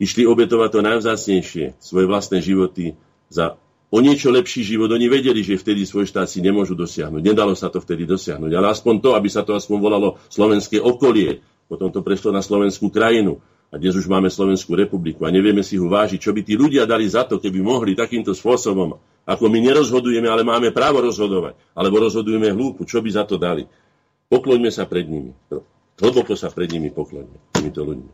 [0.00, 2.96] išli obetovať to najvzácnejšie, svoje vlastné životy
[3.28, 4.92] za o niečo lepší život.
[4.92, 7.22] Oni vedeli, že vtedy svoj štát si nemôžu dosiahnuť.
[7.24, 8.52] Nedalo sa to vtedy dosiahnuť.
[8.52, 11.40] Ale aspoň to, aby sa to aspoň volalo slovenské okolie.
[11.68, 13.40] Potom to prešlo na slovenskú krajinu.
[13.68, 16.16] A dnes už máme Slovenskú republiku a nevieme si ho vážiť.
[16.16, 18.96] Čo by tí ľudia dali za to, keby mohli takýmto spôsobom,
[19.28, 23.68] ako my nerozhodujeme, ale máme právo rozhodovať, alebo rozhodujeme hlúpu, čo by za to dali.
[24.32, 25.36] Pokloňme sa pred nimi.
[26.00, 28.12] Hlboko sa pred nimi pokloňme, týmito ľuďmi.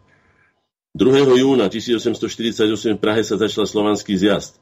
[0.99, 1.43] 2.
[1.43, 4.59] júna 1848 v Prahe sa začal slovanský zjazd.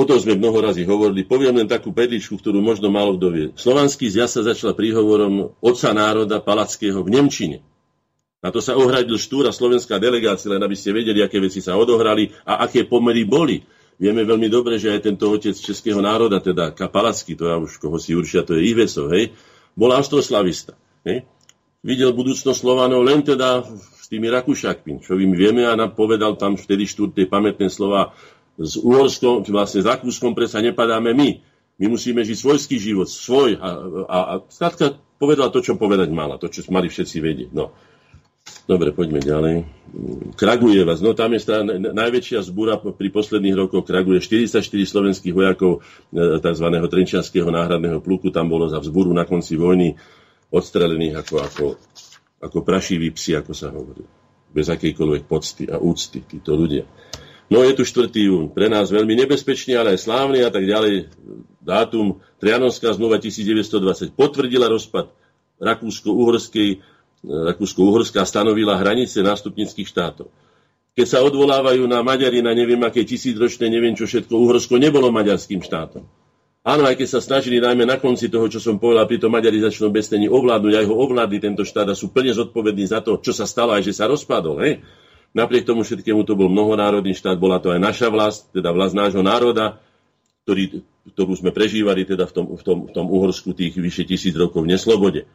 [0.00, 1.28] O tom sme mnoho razy hovorili.
[1.28, 3.46] Poviem len takú pedličku, ktorú možno málo kto vie.
[3.52, 7.60] Slovanský zjazd sa začal príhovorom otca národa Palackého v Nemčine.
[8.40, 12.32] Na to sa ohradil štúra slovenská delegácia, len aby ste vedeli, aké veci sa odohrali
[12.48, 13.60] a aké pomery boli.
[14.00, 18.00] Vieme veľmi dobre, že aj tento otec českého národa, teda Kapalacký, to ja už koho
[18.00, 19.36] si určia, to je Ivesov, hej,
[19.76, 20.72] bol austroslavista.
[21.04, 21.28] Hej.
[21.84, 23.68] Videl budúcnosť Slovanov len teda
[24.00, 28.16] s tými Rakúšakmi, čo my vieme a nám povedal tam vtedy štúr tie pamätné slova
[28.58, 31.30] s Uhorskom, vlastne s Rakúskom predsa nepadáme my.
[31.80, 33.56] My musíme žiť svojský život, svoj.
[33.56, 33.68] A,
[34.04, 37.50] a, a povedala to, čo povedať mala, to, čo mali všetci vedieť.
[37.56, 37.72] No.
[38.64, 39.54] Dobre, poďme ďalej.
[40.38, 41.02] Kraguje vás.
[41.02, 45.82] No tam je stá, najväčšia zbúra pri posledných rokoch Kraguje 44 slovenských vojakov
[46.14, 46.66] e, tzv.
[46.70, 48.30] Trenčianského náhradného pluku.
[48.30, 49.98] Tam bolo za vzbúru na konci vojny
[50.50, 51.66] odstrelených ako, ako,
[52.42, 54.02] ako prašiví psi, ako sa hovorí.
[54.50, 56.86] Bez akejkoľvek pocty a úcty títo ľudia.
[57.50, 58.14] No je tu 4.
[58.14, 61.10] jún, pre nás veľmi nebezpečný, ale aj slávny a tak ďalej.
[61.58, 65.10] Dátum Trianonská zmluva 1920 potvrdila rozpad
[65.58, 66.78] Rakúsko-Uhorskej,
[67.26, 70.30] Rakúsko-Uhorská stanovila hranice nástupnických štátov.
[70.94, 75.58] Keď sa odvolávajú na Maďari, na neviem aké tisícročné, neviem čo všetko, Uhorsko nebolo maďarským
[75.58, 76.06] štátom.
[76.60, 79.58] Áno, aj keď sa snažili najmä na konci toho, čo som povedal, pri tom Maďari
[79.58, 83.34] začnú bestení ovládnuť, aj ho ovládli tento štát a sú plne zodpovední za to, čo
[83.34, 84.60] sa stalo, aj že sa rozpadol.
[84.62, 84.84] Hej?
[85.30, 89.22] Napriek tomu všetkému to bol mnohonárodný štát, bola to aj naša vlast, teda vlast nášho
[89.22, 89.78] národa,
[90.42, 90.82] ktorý,
[91.14, 94.66] ktorú sme prežívali teda v tom, v, tom, v tom Uhorsku tých vyše tisíc rokov
[94.66, 95.30] v neslobode.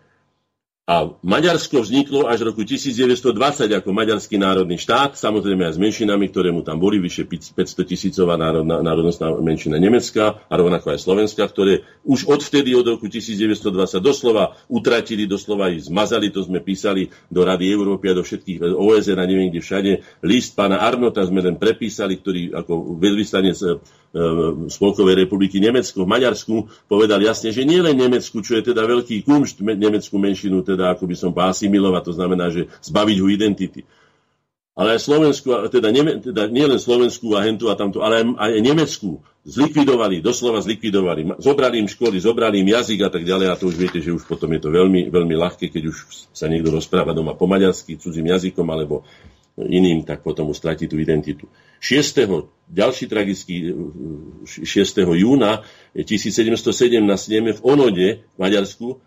[0.85, 3.25] A Maďarsko vzniklo až v roku 1920
[3.73, 7.57] ako maďarský národný štát, samozrejme aj s menšinami, ktoré mu tam boli, vyše 500
[7.89, 13.65] tisícová národná, národnostná menšina Nemecka a rovnako aj Slovenska, ktoré už odvtedy od roku 1920
[13.97, 19.17] doslova utratili, doslova ich zmazali, to sme písali do Rady Európy a do všetkých OSN
[19.17, 19.91] a neviem kde všade.
[20.21, 23.57] List pána Arnota sme len prepísali, ktorý ako veľvyslanec
[24.15, 24.21] E,
[24.71, 26.55] Spolkovej republiky Nemecko v Maďarsku
[26.87, 31.07] povedal jasne, že nie len Nemecku, čo je teda veľký kumšt nemeckú menšinu, teda ako
[31.07, 33.81] by som asimilovať, to znamená, že zbaviť ho identity.
[34.75, 38.51] Ale aj Slovensku, teda, Neme, teda nie len Slovenskú agentu a tamto, ale aj, aj
[38.59, 41.39] Nemecku zlikvidovali, doslova zlikvidovali.
[41.39, 44.27] Zobrali im školy, zobrali im jazyk a tak ďalej a to už viete, že už
[44.27, 48.35] potom je to veľmi, veľmi ľahké, keď už sa niekto rozpráva doma po maďarsky, cudzím
[48.35, 49.07] jazykom alebo
[49.55, 51.47] iným, tak potom už stratí tú identitu.
[51.79, 52.67] 6.
[52.67, 53.71] ďalší tragický
[54.43, 54.67] 6.
[55.15, 55.63] júna
[55.95, 58.99] 1707 na sneme v Onode v Maďarsku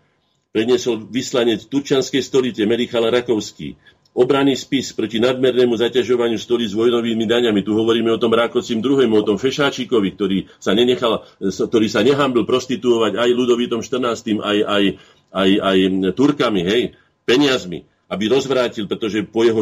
[0.49, 3.77] predniesol vyslanec Turčanskej stolice Merichal Rakovský
[4.17, 7.61] obranný spis proti nadmernému zaťažovaniu stoli s vojnovými daňami.
[7.61, 12.43] Tu hovoríme o tom Rákocim druhému, o tom Fešáčikovi, ktorý sa, nenechal, ktorý sa nehambil
[12.43, 14.41] prostituovať aj ľudovitom 14.
[14.41, 14.83] aj, aj,
[15.31, 15.77] aj, aj
[16.17, 19.61] Turkami, hej, peniazmi aby rozvrátil, pretože po jeho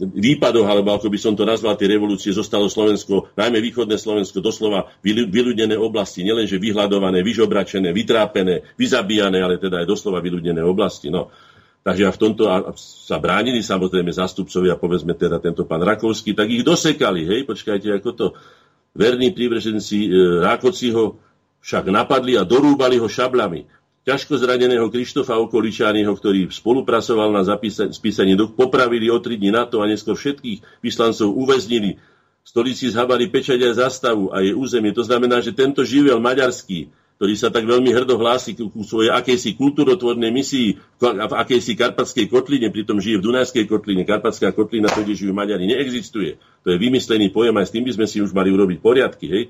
[0.00, 4.88] výpadoch, alebo ako by som to nazval, tie revolúcie, zostalo Slovensko, najmä východné Slovensko, doslova
[5.04, 11.12] vyľudnené oblasti, nielenže vyhľadované, vyžobračené, vytrápené, vyzabíjané, ale teda aj doslova vyľudnené oblasti.
[11.12, 11.28] No.
[11.84, 16.48] Takže a v tomto a sa bránili samozrejme zástupcovia, povedzme teda tento pán Rakovský, tak
[16.48, 18.26] ich dosekali, hej, počkajte, ako to
[18.96, 20.10] verní prívrženci e,
[20.44, 21.20] Rákociho
[21.60, 27.44] však napadli a dorúbali ho šablami ťažko zraneného Krištofa Okoličányho, ktorý spolupracoval na
[27.92, 32.00] spísaní popravili o tri dní na to a neskôr všetkých vyslancov uväznili.
[32.40, 34.96] Stolici zhabali pečať aj zastavu a jej územie.
[34.96, 36.88] To znamená, že tento živel maďarský,
[37.20, 42.72] ktorý sa tak veľmi hrdo hlási ku svojej akejsi kultúrotvornej misii v akejsi karpatskej kotline,
[42.72, 44.08] pritom žije v Dunajskej kotline.
[44.08, 46.40] Karpatská kotlina, kde žijú Maďari, neexistuje.
[46.64, 49.26] To je vymyslený pojem, aj s tým by sme si už mali urobiť poriadky.
[49.28, 49.42] Hej?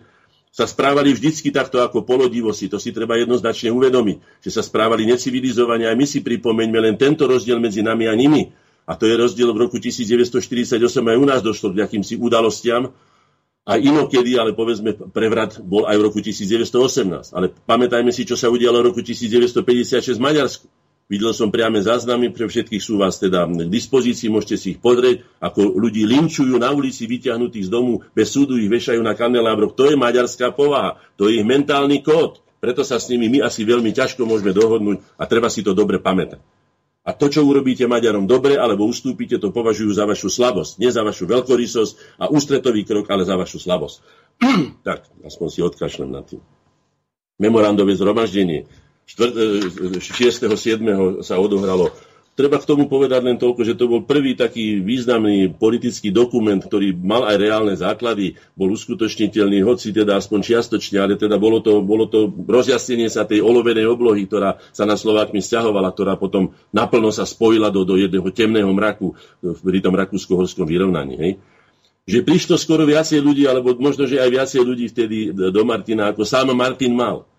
[0.51, 2.67] Sa správali vždycky takto ako polodivosi.
[2.67, 5.87] To si treba jednoznačne uvedomiť, že sa správali necivilizovane.
[5.87, 8.51] Aj my si pripomeňme len tento rozdiel medzi nami a nimi.
[8.91, 12.91] A to je rozdiel v roku 1948 aj u nás došlo k akýmsi udalostiam.
[13.63, 17.31] Aj inokedy, ale povedzme, prevrat bol aj v roku 1918.
[17.31, 20.67] Ale pamätajme si, čo sa udialo v roku 1956 v Maďarsku.
[21.11, 25.27] Videl som priame záznamy, pre všetkých sú vás teda k dispozícii, môžete si ich pozrieť,
[25.43, 29.75] ako ľudí linčujú na ulici vyťahnutých z domu, bez súdu ich vešajú na kandelábroch.
[29.75, 32.39] To je maďarská povaha, to je ich mentálny kód.
[32.63, 35.99] Preto sa s nimi my asi veľmi ťažko môžeme dohodnúť a treba si to dobre
[35.99, 36.39] pamätať.
[37.03, 40.79] A to, čo urobíte Maďarom dobre, alebo ustúpite, to považujú za vašu slabosť.
[40.79, 44.05] Nie za vašu veľkorysosť a ústretový krok, ale za vašu slabosť.
[44.87, 46.45] tak, aspoň si odkašlem na tým.
[47.41, 48.69] Memorandové zhromaždenie
[49.11, 49.99] 6.
[49.99, 51.23] 7.
[51.27, 51.91] sa odohralo.
[52.41, 56.97] Treba k tomu povedať len toľko, že to bol prvý taký významný politický dokument, ktorý
[56.97, 62.09] mal aj reálne základy, bol uskutočniteľný, hoci teda aspoň čiastočne, ale teda bolo to, bolo
[62.09, 67.29] to rozjasnenie sa tej olovenej oblohy, ktorá sa na Slovákmi stiahovala, ktorá potom naplno sa
[67.29, 71.15] spojila do, do jedného temného mraku pri tom rakúsko-horskom vyrovnaní.
[71.21, 71.33] Hej?
[72.09, 76.25] Že prišlo skoro viacej ľudí, alebo možno, že aj viacej ľudí vtedy do Martina, ako
[76.25, 77.30] sám Martin mal.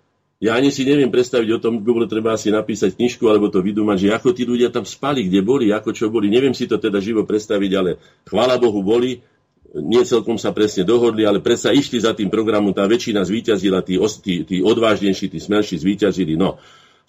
[0.42, 3.62] Ja ani si neviem predstaviť o tom, by bolo treba asi napísať knižku alebo to
[3.62, 6.34] vydumať, že ako tí ľudia tam spali, kde boli, ako čo boli.
[6.34, 9.22] Neviem si to teda živo predstaviť, ale chvála Bohu boli.
[9.72, 13.96] Nie celkom sa presne dohodli, ale predsa išli za tým programom, tá väčšina zvíťazila, tí,
[14.20, 16.36] tí, tí odvážnejší, tí smelší zvíťazili.
[16.36, 16.60] No,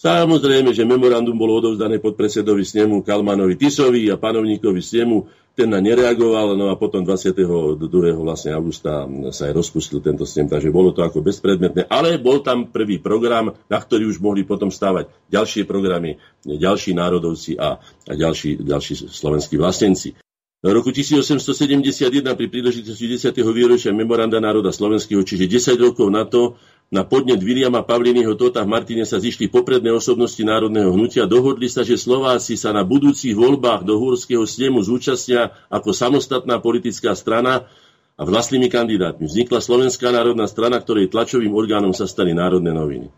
[0.03, 5.79] Samozrejme, že memorandum bolo odovzdané pod predsedovi snemu Kalmanovi Tisovi a panovníkovi snemu ten na
[5.79, 7.79] nereagoval, no a potom 22.
[8.19, 12.67] vlastne augusta sa aj rozpustil tento snem, takže bolo to ako bezpredmetné, ale bol tam
[12.73, 18.59] prvý program, na ktorý už mohli potom stávať ďalšie programy, ďalší národovci a, a ďalší,
[18.59, 20.19] ďalší slovenskí vlastenci.
[20.63, 23.35] V roku 1871 pri príležitosti 10.
[23.51, 26.55] výročia Memoranda národa slovenského, čiže 10 rokov na to,
[26.93, 31.81] na podnet Viliama Pavlinyho Tota v Martine sa zišli popredné osobnosti národného hnutia, dohodli sa,
[31.81, 37.65] že Slováci sa na budúcich voľbách do Húrského snemu zúčastnia ako samostatná politická strana
[38.21, 43.09] a vlastnými kandidátmi vznikla Slovenská národná strana, ktorej tlačovým orgánom sa stali národné noviny.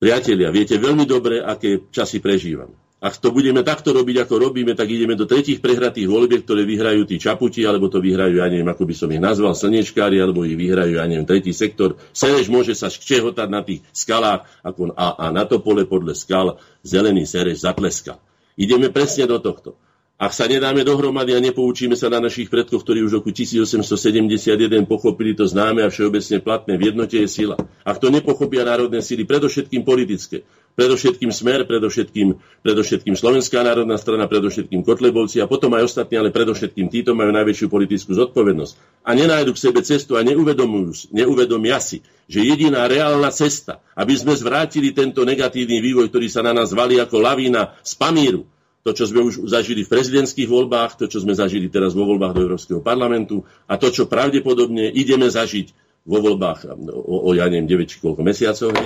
[0.00, 2.83] Priatelia, viete veľmi dobre, aké časy prežívame.
[3.04, 7.04] Ak to budeme takto robiť, ako robíme, tak ideme do tretich prehratých volieb, ktoré vyhrajú
[7.04, 10.56] tí čaputi, alebo to vyhrajú, ja neviem, ako by som ich nazval, slnečkári, alebo ich
[10.56, 12.00] vyhrajú, ja neviem, tretí sektor.
[12.16, 16.56] Sereš môže sa ščehotať na tých skalách, ako a, a na to pole podľa skal
[16.80, 18.16] zelený Sereš zatleskal.
[18.56, 19.76] Ideme presne do tohto.
[20.14, 24.86] Ak sa nedáme dohromady a nepoučíme sa na našich predkov, ktorí už v roku 1871
[24.86, 27.58] pochopili to známe a všeobecne platné, v jednote je sila.
[27.82, 30.46] Ak to nepochopia národné síly, predovšetkým politické,
[30.78, 32.30] predovšetkým Smer, predovšetkým,
[32.62, 37.66] predovšetkým Slovenská národná strana, predovšetkým Kotlebovci a potom aj ostatní, ale predovšetkým títo majú najväčšiu
[37.66, 39.02] politickú zodpovednosť.
[39.02, 44.38] A nenájdu k sebe cestu a neuvedomujú, neuvedomia si, že jediná reálna cesta, aby sme
[44.38, 48.46] zvrátili tento negatívny vývoj, ktorý sa na nás valí ako lavína z Pamíru,
[48.84, 52.36] to, čo sme už zažili v prezidentských voľbách, to, čo sme zažili teraz vo voľbách
[52.36, 55.72] do Európskeho parlamentu a to, čo pravdepodobne ideme zažiť
[56.04, 58.76] vo voľbách o, o ja neviem, 9 či koľko mesiacov,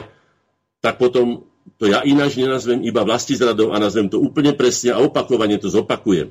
[0.78, 1.42] tak potom
[1.76, 6.30] to ja ináč nenazvem iba zradov a nazvem to úplne presne a opakovane to zopakujem.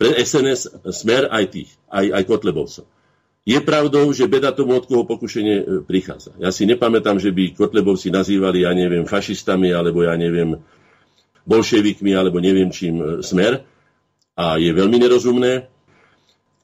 [0.00, 2.88] Pre SNS smer aj tých, aj, aj Kotlebovcov.
[3.42, 6.34] Je pravdou, že beda tomu, od koho pokušenie e, prichádza.
[6.38, 10.62] Ja si nepamätám, že by Kotlebovci nazývali, ja neviem, fašistami, alebo ja neviem,
[11.46, 13.66] bolševikmi alebo neviem čím e, smer.
[14.32, 15.68] A je veľmi nerozumné,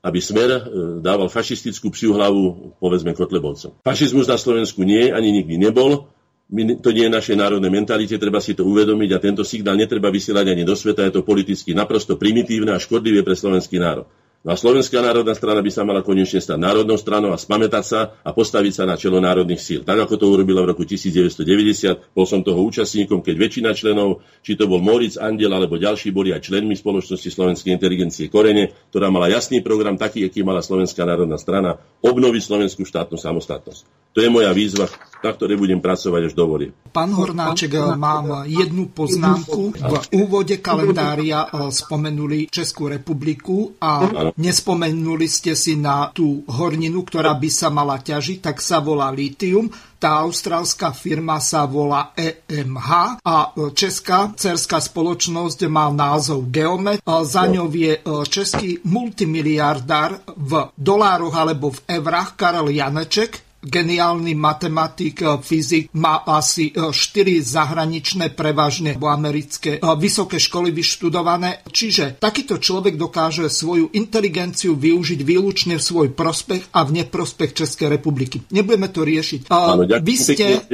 [0.00, 0.60] aby smer e,
[1.04, 3.82] dával fašistickú psiu hlavu, povedzme, Kotlebovcom.
[3.84, 6.08] Fašizmus na Slovensku nie, ani nikdy nebol.
[6.48, 10.08] My, to nie je našej národnej mentalite, treba si to uvedomiť a tento signál netreba
[10.08, 14.08] vysielať ani do sveta, je to politicky naprosto primitívne a škodlivé pre slovenský národ.
[14.46, 18.00] No a Slovenská národná strana by sa mala konečne stať národnou stranou a spamätať sa
[18.22, 19.80] a postaviť sa na čelo národných síl.
[19.82, 24.54] Tak ako to urobila v roku 1990, bol som toho účastníkom, keď väčšina členov, či
[24.54, 29.26] to bol Moritz Andel alebo ďalší, boli aj členmi spoločnosti Slovenskej inteligencie Korene, ktorá mala
[29.26, 31.74] jasný program, taký, aký mala Slovenská národná strana,
[32.06, 34.14] obnoviť slovenskú štátnu samostatnosť.
[34.14, 34.86] To je moja výzva,
[35.22, 36.70] na ktorej budem pracovať až do volie.
[36.94, 39.74] Pán Hornáček, mám jednu poznámku.
[39.74, 47.32] V úvode kalendária eh, spomenuli Českú republiku a nespomenuli ste si na tú horninu, ktorá
[47.38, 49.70] by sa mala ťažiť, tak sa volá litium.
[49.98, 57.02] Tá austrálska firma sa volá EMH a eh, česká cerská spoločnosť má názov Geomet.
[57.02, 57.66] Za no.
[57.66, 65.36] ňou je eh, český multimiliardár v dolároch alebo v eurách Karel Janeček, geniálny matematik, e,
[65.44, 71.62] fyzik, má asi 4 e, zahraničné, prevažne americké e, vysoké školy vyštudované.
[71.68, 77.92] Čiže takýto človek dokáže svoju inteligenciu využiť výlučne v svoj prospech a v neprospech Českej
[77.92, 78.40] republiky.
[78.48, 79.52] Nebudeme to riešiť.
[79.52, 80.64] Áno, Vy ste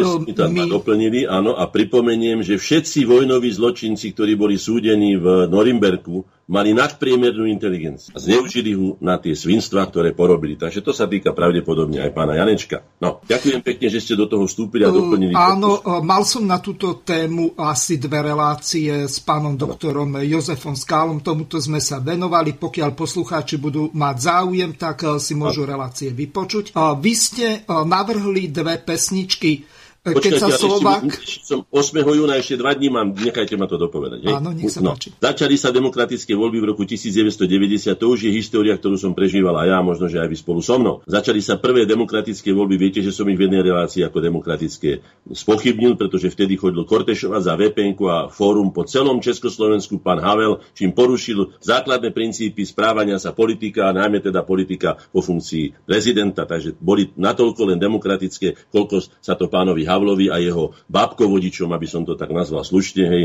[0.48, 0.62] mi...
[0.70, 7.48] doplnili, áno, a pripomeniem, že všetci vojnoví zločinci, ktorí boli súdení v Norimberku, mali nadpriemernú
[7.48, 10.60] inteligenciu a zneužili ho na tie svinstva, ktoré porobili.
[10.60, 12.84] Takže to sa týka pravdepodobne aj pána Janečka.
[13.00, 15.32] No, ďakujem pekne, že ste do toho vstúpili a uh, doplnili.
[15.32, 20.20] Uh, áno, uh, mal som na túto tému asi dve relácie s pánom doktorom no.
[20.20, 21.24] Jozefom Skálom.
[21.24, 22.52] Tomuto sme sa venovali.
[22.60, 25.72] Pokiaľ poslucháči budú mať záujem, tak uh, si môžu no.
[25.72, 26.76] relácie vypočuť.
[26.76, 29.64] Vy ste navrhli dve pesničky
[30.04, 31.08] keď sa Slovak...
[31.44, 32.04] Som 8.
[32.04, 34.20] júna ešte dva dní mám, nechajte ma to dopovedať.
[34.28, 34.34] Hej?
[34.36, 34.92] Áno, nech sa no.
[35.00, 39.64] Začali sa demokratické voľby v roku 1990, to už je história, ktorú som prežíval a
[39.64, 41.00] ja, možno, že aj vy spolu so mnou.
[41.08, 45.00] Začali sa prvé demokratické voľby, viete, že som ich v jednej relácii ako demokratické
[45.32, 50.92] spochybnil, pretože vtedy chodil Kortešova za VPN a fórum po celom Československu pán Havel, čím
[50.92, 57.08] porušil základné princípy správania sa politika, a najmä teda politika po funkcii prezidenta, takže boli
[57.16, 62.34] natoľko len demokratické, koľko sa to pánovi Havlovi a jeho bábkovodičom, aby som to tak
[62.34, 63.24] nazval slušne, hej,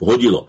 [0.00, 0.48] hodilo.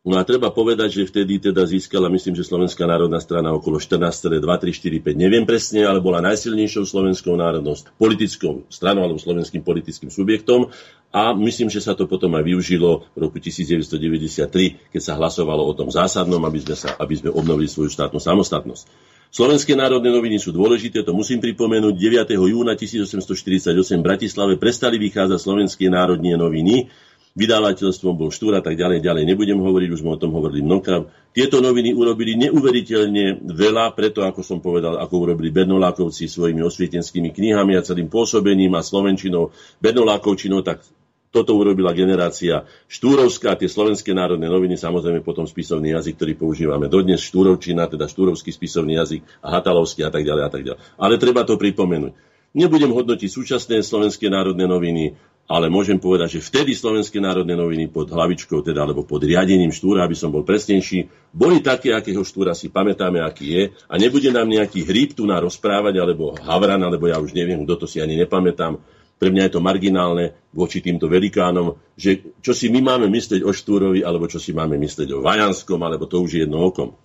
[0.00, 4.40] No a treba povedať, že vtedy teda získala, myslím, že Slovenská národná strana okolo 14,
[4.40, 9.60] 2, 3, 4, 5, neviem presne, ale bola najsilnejšou slovenskou národnou politickou stranou alebo slovenským
[9.60, 10.72] politickým subjektom
[11.12, 15.76] a myslím, že sa to potom aj využilo v roku 1993, keď sa hlasovalo o
[15.76, 18.88] tom zásadnom, aby sme, sa, aby sme obnovili svoju štátnu samostatnosť.
[19.30, 21.94] Slovenské národné noviny sú dôležité, to musím pripomenúť.
[21.94, 22.34] 9.
[22.34, 26.90] júna 1848 v Bratislave prestali vychádzať slovenské národné noviny.
[27.38, 29.22] Vydávateľstvom bol Štúr a tak ďalej, ďalej.
[29.30, 31.06] Nebudem hovoriť, už sme o tom hovorili mnohokrát.
[31.30, 37.78] Tieto noviny urobili neuveriteľne veľa, preto ako som povedal, ako urobili Bernolákovci svojimi osvietenskými knihami
[37.78, 40.82] a celým pôsobením a slovenčinou, Bernolákovčinou, tak
[41.30, 47.22] toto urobila generácia Štúrovská, tie slovenské národné noviny, samozrejme potom spisovný jazyk, ktorý používame dodnes,
[47.22, 50.80] Štúrovčina, teda Štúrovský spisovný jazyk a Hatalovský a tak ďalej a tak ďalej.
[50.98, 52.12] Ale treba to pripomenúť.
[52.50, 55.14] Nebudem hodnotiť súčasné slovenské národné noviny,
[55.50, 60.06] ale môžem povedať, že vtedy Slovenské národné noviny pod hlavičkou, teda, alebo pod riadením Štúra,
[60.06, 64.46] aby som bol presnejší, boli také, akého Štúra si pamätáme, aký je a nebude nám
[64.46, 68.14] nejaký hríb tu na rozprávať, alebo Havran, alebo ja už neviem, kto to si ani
[68.14, 68.78] nepamätám.
[69.20, 73.52] Pre mňa je to marginálne voči týmto velikánom, že čo si my máme myslieť o
[73.52, 76.96] Štúrovi, alebo čo si máme myslieť o Vajanskom, alebo to už je jedno okom.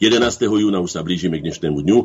[0.00, 0.24] 11.
[0.48, 1.98] júna už sa blížime k dnešnému dňu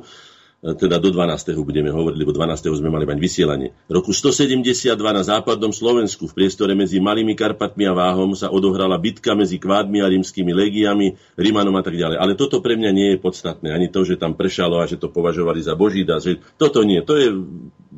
[0.64, 1.53] teda do 12.
[1.62, 2.82] budeme hovoriť, lebo 12.
[2.82, 3.70] sme mali mať vysielanie.
[3.86, 9.38] Roku 172 na západnom Slovensku v priestore medzi Malými Karpatmi a Váhom sa odohrala bitka
[9.38, 12.18] medzi kvádmi a rímskymi legiami, Rimanom a tak ďalej.
[12.18, 13.70] Ale toto pre mňa nie je podstatné.
[13.70, 17.03] Ani to, že tam prešalo a že to považovali za boží Že toto nie.
[17.06, 17.30] To je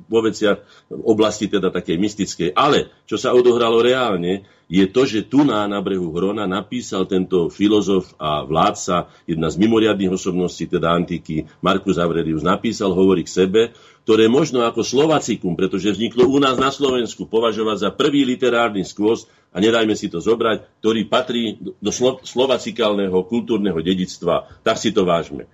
[0.08, 2.50] vo veciach oblasti teda takej mystickej.
[2.52, 7.48] Ale čo sa odohralo reálne, je to, že tu na, na brehu Hrona napísal tento
[7.48, 13.62] filozof a vládca, jedna z mimoriadných osobností, teda antiky, Markus Aurelius, napísal, hovorí k sebe,
[14.04, 19.28] ktoré možno ako Slovacikum, pretože vzniklo u nás na Slovensku, považovať za prvý literárny skôs,
[19.56, 25.08] a nedajme si to zobrať, ktorý patrí do slo- slovacikálneho kultúrneho dedictva, tak si to
[25.08, 25.48] vážme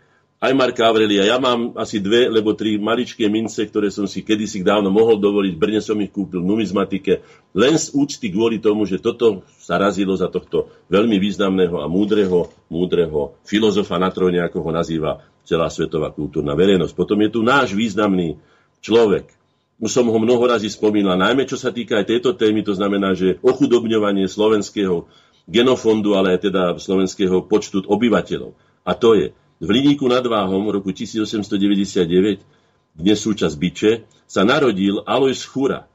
[0.44, 1.24] aj Marka Aurelia.
[1.24, 5.56] Ja mám asi dve, lebo tri maličké mince, ktoré som si kedysi dávno mohol dovoliť.
[5.56, 7.24] V Brne som ich kúpil v numizmatike.
[7.56, 12.52] Len z úcty kvôli tomu, že toto sa razilo za tohto veľmi významného a múdreho,
[12.68, 16.92] múdreho filozofa na tróne, ako ho nazýva celá svetová kultúrna verejnosť.
[16.92, 18.36] Potom je tu náš významný
[18.84, 19.32] človek.
[19.80, 23.16] Už som ho mnoho razy spomínal, najmä čo sa týka aj tejto témy, to znamená,
[23.16, 25.08] že ochudobňovanie slovenského
[25.48, 28.56] genofondu, ale aj teda slovenského počtu obyvateľov.
[28.84, 29.32] A to je
[29.64, 32.44] v Hliníku nad Váhom v roku 1899,
[33.00, 33.92] dnes súčasť Byče,
[34.28, 35.88] sa narodil Alois Chura.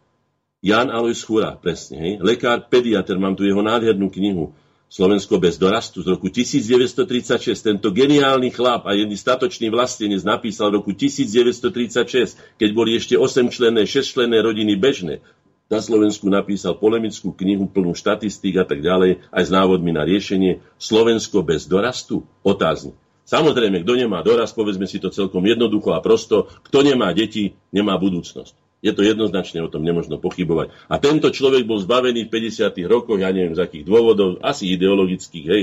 [0.64, 2.01] Jan Alois Chura, presne.
[2.01, 2.12] Hej?
[2.25, 4.57] Lekár, pediatr, mám tu jeho nádhernú knihu
[4.89, 7.45] Slovensko bez dorastu z roku 1936.
[7.61, 13.85] Tento geniálny chlap a jedný statočný vlastenec napísal v roku 1936, keď boli ešte 8-členné,
[13.85, 15.21] 6-členné rodiny bežné.
[15.69, 20.64] Na Slovensku napísal polemickú knihu plnú štatistík a tak ďalej, aj s návodmi na riešenie
[20.81, 22.25] Slovensko bez dorastu?
[22.41, 22.97] Otáznik.
[23.29, 28.01] Samozrejme, kto nemá doraz, povedzme si to celkom jednoducho a prosto, kto nemá deti, nemá
[28.01, 28.57] budúcnosť.
[28.81, 30.72] Je to jednoznačne, o tom nemožno pochybovať.
[30.89, 32.72] A tento človek bol zbavený v 50.
[32.89, 35.62] rokoch, ja neviem z akých dôvodov, asi ideologických, hej,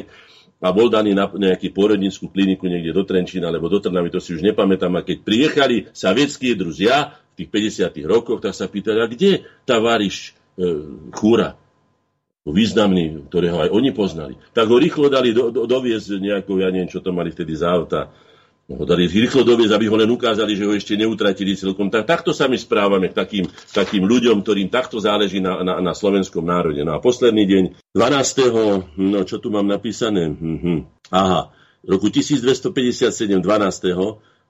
[0.61, 4.38] a bol daný na nejakú porodnickú kliniku niekde do Trenčína alebo do Trnavy, to si
[4.38, 4.93] už nepamätám.
[4.97, 7.49] A keď priechali savietskí druzia v tých
[7.82, 8.05] 50.
[8.05, 11.59] rokoch, tak sa pýtali, a kde tá variš e, chúra?
[12.54, 16.89] Významný, ktorého aj oni poznali, tak ho rýchlo dali do, do, doviezť nejakou, ja neviem,
[16.89, 18.14] čo to mali vtedy za auta,
[18.66, 21.93] ho dali rýchlo doviezť, aby ho len ukázali, že ho ešte neutratili celkom.
[21.93, 25.93] Tak, takto sa my správame k takým, takým ľuďom, ktorým takto záleží na, na, na
[25.93, 26.82] slovenskom národe.
[26.82, 28.98] No a posledný deň, 12.
[28.98, 30.34] no čo tu mám napísané?
[30.34, 30.74] Mhm.
[31.14, 31.54] Aha,
[31.86, 33.46] roku 1257, 12.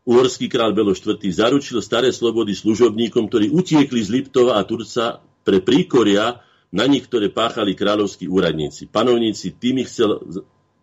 [0.06, 1.20] Uhorský král Belo IV.
[1.20, 7.32] zaručil staré slobody služobníkom, ktorí utiekli z Liptova a Turca pre príkoria na nich, ktoré
[7.32, 8.92] páchali kráľovskí úradníci.
[8.92, 10.20] Panovníci tým ich chcel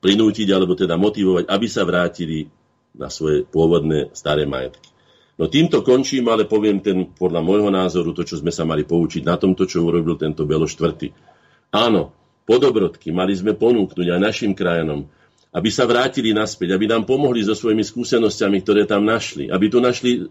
[0.00, 2.48] prinútiť, alebo teda motivovať, aby sa vrátili
[2.96, 4.88] na svoje pôvodné staré majetky.
[5.36, 9.22] No týmto končím, ale poviem ten, podľa môjho názoru, to, čo sme sa mali poučiť
[9.24, 11.12] na tomto, čo urobil tento Belo štvrtý.
[11.72, 12.12] Áno,
[12.48, 15.08] podobrodky mali sme ponúknuť aj našim krajanom,
[15.52, 19.52] aby sa vrátili naspäť, aby nám pomohli so svojimi skúsenosťami, ktoré tam našli.
[19.52, 20.24] Aby tu našli,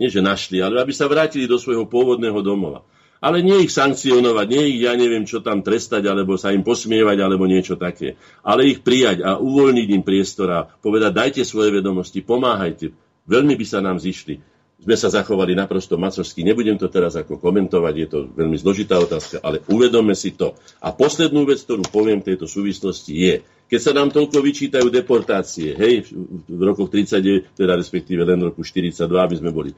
[0.00, 2.84] nie že našli, ale aby sa vrátili do svojho pôvodného domova.
[3.18, 7.18] Ale nie ich sankcionovať, nie ich, ja neviem, čo tam trestať, alebo sa im posmievať,
[7.18, 8.14] alebo niečo také.
[8.46, 12.94] Ale ich prijať a uvoľniť im priestor a povedať, dajte svoje vedomosti, pomáhajte.
[13.26, 14.57] Veľmi by sa nám zišli.
[14.78, 16.46] Sme sa zachovali naprosto macovsky.
[16.46, 20.54] Nebudem to teraz ako komentovať, je to veľmi zložitá otázka, ale uvedome si to.
[20.78, 23.34] A poslednú vec, ktorú poviem v tejto súvislosti je,
[23.68, 26.08] keď sa nám toľko vyčítajú deportácie, hej,
[26.48, 29.76] v rokoch 39, teda respektíve len v roku 42, aby sme boli e,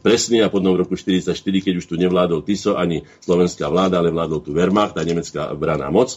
[0.00, 4.14] presní a potom v roku 44, keď už tu nevládol Tiso ani slovenská vláda, ale
[4.14, 6.16] vládol tu Wehrmacht a nemecká braná moc,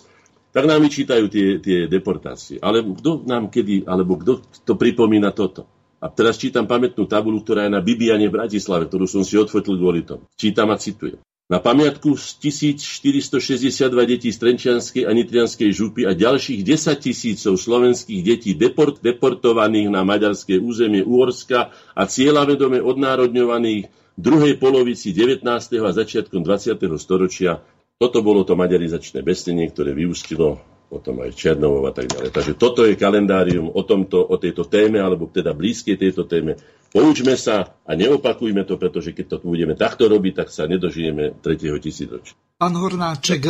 [0.55, 2.63] tak nám vyčítajú tie, tie deportácie.
[2.63, 5.67] Ale kto nám kedy, alebo kto to pripomína toto?
[6.02, 9.78] A teraz čítam pamätnú tabulu, ktorá je na Bibiane v Bratislave, ktorú som si odfotil
[9.78, 10.26] kvôli tomu.
[10.34, 11.22] Čítam a citujem.
[11.52, 12.40] Na pamiatku z
[12.73, 19.91] 1462 detí z Trenčianskej a Nitrianskej župy a ďalších 10 tisícov slovenských detí deport, deportovaných
[19.91, 25.44] na maďarské územie Uhorska a cieľavedome odnárodňovaných v druhej polovici 19.
[25.84, 26.80] a začiatkom 20.
[26.95, 27.60] storočia.
[27.99, 32.35] Toto bolo to maďarizačné bestenie, ktoré vyústilo potom aj Černovov a tak ďalej.
[32.35, 36.59] Takže toto je kalendárium o, tomto, o tejto téme, alebo teda blízkej tejto téme,
[36.91, 41.80] Poučme sa a neopakujme to, pretože keď to budeme takto robiť, tak sa nedožijeme tretieho
[41.80, 42.35] tisícročia.
[42.61, 43.41] Pán Hornáček,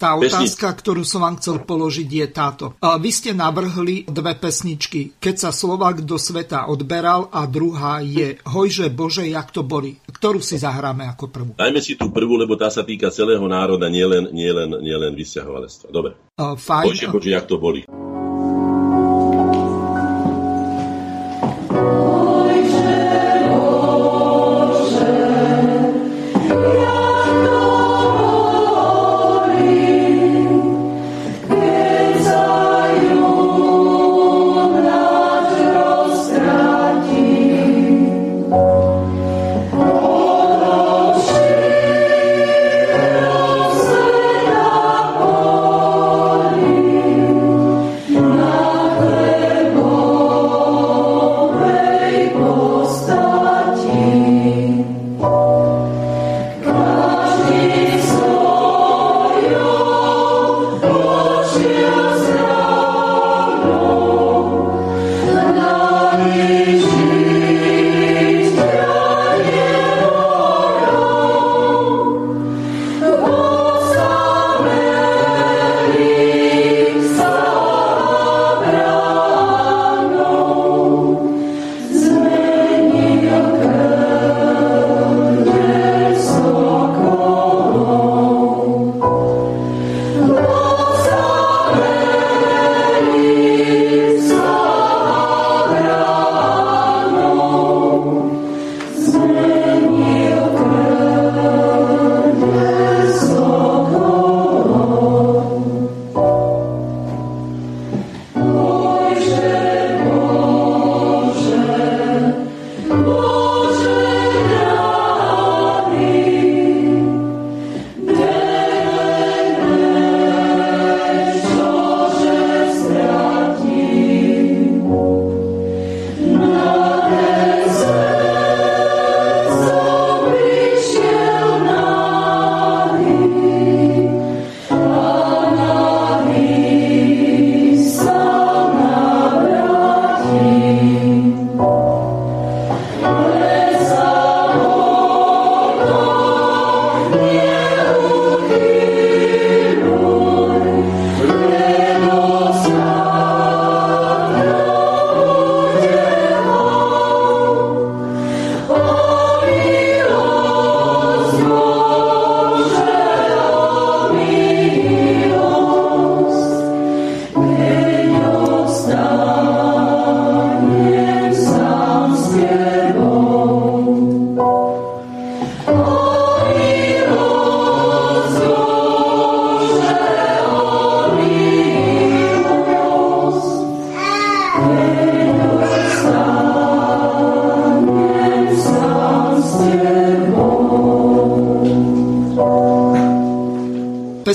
[0.00, 2.64] tá otázka, ktorú som vám chcel položiť, je táto.
[2.80, 5.20] Vy ste navrhli dve pesničky.
[5.20, 10.00] Keď sa Slovak do sveta odberal a druhá je Hojže Bože, jak to boli.
[10.08, 11.50] Ktorú si zahráme ako prvú?
[11.52, 15.92] Dajme si tú prvú, lebo tá sa týka celého národa, nielen, nielen, nielen vysťahovalectva.
[15.92, 16.16] Dobre.
[16.40, 16.86] Uh, fajn.
[16.88, 17.84] Hojže Bože, jak to boli.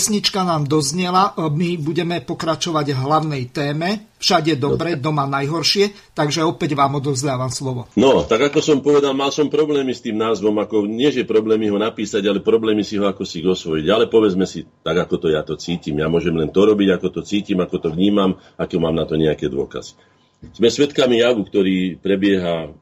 [0.01, 4.09] Pesnička nám doznela, my budeme pokračovať v hlavnej téme.
[4.17, 7.85] Všade dobre, doma najhoršie, takže opäť vám odovzdávam slovo.
[7.93, 11.69] No, tak ako som povedal, mal som problémy s tým názvom, ako nie, že problémy
[11.69, 13.85] ho napísať, ale problémy si ho ako si osvojiť.
[13.93, 16.01] Ale povedzme si, tak ako to ja to cítim.
[16.01, 19.21] Ja môžem len to robiť, ako to cítim, ako to vnímam, ako mám na to
[19.21, 19.93] nejaké dôkazy.
[20.57, 22.73] Sme svedkami javu, ktorý prebieha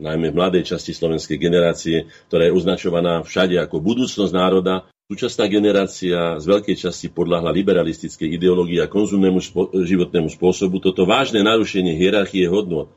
[0.00, 6.38] najmä v mladej časti slovenskej generácie, ktorá je označovaná všade ako budúcnosť národa, Súčasná generácia
[6.38, 10.78] z veľkej časti podľahla liberalistickej ideológii a konzumnému spo- životnému spôsobu.
[10.78, 12.94] Toto vážne narušenie hierarchie hodnot,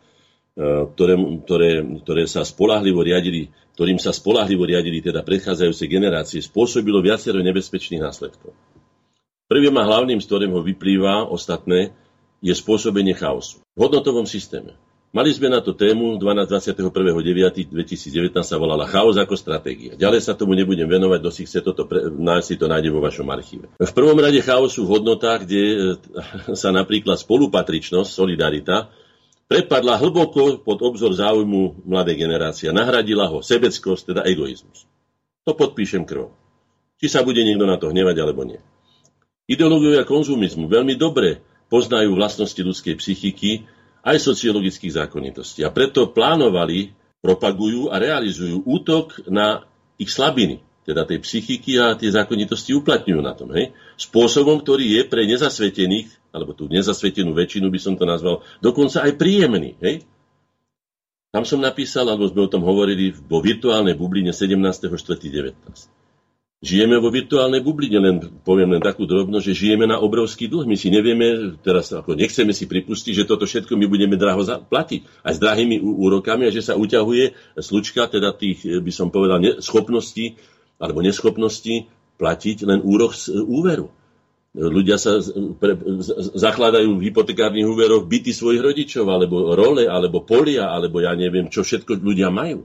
[0.54, 1.72] e, ktoré, ktoré,
[2.06, 8.54] ktoré sa spolahlivo riadili, ktorým sa spolahlivo riadili teda predchádzajúce generácie, spôsobilo viacero nebezpečných následkov.
[9.50, 11.98] Prvým a hlavným, z ktorého vyplýva ostatné,
[12.46, 13.66] je spôsobenie chaosu.
[13.74, 14.78] V hodnotovom systéme
[15.14, 17.70] Mali sme na to tému 21.9.2019
[18.42, 19.94] sa volala Chaos ako stratégia.
[19.94, 22.98] Ďalej sa tomu nebudem venovať, kto si chce toto pre, nájsť, si to nájde vo
[22.98, 23.70] vašom archíve.
[23.78, 25.76] V prvom rade chaosu v hodnotách, kde e,
[26.58, 28.90] sa napríklad spolupatričnosť, solidarita,
[29.46, 32.74] prepadla hlboko pod obzor záujmu mladej generácie.
[32.74, 34.90] Nahradila ho sebeckosť, teda egoizmus.
[35.46, 36.34] To podpíšem krv.
[36.98, 38.58] Či sa bude niekto na to hnevať, alebo nie.
[39.46, 43.70] Ideológovia konzumizmu veľmi dobre poznajú vlastnosti ľudskej psychiky
[44.04, 45.64] aj sociologických zákonitostí.
[45.64, 46.92] A preto plánovali,
[47.24, 49.64] propagujú a realizujú útok na
[49.96, 53.56] ich slabiny, teda tej psychiky a tie zákonitosti uplatňujú na tom.
[53.56, 53.72] Hej?
[53.96, 59.16] Spôsobom, ktorý je pre nezasvetených, alebo tú nezasvetenú väčšinu by som to nazval, dokonca aj
[59.16, 59.80] príjemný.
[59.80, 60.04] Hej?
[61.32, 66.03] Tam som napísal, alebo sme o tom hovorili vo virtuálnej bubline 17.4.19.
[66.64, 68.16] Žijeme vo virtuálnej bubline, len
[68.48, 70.64] poviem len takú drobnosť, že žijeme na obrovský dlh.
[70.64, 75.28] My si nevieme, teraz ako nechceme si pripustiť, že toto všetko my budeme draho platiť.
[75.28, 80.40] Aj s drahými úrokami a že sa uťahuje slučka, teda tých, by som povedal, schopností
[80.80, 83.92] alebo neschopností platiť len úrok z úveru.
[84.56, 85.20] Ľudia sa
[85.58, 85.76] pre,
[86.38, 91.66] zakladajú v hypotekárnych úveroch byty svojich rodičov, alebo role, alebo polia, alebo ja neviem, čo
[91.66, 92.64] všetko ľudia majú.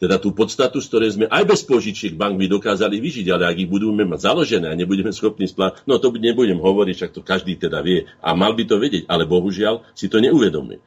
[0.00, 3.56] Teda tú podstatu, z ktorej sme aj bez požičiek bank by dokázali vyžiť, ale ak
[3.60, 7.60] ich budeme mať založené a nebudeme schopní splať, no to nebudem hovoriť, však to každý
[7.60, 10.80] teda vie a mal by to vedieť, ale bohužiaľ si to neuvedomuje.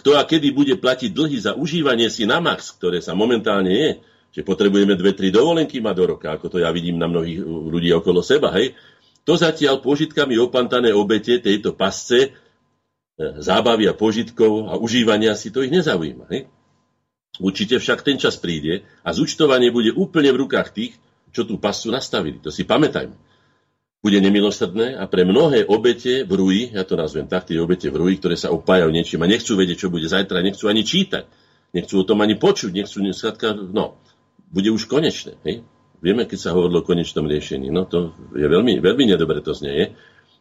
[0.00, 3.90] Kto a kedy bude platiť dlhy za užívanie si na max, ktoré sa momentálne je,
[4.32, 7.92] že potrebujeme dve, tri dovolenky mať do roka, ako to ja vidím na mnohých ľudí
[7.92, 8.72] okolo seba, hej,
[9.26, 12.30] to zatiaľ požitkami opantané obete tejto pasce e,
[13.36, 16.24] zábavy a požitkov a užívania si to ich nezaujíma.
[16.32, 16.48] Hej?
[17.36, 20.94] Určite však ten čas príde a zúčtovanie bude úplne v rukách tých,
[21.36, 22.40] čo tú pascu nastavili.
[22.40, 23.12] To si pamätajme.
[24.00, 27.98] Bude nemilosrdné a pre mnohé obete v rúji, ja to nazvem tak, tie obete v
[27.98, 31.26] rúji, ktoré sa opájajú niečím a nechcú vedieť, čo bude zajtra, nechcú ani čítať,
[31.74, 33.98] nechcú o tom ani počuť, nechcú, skladka, no,
[34.48, 35.36] bude už konečné.
[35.42, 35.66] Hej?
[36.00, 37.72] Vieme, keď sa hovorilo o konečnom riešení.
[37.72, 39.72] No to je veľmi, veľmi nedobre to znie.
[39.74, 39.86] Je.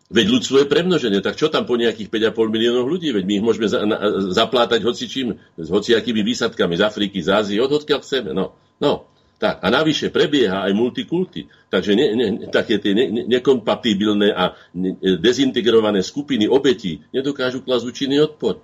[0.06, 3.10] Veď ľudstvo je premnožené, tak čo tam po nejakých 5,5 miliónov ľudí?
[3.10, 3.98] Veď my ich môžeme za, na,
[4.30, 8.30] zaplátať hocičím, s hociakými výsadkami z Afriky, z Ázie, od odkiaľ chceme.
[8.30, 9.10] No, no.
[9.36, 11.52] Tak, a navyše prebieha aj multikulty.
[11.68, 17.84] Takže ne, ne, také tie ne, ne, nekompatibilné a ne, dezintegrované skupiny obetí nedokážu klasť
[17.84, 18.64] účinný odpor.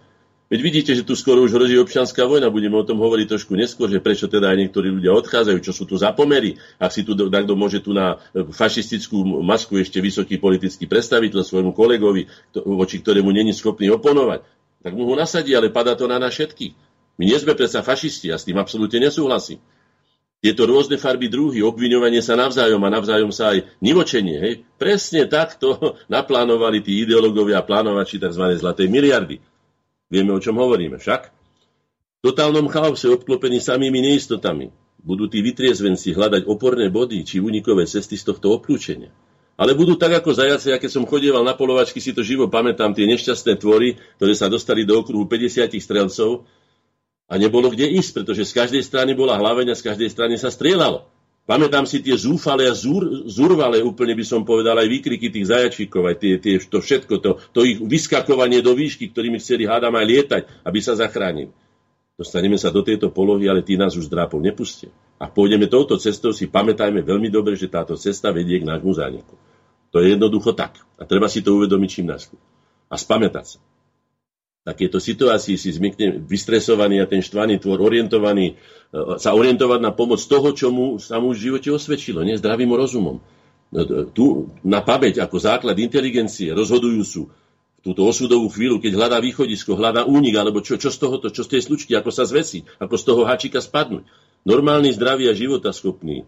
[0.52, 3.88] Veď vidíte, že tu skoro už hrozí občianská vojna, budeme o tom hovoriť trošku neskôr,
[3.88, 6.60] že prečo teda aj niektorí ľudia odchádzajú, čo sú tu za pomery.
[6.76, 12.28] Ak si tu niekto môže tu na fašistickú masku ešte vysoký politický predstaviteľ svojmu kolegovi,
[12.68, 14.44] voči ktorému není schopný oponovať,
[14.84, 16.76] tak mu ho nasadí, ale padá to na nás všetkých.
[17.16, 19.64] My nie sme predsa fašisti, a s tým absolútne nesúhlasím.
[20.44, 24.38] Tieto rôzne farby druhy, obviňovanie sa navzájom a navzájom sa aj nivočenie.
[24.42, 24.54] Hej?
[24.76, 25.80] Presne takto
[26.12, 28.60] naplánovali tí ideológovia a plánovači tzv.
[28.60, 29.51] zlatej miliardy.
[30.12, 31.22] Vieme, o čom hovoríme však.
[32.20, 34.70] V totálnom chaose obklopení samými neistotami
[35.02, 39.10] budú tí vytriezvenci hľadať oporné body či unikové cesty z tohto obklúčenia.
[39.58, 43.06] Ale budú tak ako zajace, aké som chodieval na polovačky, si to živo pamätám, tie
[43.10, 46.46] nešťastné tvory, ktoré sa dostali do okruhu 50 strelcov
[47.32, 50.52] a nebolo kde ísť, pretože z každej strany bola hlaveň a z každej strany sa
[50.52, 51.08] strieľalo.
[51.42, 56.06] Pamätám si tie zúfale a zúr, zúrvale, úplne by som povedal, aj výkriky tých zajačíkov,
[56.06, 60.06] aj tie, tie, to všetko, to, to ich vyskakovanie do výšky, ktorými chceli hádam aj
[60.06, 61.50] lietať, aby sa zachránili.
[62.14, 64.94] Dostaneme sa do tejto polohy, ale tí nás už drápov nepustia.
[65.18, 69.34] A pôjdeme touto cestou, si pamätajme veľmi dobre, že táto cesta vedie k nášmu zániku.
[69.90, 70.78] To je jednoducho tak.
[71.02, 72.38] A treba si to uvedomiť čím najskôr.
[72.86, 73.60] A spamätať sa
[74.62, 78.56] takéto situácii si zmikne vystresovaný a ten štvaný tvor orientovaný, e,
[79.18, 83.18] sa orientovať na pomoc toho, čo mu sa mu v živote osvedčilo, nie zdravým rozumom.
[83.72, 83.82] No,
[84.12, 90.06] tu na pamäť ako základ inteligencie rozhodujúcu v túto osudovú chvíľu, keď hľadá východisko, hľadá
[90.06, 93.04] únik, alebo čo, čo z tohoto, čo z tej slučky, ako sa zvesí, ako z
[93.08, 94.06] toho háčika spadnúť.
[94.46, 96.28] Normálny, zdravý a životaschopný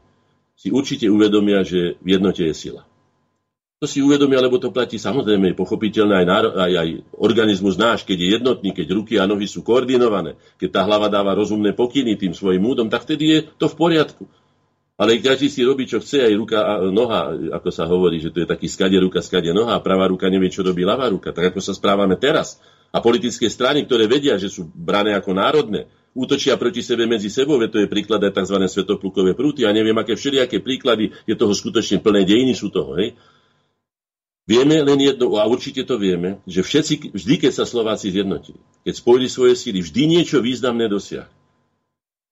[0.57, 2.87] si určite uvedomia, že v jednote je sila.
[3.83, 6.89] To si uvedomia, lebo to platí samozrejme, je pochopiteľné aj, náro, aj, aj
[7.19, 11.35] organizmus náš, keď je jednotný, keď ruky a nohy sú koordinované, keď tá hlava dáva
[11.35, 14.23] rozumné pokyny tým svojim múdom, tak vtedy je to v poriadku.
[14.95, 18.39] Ale každý si robí, čo chce, aj ruka a noha, ako sa hovorí, že to
[18.39, 21.35] je taký skade ruka, skade noha a pravá ruka nevie, čo robí ľavá ruka.
[21.35, 22.63] Tak ako sa správame teraz.
[22.95, 27.59] A politické strany, ktoré vedia, že sú brané ako národné, útočia proti sebe medzi sebou,
[27.67, 28.63] to je príklad aj tzv.
[28.63, 32.95] svetoplukové prúty a neviem, aké všelijaké príklady, je toho skutočne plné dejiny sú toho.
[32.95, 33.19] Hej?
[34.43, 38.93] Vieme len jedno, a určite to vieme, že všetci, vždy, keď sa Slováci zjednotili, keď
[38.99, 41.31] spojili svoje síly, vždy niečo významné dosiahli.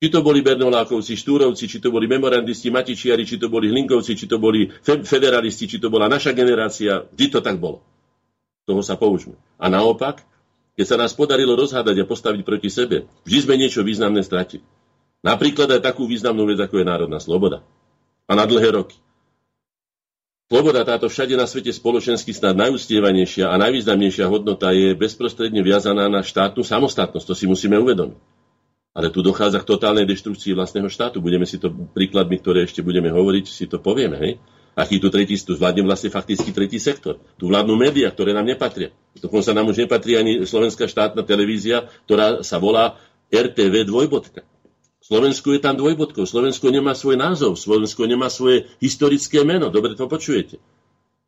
[0.01, 4.25] Či to boli Bernolákovci, Štúrovci, či to boli memorandisti, Matičiari, či to boli Hlinkovci, či
[4.25, 7.85] to boli fe- federalisti, či to bola naša generácia, vždy to tak bolo.
[8.65, 9.38] Toho sa poučme.
[9.61, 10.25] A naopak,
[10.73, 14.65] keď sa nás podarilo rozhádať a postaviť proti sebe, vždy sme niečo významné stratili.
[15.21, 17.61] Napríklad aj takú významnú vec, ako je národná sloboda.
[18.25, 18.97] A na dlhé roky.
[20.52, 26.19] Sloboda, táto všade na svete spoločensky snad najústievanejšia a najvýznamnejšia hodnota je bezprostredne viazaná na
[26.28, 27.23] štátnu samostatnosť.
[27.23, 28.19] To si musíme uvedomiť.
[28.91, 31.23] Ale tu dochádza k totálnej deštrukcii vlastného štátu.
[31.23, 34.19] Budeme si to príkladmi, ktoré ešte budeme hovoriť, si to povieme.
[34.19, 34.44] Hej?
[34.76, 37.23] Aký tu tretí, tu zvládne vlastne fakticky tretí sektor.
[37.40, 38.91] Tu vládnu médiá, ktoré nám nepatria.
[39.23, 42.99] Dokonca nám už nepatrí ani slovenská štátna televízia, ktorá sa volá
[43.32, 44.44] RTV dvojbodka.
[45.11, 46.23] Slovensko je tam dvojbodkou.
[46.23, 47.59] Slovensko nemá svoj názov.
[47.59, 49.67] Slovensko nemá svoje historické meno.
[49.67, 50.55] Dobre to počujete.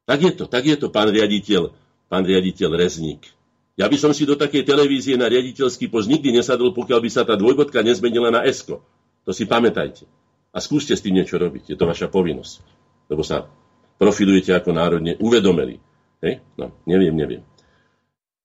[0.08, 1.68] Tak je to, tak je to, pán riaditeľ,
[2.08, 3.28] pán riaditeľ Rezník.
[3.76, 7.28] Ja by som si do takej televízie na riaditeľský post nikdy nesadol, pokiaľ by sa
[7.28, 8.80] tá dvojbodka nezmenila na ESKO.
[9.28, 10.08] To si pamätajte.
[10.56, 11.76] A skúste s tým niečo robiť.
[11.76, 12.64] Je to vaša povinnosť.
[13.12, 13.52] Lebo sa
[14.00, 15.84] profilujete ako národne uvedomeli.
[16.24, 16.40] Hej?
[16.56, 17.44] No, neviem, neviem.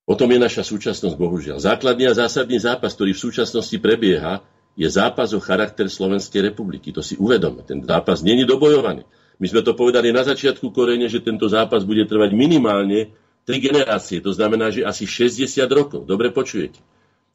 [0.02, 1.62] O tom je naša súčasnosť, bohužiaľ.
[1.62, 4.42] Základný a zásadný zápas, ktorý v súčasnosti prebieha,
[4.78, 6.94] je zápas o charakter Slovenskej republiky.
[6.94, 7.66] To si uvedome.
[7.66, 9.02] Ten zápas není dobojovaný.
[9.42, 13.10] My sme to povedali na začiatku korene, že tento zápas bude trvať minimálne
[13.42, 14.22] tri generácie.
[14.22, 16.06] To znamená, že asi 60 rokov.
[16.06, 16.78] Dobre počujete.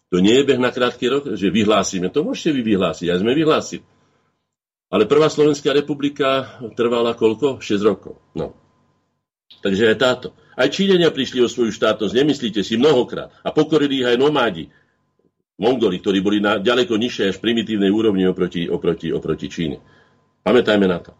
[0.07, 2.07] To nie je beh na krátky rok, že vyhlásime.
[2.15, 3.11] To môžete vy vyhlásiť.
[3.11, 3.83] Aj sme vyhlásili.
[4.93, 7.59] Ale prvá Slovenská republika trvala koľko?
[7.59, 8.23] 6 rokov.
[8.37, 8.55] No.
[9.59, 10.27] Takže aj táto.
[10.53, 13.33] Aj Číňania prišli o svoju štátnosť, nemyslíte si, mnohokrát.
[13.41, 14.69] A pokorili ich aj nomádi,
[15.61, 19.77] Mongoli, ktorí boli na ďaleko nižšej až primitívnej úrovni oproti, oproti, oproti Číne.
[20.41, 21.11] Pamätajme na to.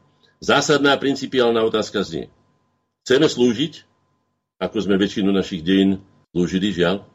[0.42, 2.34] Zásadná principiálna otázka znie.
[3.06, 3.86] Chceme slúžiť,
[4.60, 6.02] ako sme väčšinu našich dejín
[6.34, 7.06] slúžili, žiaľ,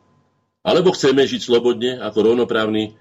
[0.62, 2.94] alebo chceme žiť slobodne ako rovnoprávny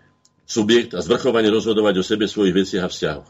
[0.48, 3.30] subjekt a zvrchovane rozhodovať o sebe, svojich veciach a vzťahoch.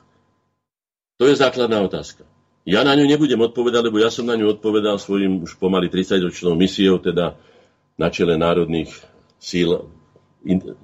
[1.17, 2.23] To je základná otázka.
[2.67, 6.53] Ja na ňu nebudem odpovedať, lebo ja som na ňu odpovedal svojim už pomaly 30-ročnou
[6.53, 7.35] misiou, teda
[7.97, 8.93] na čele národných
[9.41, 9.89] síl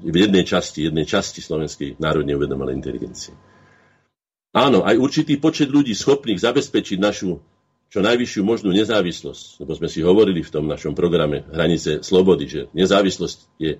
[0.03, 3.34] v jednej časti, jednej časti slovenskej národne uvedomelej inteligencie.
[4.53, 7.41] Áno, aj určitý počet ľudí schopných zabezpečiť našu
[7.94, 12.61] čo najvyššiu možnú nezávislosť, lebo sme si hovorili v tom našom programe hranice slobody, že
[12.73, 13.77] nezávislosť je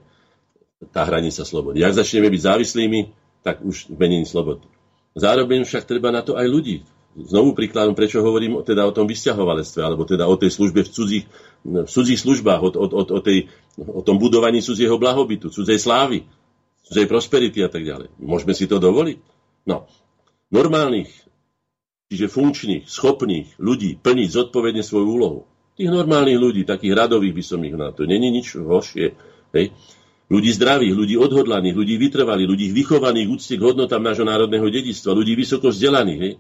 [0.94, 1.82] tá hranica slobody.
[1.82, 3.00] Ak začneme byť závislými,
[3.42, 4.70] tak už menení slobody.
[5.18, 6.86] Zároveň však treba na to aj ľudí.
[7.14, 11.26] Znovu príkladom, prečo hovorím teda o tom vysťahovalectve, alebo teda o tej službe v cudzích,
[11.64, 13.48] v cudzích službách, o, o, o, tej,
[13.80, 16.28] o tom budovaní cudzieho blahobytu, cudzej slávy,
[16.84, 18.12] cudzej prosperity a tak ďalej.
[18.20, 19.18] Môžeme si to dovoliť?
[19.64, 19.88] No,
[20.52, 21.10] normálnych,
[22.12, 25.42] čiže funkčných, schopných ľudí plniť zodpovedne svoju úlohu.
[25.74, 28.06] Tých normálnych ľudí, takých radových by som ich na to.
[28.06, 29.16] Není nič horšie.
[29.56, 29.74] Hej
[30.34, 35.38] ľudí zdravých, ľudí odhodlaných, ľudí vytrvalých, ľudí vychovaných úcte k hodnotám nášho národného dedistva, ľudí
[35.38, 36.34] vysoko vzdelaných, hej,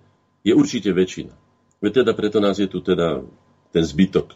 [0.44, 1.34] je určite väčšina.
[1.84, 3.22] Veď teda preto nás je tu teda
[3.70, 4.34] ten zbytok.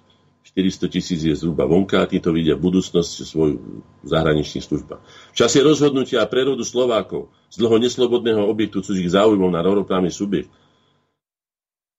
[0.47, 5.01] 400 tisíc je zhruba vonka a títo vidia budúcnosť svoju zahraničných službách.
[5.31, 10.47] V čase rozhodnutia a prerodu Slovákov z dlho neslobodného objektu cudzích záujmov na rovnoprávny subjekt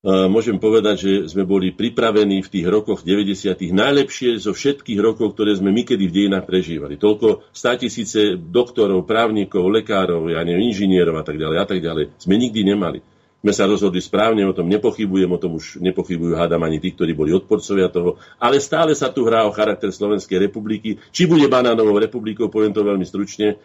[0.05, 3.59] môžem povedať, že sme boli pripravení v tých rokoch 90.
[3.75, 6.95] najlepšie zo všetkých rokov, ktoré sme my kedy v dejinách prežívali.
[6.95, 12.15] Toľko 100 tisíce doktorov, právnikov, lekárov, ja neviem, inžinierov a tak ďalej a tak ďalej
[12.15, 13.03] sme nikdy nemali.
[13.49, 17.17] Sme sa rozhodli správne, o tom nepochybujem, o tom už nepochybujú hádam ani tí, ktorí
[17.17, 21.01] boli odporcovia toho, ale stále sa tu hrá o charakter Slovenskej republiky.
[21.17, 23.57] Či bude banánovou republikou, poviem to veľmi stručne,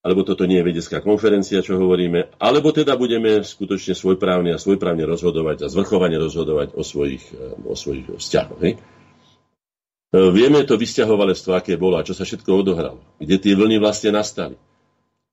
[0.00, 5.04] alebo toto nie je vedecká konferencia, čo hovoríme, alebo teda budeme skutočne svojprávne a svojprávne
[5.04, 8.64] rozhodovať a zvrchovane rozhodovať o svojich, eh, o svojich vzťahoch.
[8.64, 8.80] Hej?
[8.80, 13.04] Eh, vieme to vysťahovalectvo, aké bolo a čo sa všetko odohralo.
[13.20, 14.56] Kde tie vlny vlastne nastali.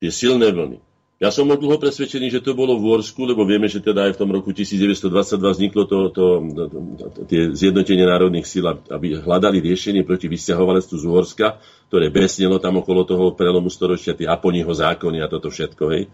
[0.04, 0.84] Tie silné vlny.
[1.18, 4.14] Ja som bol dlho presvedčený, že to bolo v Vorsku, lebo vieme, že teda aj
[4.14, 5.10] v tom roku 1922
[5.42, 11.04] vzniklo to, to, to, to, tie zjednotenie národných síl, aby hľadali riešenie proti vysťahovalectvu z
[11.10, 11.58] Uhorska,
[11.90, 15.84] ktoré besnelo tam okolo toho prelomu storočia, tie Aponiho zákony a toto všetko.
[15.90, 16.06] Hej.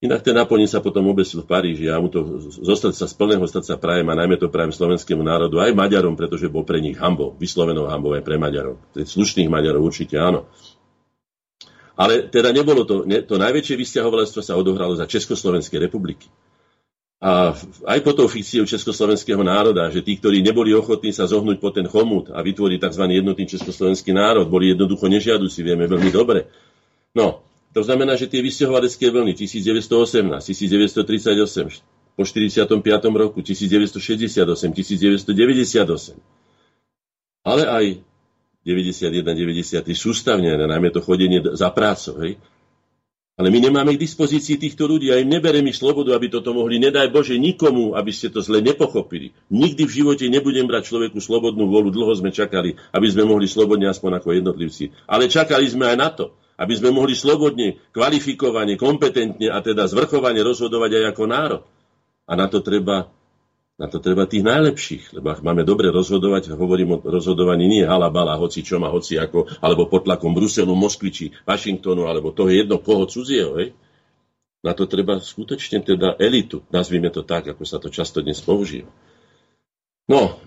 [0.00, 1.92] Inak ten Aponi sa potom obesil v Paríži.
[1.92, 5.60] Ja mu to zostať sa z plného srdca prajem a najmä to prajem slovenskému národu,
[5.60, 8.80] aj Maďarom, pretože bol pre nich hambou, vyslovenou hambou aj pre Maďarov.
[8.96, 10.48] Slušných Maďarov určite áno.
[11.94, 16.26] Ale teda nebolo to, ne, to najväčšie vysťahovalectvo sa odohralo za Československej republiky.
[17.24, 17.56] A
[17.88, 21.88] aj po tou fikciou československého národa, že tí, ktorí neboli ochotní sa zohnúť po ten
[21.88, 23.04] chomut a vytvoriť tzv.
[23.08, 26.52] jednotný československý národ, boli jednoducho nežiaduci, vieme veľmi dobre.
[27.16, 27.40] No,
[27.72, 32.70] to znamená, že tie vysťahovalecké vlny 1918, 1938, po 45.
[33.16, 36.20] roku 1968, 1998,
[37.42, 37.84] ale aj
[38.64, 42.16] 91, 90 sústavne, najmä to chodenie za prácou.
[42.24, 42.40] Hej?
[43.34, 46.78] Ale my nemáme k dispozícii týchto ľudí a im neberem ich slobodu, aby toto mohli.
[46.78, 49.34] Nedaj Bože nikomu, aby ste to zle nepochopili.
[49.50, 51.90] Nikdy v živote nebudem brať človeku slobodnú volu.
[51.90, 54.94] Dlho sme čakali, aby sme mohli slobodne aspoň ako jednotlivci.
[55.10, 60.38] Ale čakali sme aj na to, aby sme mohli slobodne, kvalifikovane, kompetentne a teda zvrchovane
[60.38, 61.62] rozhodovať aj ako národ.
[62.30, 63.10] A na to treba
[63.74, 68.38] na to treba tých najlepších, lebo ak máme dobre rozhodovať, hovorím o rozhodovaní nie halabala,
[68.38, 72.62] hoci čo má, hoci ako, alebo pod tlakom Bruselu, Moskvy či Washingtonu, alebo to je
[72.62, 73.74] jedno koho cudzieho, hej?
[74.62, 78.88] Na to treba skutočne teda elitu, nazvime to tak, ako sa to často dnes používa.
[80.06, 80.38] No,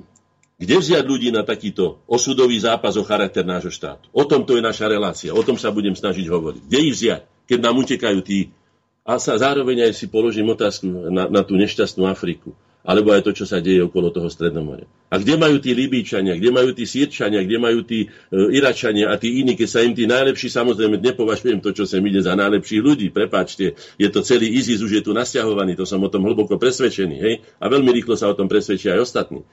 [0.57, 4.07] kde vziať ľudí na takýto osudový zápas o charakter nášho štátu?
[4.15, 6.61] O tom to je naša relácia, o tom sa budem snažiť hovoriť.
[6.63, 8.55] Kde ich vziať, keď nám utekajú tí?
[9.03, 13.31] A sa zároveň aj si položím otázku na, na tú nešťastnú Afriku alebo aj to,
[13.35, 14.87] čo sa deje okolo toho Stredomoria.
[15.07, 19.15] A kde majú tí Libíčania, kde majú tí Sýrčania, kde majú tí e, Iračania a
[19.15, 22.81] tí iní, keď sa im tí najlepší, samozrejme nepovažujem to, čo sem ide za najlepších
[22.83, 26.59] ľudí, prepáčte, je to celý ISIS, už je tu nasťahovaný, to som o tom hlboko
[26.59, 27.39] presvedčený, hej?
[27.59, 29.43] A veľmi rýchlo sa o tom presvedčia aj ostatní.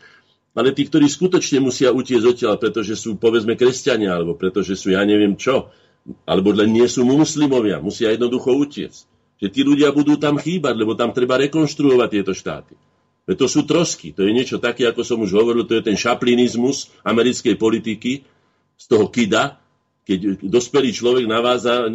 [0.55, 5.03] Ale tí, ktorí skutočne musia utiecť odtiaľ, pretože sú, povedzme, kresťania, alebo pretože sú, ja
[5.03, 5.75] neviem čo,
[6.23, 9.01] alebo len nie sú muslimovia, musia jednoducho utiecť.
[9.43, 12.79] Že tí ľudia budú tam chýbať, lebo tam treba rekonštruovať tieto štáty.
[13.25, 14.13] To sú trosky.
[14.13, 18.29] To je niečo také, ako som už hovoril, to je ten šaplinizmus americkej politiky
[18.77, 19.57] z toho kida,
[20.05, 21.89] keď dospelý človek naváza,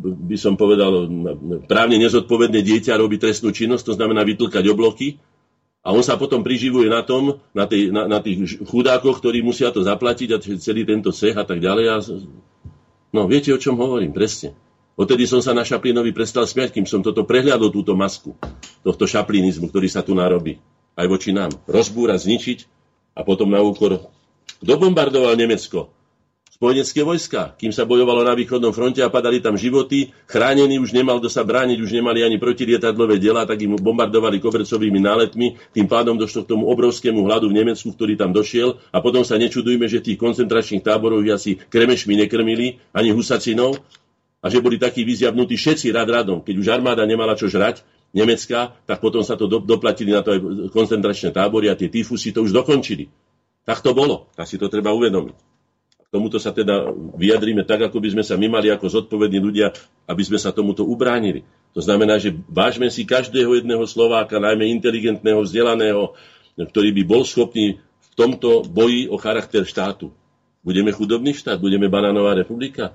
[0.00, 1.04] by som povedal,
[1.68, 5.20] právne nezodpovedné dieťa robí trestnú činnosť, to znamená vytlkať obloky,
[5.82, 9.74] a on sa potom priživuje na tom, na, tej, na, na tých chudákoch, ktorí musia
[9.74, 11.84] to zaplatiť a celý tento cech a tak ďalej.
[11.90, 11.96] A...
[13.10, 14.54] No, viete, o čom hovorím, presne.
[14.92, 18.36] Odtedy som sa na Šaplinovi prestal smiať, kým som toto prehľadol, túto masku,
[18.84, 20.60] tohto šaplinizmu, ktorý sa tu narobí.
[20.92, 21.52] Aj voči nám.
[21.64, 22.58] Rozbúrať, zničiť
[23.16, 24.12] a potom na úkor.
[24.60, 25.88] Kto bombardoval Nemecko?
[26.62, 27.58] spojenecké vojska.
[27.58, 31.42] Kým sa bojovalo na východnom fronte a padali tam životy, chránený už nemal kto sa
[31.42, 35.58] brániť, už nemali ani protilietadlové dela, tak im bombardovali kobercovými náletmi.
[35.74, 38.78] Tým pádom došlo k tomu obrovskému hladu v Nemecku, ktorý tam došiel.
[38.94, 43.82] A potom sa nečudujme, že tých koncentračných táborov asi kremešmi nekrmili, ani husacinov.
[44.42, 46.42] A že boli takí vyzjavnutí všetci rad radom.
[46.42, 50.36] Keď už armáda nemala čo žrať, Nemecka, tak potom sa to do, doplatili na to
[50.36, 53.08] aj koncentračné tábory a tie tyfusy to už dokončili.
[53.64, 54.28] Tak to bolo.
[54.36, 55.52] Tak si to treba uvedomiť
[56.12, 59.72] tomuto sa teda vyjadríme tak, ako by sme sa my mali ako zodpovední ľudia,
[60.04, 61.40] aby sme sa tomuto ubránili.
[61.72, 66.12] To znamená, že vážme si každého jedného Slováka, najmä inteligentného, vzdelaného,
[66.60, 70.12] ktorý by bol schopný v tomto boji o charakter štátu.
[70.60, 72.92] Budeme chudobný štát, budeme banánová republika,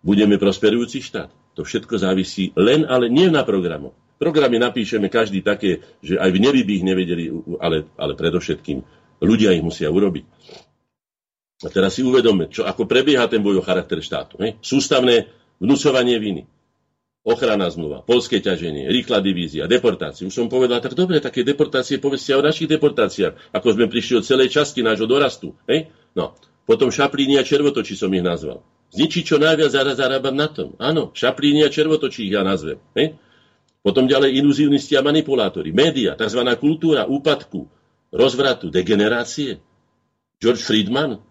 [0.00, 1.28] budeme prosperujúci štát.
[1.56, 3.92] To všetko závisí len, ale nie na programu.
[4.20, 7.24] Programy napíšeme každý také, že aj v nebi by ich nevedeli,
[7.56, 8.84] ale, ale predovšetkým
[9.24, 10.24] ľudia ich musia urobiť.
[11.60, 14.40] A teraz si uvedome, čo, ako prebieha ten boj o charakter štátu.
[14.40, 14.56] Hej?
[14.64, 15.28] Sústavné
[15.60, 16.42] vnúcovanie viny,
[17.20, 20.24] ochrana zmluva, polské ťaženie, rýchla divízia, deportácie.
[20.24, 24.24] Už som povedal, tak dobre, také deportácie, povedzte o našich deportáciách, ako sme prišli od
[24.24, 25.52] celej časti nášho dorastu.
[25.68, 25.92] Hej?
[26.16, 26.32] No.
[26.64, 28.64] Potom šaplíni a červotoči som ich nazval.
[28.90, 30.74] Zničiť čo najviac zarábať na tom.
[30.82, 32.82] Áno, šaplíni a červotoči ich ja nazvem.
[32.98, 33.14] Hej?
[33.80, 36.42] Potom ďalej iluzívnisti a manipulátori, média, tzv.
[36.60, 37.70] kultúra úpadku,
[38.12, 39.62] rozvratu, degenerácie.
[40.40, 41.22] George Friedman,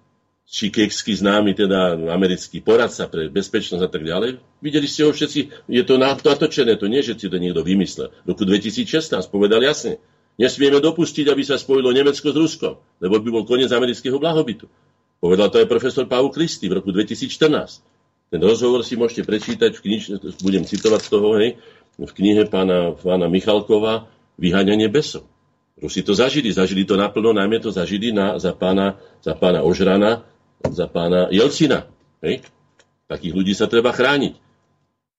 [0.50, 4.42] Čikeksky známy, teda americký poradca pre bezpečnosť a tak ďalej.
[4.66, 8.10] Videli ste ho všetci, je to natočené, to nie, že si to niekto vymyslel.
[8.26, 10.02] V roku 2016 povedal jasne,
[10.42, 14.66] nesmieme dopustiť, aby sa spojilo Nemecko s Ruskom, lebo by bol koniec amerického blahobytu.
[15.20, 17.84] Povedal to aj profesor Paul Christy v roku 2014.
[18.30, 20.02] Ten rozhovor si môžete prečítať, v kniž,
[20.40, 21.60] budem citovať z toho, hej,
[22.00, 24.08] v knihe pána, pána Michalkova
[24.40, 25.28] Vyháňanie besov.
[25.80, 30.24] Rusi to zažili, zažili to naplno, najmä to zažili na, za, pána, za pána Ožrana,
[30.64, 31.88] za pána Jelcina.
[32.24, 32.44] Hej?
[33.08, 34.36] Takých ľudí sa treba chrániť.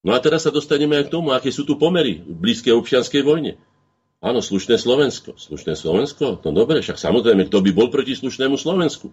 [0.00, 3.20] No a teraz sa dostaneme aj k tomu, aké sú tu pomery v blízkej občianskej
[3.20, 3.60] vojne.
[4.20, 5.36] Áno, slušné Slovensko.
[5.36, 6.40] Slušné Slovensko?
[6.44, 9.12] No dobre, však samozrejme, kto by bol proti slušnému Slovensku?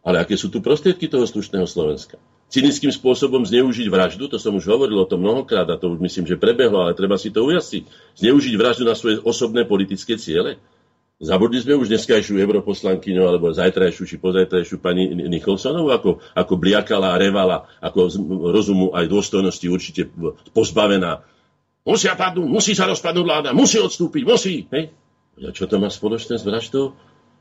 [0.00, 2.16] Ale aké sú tu prostriedky toho slušného Slovenska?
[2.50, 6.26] Cynickým spôsobom zneužiť vraždu, to som už hovoril o tom mnohokrát a to už myslím,
[6.26, 8.16] že prebehlo, ale treba si to ujasniť.
[8.18, 10.58] Zneužiť vraždu na svoje osobné politické ciele?
[11.20, 17.20] Zabudli sme už dneskajšiu europoslankyňu alebo zajtrajšiu či pozajtrajšiu pani Nicholsonovú, ako, ako bliakala a
[17.20, 18.08] revala, ako
[18.48, 20.08] rozumu aj dôstojnosti určite
[20.56, 21.20] pozbavená.
[21.84, 24.64] Musia padnúť, musí sa rozpadnúť vláda, musí odstúpiť, musí.
[24.72, 24.96] Hej?
[25.44, 26.96] A čo to má spoločné s vraždou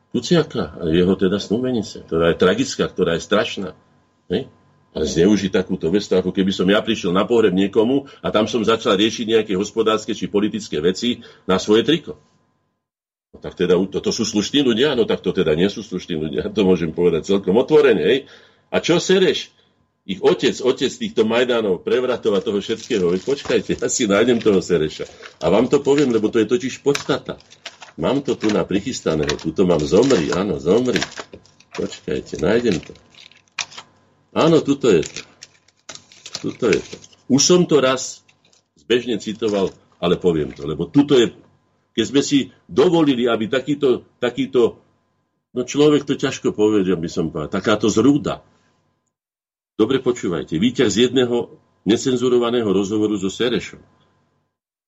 [0.09, 3.69] Kuciaka a jeho teda snúbenice, ktorá je tragická, ktorá je strašná.
[4.29, 4.49] Hej?
[4.89, 8.65] Ale zneužiť takúto vec, ako keby som ja prišiel na pohreb niekomu a tam som
[8.65, 12.17] začal riešiť nejaké hospodárske či politické veci na svoje triko.
[13.29, 14.97] No tak teda, toto sú slušní ľudia?
[14.97, 18.01] No tak to teda nie sú slušní ľudia, to môžem povedať celkom otvorene.
[18.01, 18.17] Hej?
[18.73, 19.53] A čo sereš?
[20.09, 23.13] Ich otec, otec týchto Majdanov, prevratov a toho všetkého.
[23.13, 25.05] Veď počkajte, ja si nájdem toho Sereša.
[25.37, 27.37] A vám to poviem, lebo to je totiž podstata.
[27.99, 31.03] Mám to tu na prichystaného, tuto mám zomri, áno, zomri.
[31.75, 32.95] Počkajte, nájdem to.
[34.31, 35.21] Áno, tuto je to.
[36.47, 36.95] Tuto je to.
[37.27, 38.23] Už som to raz
[38.79, 41.35] zbežne citoval, ale poviem to, lebo tuto je
[41.99, 44.79] keď sme si dovolili, aby takýto, takýto
[45.51, 48.39] no človek to ťažko povedal, by som povedal, takáto zrúda.
[49.75, 53.83] Dobre počúvajte, víťaz z jedného necenzurovaného rozhovoru so Serešom.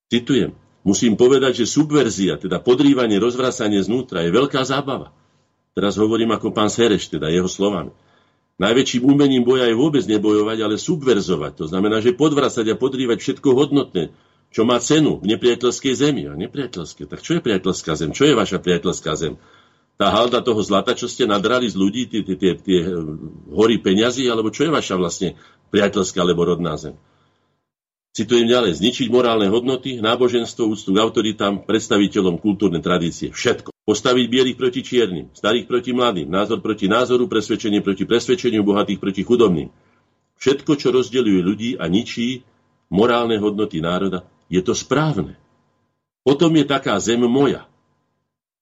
[0.08, 5.14] Citujem, musím povedať, že subverzia, teda podrývanie, rozvracanie znútra je veľká zábava.
[5.72, 7.96] Teraz hovorím ako pán Sereš, teda jeho slovami.
[8.62, 11.54] Najväčším umením boja je vôbec nebojovať, ale subverzovať.
[11.58, 14.14] To znamená, že podvracať a podrývať všetko hodnotné,
[14.54, 16.30] čo má cenu v nepriateľskej zemi.
[16.30, 18.14] A nepriateľské, tak čo je priateľská zem?
[18.14, 19.42] Čo je vaša priateľská zem?
[19.98, 22.80] Tá halda toho zlata, čo ste nadrali z ľudí, tie, tie, tie, tie
[23.50, 25.40] hory peňazí, alebo čo je vaša vlastne
[25.74, 27.00] priateľská alebo rodná zem?
[28.12, 33.32] Citujem ďalej, zničiť morálne hodnoty, náboženstvo, úctu k autoritám, predstaviteľom kultúrnej tradície.
[33.32, 33.72] Všetko.
[33.88, 39.24] Postaviť bielých proti čiernym, starých proti mladým, názor proti názoru, presvedčenie proti presvedčeniu, bohatých proti
[39.24, 39.72] chudobným.
[40.38, 42.44] Všetko, čo rozdeľuje ľudí a ničí
[42.92, 45.40] morálne hodnoty národa, je to správne.
[46.28, 47.66] Potom je taká zem moja.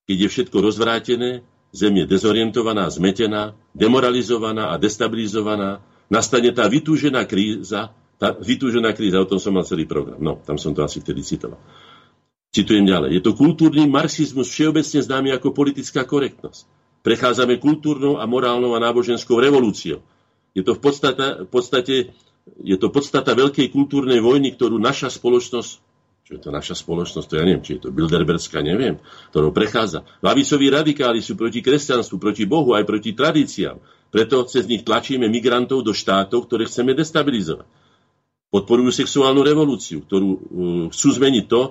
[0.05, 1.41] Keď je všetko rozvrátené,
[1.73, 9.25] zem je dezorientovaná, zmetená, demoralizovaná a destabilizovaná, nastane tá vytúžená kríza, tá vytúžená kríza, o
[9.25, 10.19] tom som mal celý program.
[10.19, 11.57] No, tam som to asi vtedy citoval.
[12.51, 13.15] Citujem ďalej.
[13.15, 16.67] Je to kultúrny marxizmus, všeobecne známy ako politická korektnosť.
[16.99, 20.03] Prechádzame kultúrnou a morálnou a náboženskou revolúciou.
[20.51, 21.95] Je to v podstate, v podstate
[22.59, 25.71] je to podstata veľkej kultúrnej vojny, ktorú naša spoločnosť,
[26.27, 28.99] čo je to naša spoločnosť, to ja neviem, či je to Bilderbergská, neviem,
[29.31, 30.03] ktorou prechádza.
[30.19, 33.79] Lavicoví radikáli sú proti kresťanstvu, proti Bohu, aj proti tradíciám.
[34.09, 37.69] Preto cez nich tlačíme migrantov do štátov, ktoré chceme destabilizovať
[38.49, 40.39] podporujú sexuálnu revolúciu, ktorú uh,
[40.93, 41.61] chcú zmeniť to,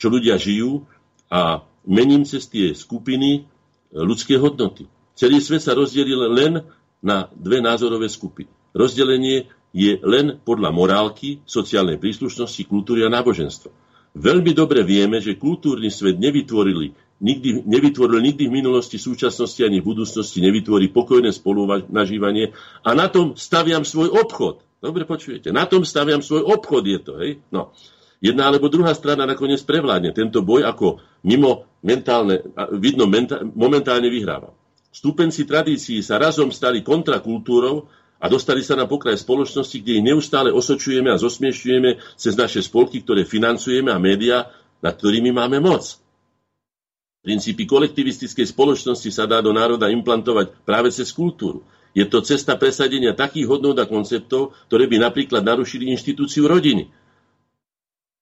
[0.00, 0.86] čo ľudia žijú
[1.30, 4.86] a mením cez tie skupiny uh, ľudské hodnoty.
[5.18, 6.64] Celý svet sa rozdelil len
[7.04, 8.48] na dve názorové skupiny.
[8.72, 13.70] Rozdelenie je len podľa morálky, sociálnej príslušnosti, kultúry a náboženstva.
[14.18, 16.90] Veľmi dobre vieme, že kultúrny svet nevytvorili
[17.22, 23.36] nikdy, nevytvoril nikdy v minulosti, súčasnosti ani v budúcnosti nevytvorí pokojné spolunažívanie a na tom
[23.36, 24.64] staviam svoj obchod.
[24.80, 25.52] Dobre počujete.
[25.52, 27.12] Na tom staviam svoj obchod, je to.
[27.20, 27.44] Hej?
[27.52, 27.76] No.
[28.20, 30.12] Jedna alebo druhá strana nakoniec prevládne.
[30.16, 32.44] Tento boj ako mimo mentálne,
[32.76, 34.52] vidno menta, momentálne vyhráva.
[34.92, 37.88] Stúpenci tradícií sa razom stali kontrakultúrou
[38.20, 41.90] a dostali sa na pokraj spoločnosti, kde ich neustále osočujeme a zosmiešťujeme
[42.20, 44.52] cez naše spolky, ktoré financujeme a médiá,
[44.84, 45.96] nad ktorými máme moc.
[47.20, 51.64] Princípy kolektivistickej spoločnosti sa dá do národa implantovať práve cez kultúru.
[51.90, 56.86] Je to cesta presadenia takých hodnot a konceptov, ktoré by napríklad narušili inštitúciu rodiny.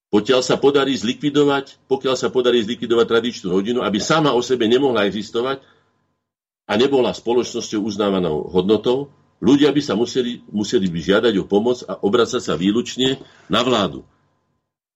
[0.08, 5.04] Pokiaľ sa podarí zlikvidovať, pokiaľ sa podarí zlikvidovať tradičnú rodinu, aby sama o sebe nemohla
[5.04, 5.60] existovať
[6.64, 9.12] a nebola spoločnosťou uznávanou hodnotou,
[9.44, 13.20] ľudia by sa museli, museli by žiadať o pomoc a obracať sa výlučne
[13.52, 14.00] na vládu.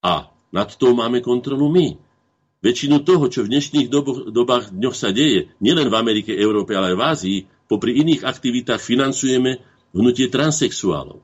[0.01, 2.01] A nad tou máme kontrolu my.
[2.65, 3.91] Väčšinu toho, čo v dnešných
[4.33, 7.39] dobách, dňoch sa deje, nielen v Amerike, Európe, ale aj v Ázii,
[7.71, 9.61] popri iných aktivitách financujeme
[9.93, 11.21] hnutie transexuálov.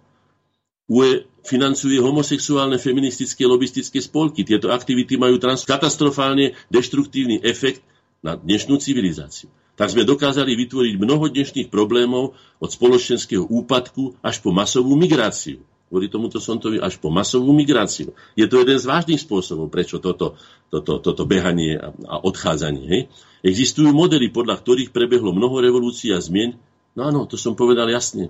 [0.89, 4.45] UE financuje homosexuálne feministické lobistické spolky.
[4.45, 7.85] Tieto aktivity majú trans- katastrofálne deštruktívny efekt
[8.25, 9.53] na dnešnú civilizáciu.
[9.79, 15.63] Tak sme dokázali vytvoriť mnoho dnešných problémov od spoločenského úpadku až po masovú migráciu.
[15.89, 18.13] Kvôli tomuto som to až po masovú migráciu.
[18.37, 20.37] Je to jeden z vážnych spôsobov, prečo toto,
[20.69, 22.85] toto, toto behanie a odchádzanie.
[22.85, 23.03] Hej?
[23.41, 26.61] Existujú modely, podľa ktorých prebehlo mnoho revolúcií a zmien.
[26.93, 28.29] No áno, to som povedal jasne.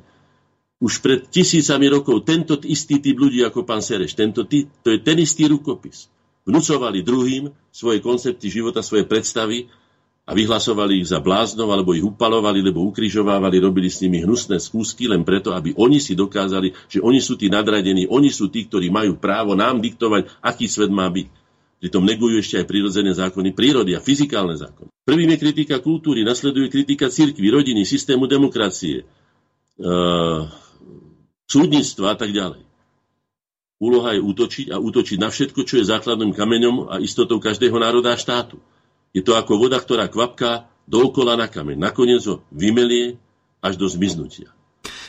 [0.79, 5.03] Už pred tisícami rokov tento istý typ ľudí ako pán Sereš, tento typ, to je
[5.03, 6.07] ten istý rukopis.
[6.47, 9.67] Vnúcovali druhým svoje koncepty života, svoje predstavy
[10.29, 15.09] a vyhlasovali ich za bláznov, alebo ich upalovali, lebo ukrižovávali, robili s nimi hnusné skúsky,
[15.09, 18.93] len preto, aby oni si dokázali, že oni sú tí nadradení, oni sú tí, ktorí
[18.93, 21.33] majú právo nám diktovať, aký svet má byť.
[21.81, 24.93] Pritom negujú ešte aj prírodzené zákony prírody a fyzikálne zákony.
[25.09, 29.95] Prvým je kritika kultúry, nasleduje kritika cirkvi, rodiny, systému demokracie, e,
[31.49, 32.69] súdnictva a tak ďalej.
[33.81, 38.13] Úloha je útočiť a útočiť na všetko, čo je základným kameňom a istotou každého národa
[38.13, 38.61] a štátu.
[39.19, 41.75] Je to ako voda, ktorá kvapká dookola na kameň.
[41.75, 43.19] Nakoniec ho vymelie
[43.59, 44.55] až do zmiznutia.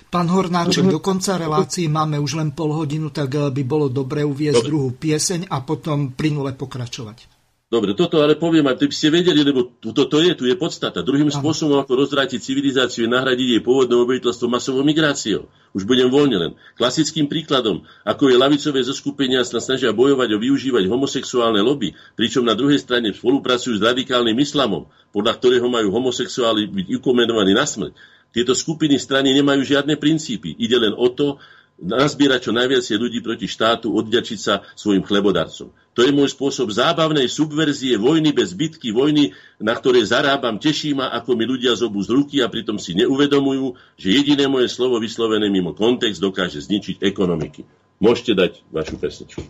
[0.10, 4.26] Pán Hornáček, do konca relácií máme už len pol hodinu, tak eh, by bolo dobre
[4.26, 4.70] uviezť dobre.
[4.74, 7.39] druhú pieseň a potom plynule pokračovať.
[7.70, 11.06] Dobre, toto ale poviem, aby ste vedeli, lebo toto to je, tu je podstata.
[11.06, 11.38] Druhým Aha.
[11.38, 15.46] spôsobom, ako rozvrátiť civilizáciu, je nahradiť jej pôvodné obyvateľstvo masovou migráciou.
[15.78, 16.52] Už budem voľne len.
[16.82, 22.58] Klasickým príkladom, ako je lavicové zoskupenia sa snažia bojovať o využívať homosexuálne lobby, pričom na
[22.58, 27.94] druhej strane spolupracujú s radikálnym islamom, podľa ktorého majú homosexuáli byť ukomenovaní na smrť.
[28.34, 30.58] Tieto skupiny strany nemajú žiadne princípy.
[30.58, 31.38] Ide len o to,
[31.80, 35.72] nazbierať čo najviac ľudí proti štátu, odďačiť sa svojim chlebodarcom.
[35.96, 41.12] To je môj spôsob zábavnej subverzie, vojny bez bitky, vojny, na ktoré zarábam, teší ma,
[41.12, 45.52] ako mi ľudia zobú z ruky a pritom si neuvedomujú, že jediné moje slovo vyslovené
[45.52, 47.68] mimo kontext dokáže zničiť ekonomiky.
[48.00, 49.44] Môžete dať vašu pesničku.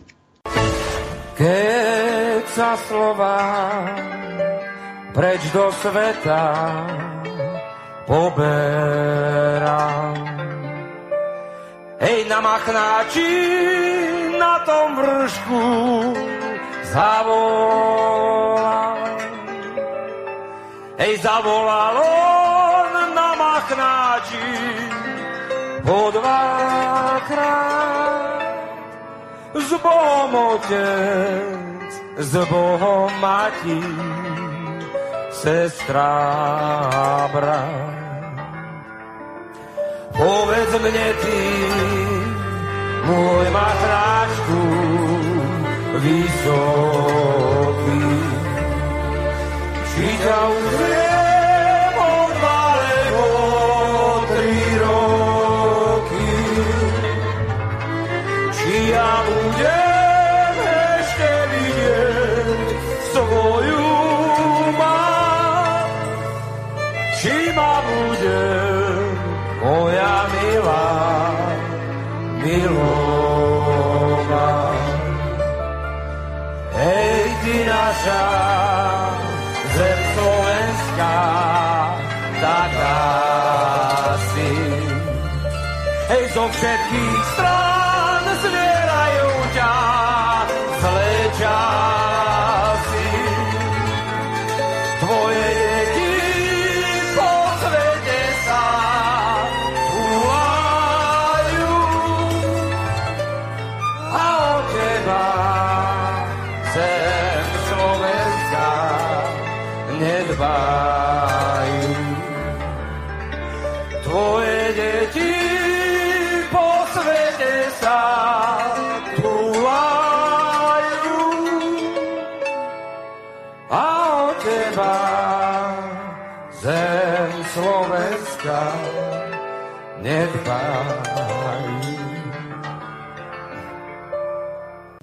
[1.38, 3.38] Keď sa slova
[5.14, 6.42] preč do sveta
[8.10, 9.10] poberám.
[12.00, 13.28] Hej, na machnáči
[14.40, 15.64] na tom vršku
[16.96, 18.96] zavolal.
[20.96, 24.48] Hej, zavolal on na machnáči
[25.84, 27.28] po dvakrát.
[29.60, 33.84] S Bohom otec, s Bohom matí,
[35.36, 36.16] sestra
[37.28, 38.09] brat.
[40.20, 41.40] Povedz mne ty,
[43.08, 44.60] môj matráčku,
[45.96, 48.04] vysoký,
[49.88, 50.99] či ťa uzrie
[78.00, 78.24] naša
[79.76, 81.20] zem Slovenská,
[82.40, 83.00] taká
[84.32, 84.52] si.
[86.08, 87.69] Hej, zo všetkých strán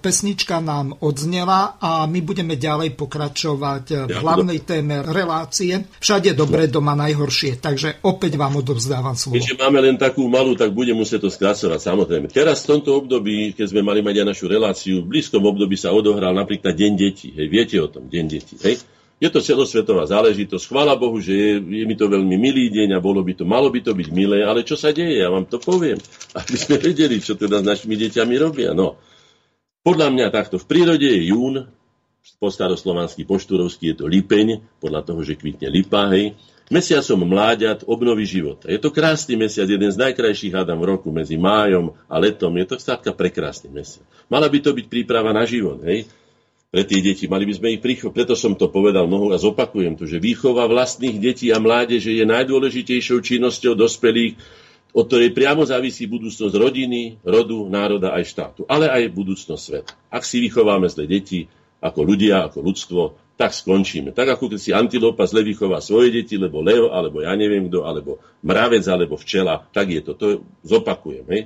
[0.07, 5.83] Pesnička nám odznela a my budeme ďalej pokračovať v hlavnej téme relácie.
[5.99, 7.59] Všade dobre, doma najhoršie.
[7.59, 9.35] Takže opäť vám odovzdávam slovo.
[9.35, 12.31] Keďže máme len takú malú, tak budem musieť to skracovať, samozrejme.
[12.31, 15.91] Teraz v tomto období, keď sme mali mať aj našu reláciu, v blízkom období sa
[15.91, 17.35] odohral napríklad Deň detí.
[17.35, 18.55] Hej, viete o tom, Deň detí.
[18.63, 18.87] Hej?
[19.19, 20.71] Je to celosvetová záležitosť.
[20.71, 23.67] Chvála Bohu, že je, je mi to veľmi milý deň a bolo by to, malo
[23.67, 25.99] by to byť milé, ale čo sa deje, ja vám to poviem.
[26.39, 28.71] Aby sme vedeli, čo teda s našimi deťami robia.
[28.71, 28.95] No.
[29.87, 31.63] Podľa mňa takto v prírode je jún,
[32.43, 36.35] po staroslovansky, po štúrovsky je to lipeň, podľa toho, že kvitne lipa, hej.
[36.67, 38.67] Mesiacom mláďat obnoví život.
[38.67, 42.51] Je to krásny mesiac, jeden z najkrajších hádam roku medzi májom a letom.
[42.59, 44.03] Je to skrátka prekrásny mesiac.
[44.27, 46.03] Mala by to byť príprava na život, hej
[46.67, 47.31] pre tie deti.
[47.31, 48.11] Mali by sme ich pricho...
[48.11, 52.27] Preto som to povedal mnoho a zopakujem to, že výchova vlastných detí a mládeže je
[52.27, 54.35] najdôležitejšou činnosťou dospelých,
[54.97, 59.93] od ktorej priamo závisí budúcnosť rodiny, rodu, národa aj štátu, ale aj budúcnosť sveta.
[60.09, 61.45] Ak si vychováme zle deti,
[61.77, 63.01] ako ľudia, ako ľudstvo,
[63.37, 64.09] tak skončíme.
[64.17, 67.85] Tak ako keď si antilopa zle vychová svoje deti, lebo lev, alebo ja neviem kto,
[67.85, 70.17] alebo mravec, alebo včela, tak je to.
[70.17, 70.27] To
[70.65, 71.25] zopakujem.
[71.29, 71.41] Hej?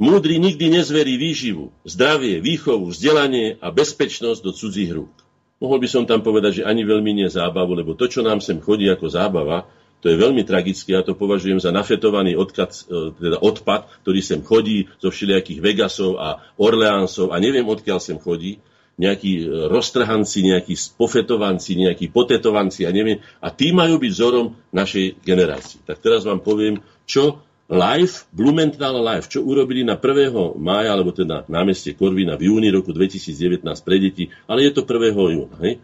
[0.00, 5.12] Múdry nikdy nezverí výživu, zdravie, výchovu, vzdelanie a bezpečnosť do cudzích rúk.
[5.60, 8.64] Mohol by som tam povedať, že ani veľmi nie zábavu, lebo to, čo nám sem
[8.64, 9.68] chodí ako zábava,
[10.00, 10.96] to je veľmi tragické.
[10.96, 12.88] Ja to považujem za nafetovaný odkaz,
[13.20, 18.58] teda odpad, ktorý sem chodí zo všelijakých Vegasov a Orleánsov a neviem, odkiaľ sem chodí.
[19.00, 23.24] Nejakí roztrhanci, nejakí pofetovanci, nejakí potetovanci a neviem.
[23.40, 25.88] A tí majú byť vzorom našej generácii.
[25.88, 27.40] Tak teraz vám poviem, čo
[27.70, 30.58] Life, Blumenthal Life, čo urobili na 1.
[30.58, 35.16] mája, alebo teda námestie Korvina v júni roku 2019 pre deti, ale je to 1.
[35.16, 35.56] júna.
[35.64, 35.78] Hej?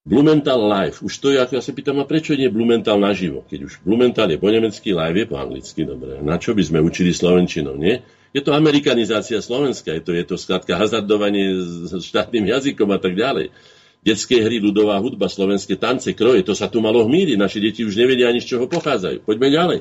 [0.00, 1.04] Blumenthal Live.
[1.04, 3.44] Už to je, ja sa pýtam, a prečo nie Blumenthal naživo?
[3.44, 6.24] Keď už Blumenthal je po nemecky, live je po anglicky, dobre.
[6.24, 8.00] Na čo by sme učili slovenčinou, nie?
[8.32, 11.52] Je to amerikanizácia Slovenska, je to, je to skladka hazardovanie
[11.84, 13.52] s štátnym jazykom a tak ďalej.
[14.00, 17.36] Detské hry, ľudová hudba, slovenské tance, kroje, to sa tu malo hmíriť.
[17.36, 19.28] Naše deti už nevedia ani z čoho pochádzajú.
[19.28, 19.80] Poďme ďalej.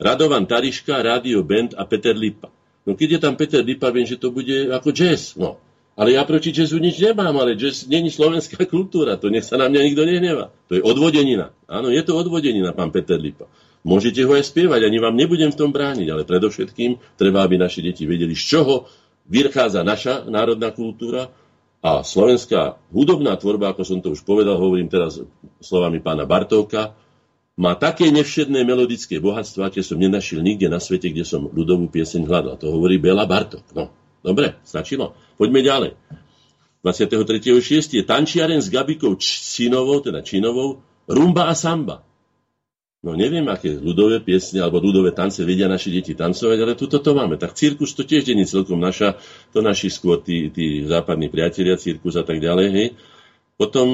[0.00, 2.48] Radovan Tariška, Radio Band a Peter Lipa.
[2.88, 5.36] No keď je tam Peter Lipa, viem, že to bude ako jazz.
[5.36, 5.60] No.
[5.92, 9.68] Ale ja proti jazzu nič nemám, ale jazz není slovenská kultúra, to nech sa na
[9.68, 10.48] mňa nikto nehnevá.
[10.72, 11.52] To je odvodenina.
[11.68, 13.44] Áno, je to odvodenina, pán Peter Lipa.
[13.82, 17.82] Môžete ho aj spievať, ani vám nebudem v tom brániť, ale predovšetkým treba, aby naše
[17.82, 18.86] deti vedeli, z čoho
[19.26, 21.34] vychádza naša národná kultúra
[21.82, 25.18] a slovenská hudobná tvorba, ako som to už povedal, hovorím teraz
[25.58, 26.94] slovami pána Bartovka,
[27.58, 32.24] má také nevšedné melodické bohatstvo, aké som nenašiel nikde na svete, kde som ľudovú pieseň
[32.24, 32.54] hľadal.
[32.62, 33.66] To hovorí Bela Bartok.
[33.76, 33.92] No,
[34.22, 35.18] dobre, stačilo.
[35.36, 35.90] Poďme ďalej.
[36.82, 37.98] 23.6.
[37.98, 42.02] je tančiaren s Gabikou Činovou, teda Činovou, rumba a samba.
[43.02, 47.10] No neviem, aké ľudové piesne alebo ľudové tance vedia naši deti tancovať, ale tuto to
[47.18, 47.34] máme.
[47.34, 49.18] Tak cirkus to tiež nie celkom naša,
[49.50, 52.88] to naši skôr tí, tí západní priatelia, cirkus a tak ďalej, hej.
[53.60, 53.88] Potom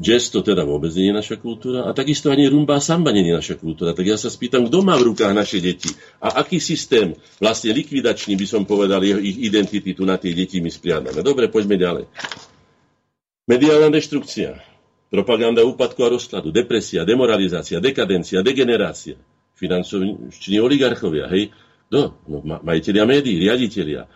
[0.00, 3.28] jazz to teda vôbec nie je naša kultúra a takisto ani rumba a samba nie
[3.28, 3.92] je naša kultúra.
[3.92, 5.90] Tak ja sa spýtam, kto má v rukách naše deti
[6.22, 10.62] a aký systém, vlastne likvidačný by som povedal, jeho, ich identity tu na tie deti
[10.62, 11.20] my spriadame.
[11.20, 12.04] Dobre, poďme ďalej.
[13.46, 14.76] Mediálna deštrukcia
[15.10, 19.16] propaganda úpadku a rozkladu, depresia, demoralizácia, dekadencia, degenerácia,
[19.54, 21.54] finanční oligarchovia, hej,
[21.86, 24.10] No, no majiteľia médií, riaditeľia,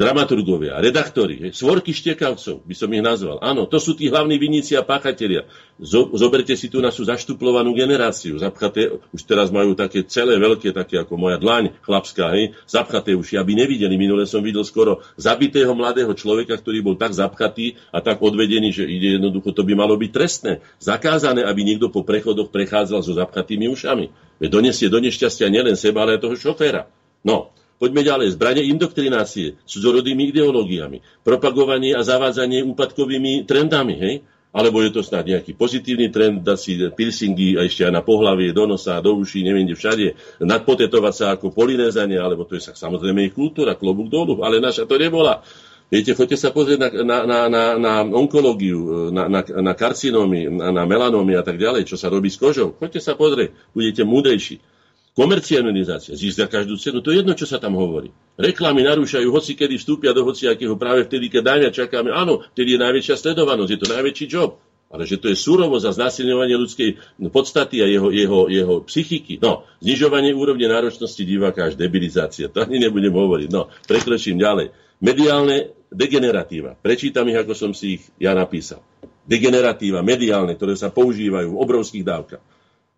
[0.00, 3.36] dramaturgovia, redaktori, svorky štekavcov, by som ich nazval.
[3.44, 5.44] Áno, to sú tí hlavní viníci a páchatelia.
[5.76, 8.40] Zo, zoberte si tu našu zaštuplovanú generáciu.
[8.40, 13.36] Zapchaté, už teraz majú také celé veľké, také ako moja dlaň chlapská, hej, zapchaté uši,
[13.36, 14.00] aby nevideli.
[14.00, 18.88] Minule som videl skoro zabitého mladého človeka, ktorý bol tak zapchatý a tak odvedený, že
[18.88, 20.64] ide jednoducho, to by malo byť trestné.
[20.80, 24.29] Zakázané, aby niekto po prechodoch prechádzal so zapchatými ušami.
[24.48, 26.88] Donesie do nešťastia nielen seba, ale aj toho šoféra.
[27.20, 28.40] No, poďme ďalej.
[28.40, 34.14] Zbranie indoktrinácie, cudzorodými ideológiami, propagovanie a zavádzanie úpadkovými trendami, hej?
[34.50, 38.50] Alebo je to snad nejaký pozitívny trend, dať si piercingy a ešte aj na pohlavie,
[38.50, 40.06] do nosa, do uší, neviem kde všade,
[40.42, 44.90] nadpotetovať sa ako polinézanie, alebo to je sa samozrejme ich kultúra, klobúk dolu, ale naša
[44.90, 45.46] to nebola.
[45.90, 50.82] Viete, choďte sa pozrieť na, na, na, na onkológiu, na, na, na karcinómy, na, na
[50.86, 52.78] melanómy a tak ďalej, čo sa robí s kožou.
[52.78, 54.62] Choďte sa pozrieť, budete múdrejší.
[55.18, 58.14] Komercializácia, zisk za každú cenu, to je jedno, čo sa tam hovorí.
[58.38, 62.14] Reklamy narúšajú, hoci kedy vstúpia do hociakého práve vtedy, keď najviac čakáme.
[62.14, 64.62] Áno, vtedy je najväčšia sledovanosť, je to najväčší job.
[64.90, 69.38] Ale že to je surovo za znásilňovanie ľudskej podstaty a jeho, jeho, jeho psychiky.
[69.38, 72.50] No, znižovanie úrovne náročnosti diváka až debilizácia.
[72.50, 73.48] To ani nebudem hovoriť.
[73.54, 74.74] No, prekročím ďalej.
[74.98, 76.74] Mediálne degeneratíva.
[76.74, 78.82] Prečítam ich, ako som si ich ja napísal.
[79.30, 82.42] Degeneratíva, mediálne, ktoré sa používajú v obrovských dávkach.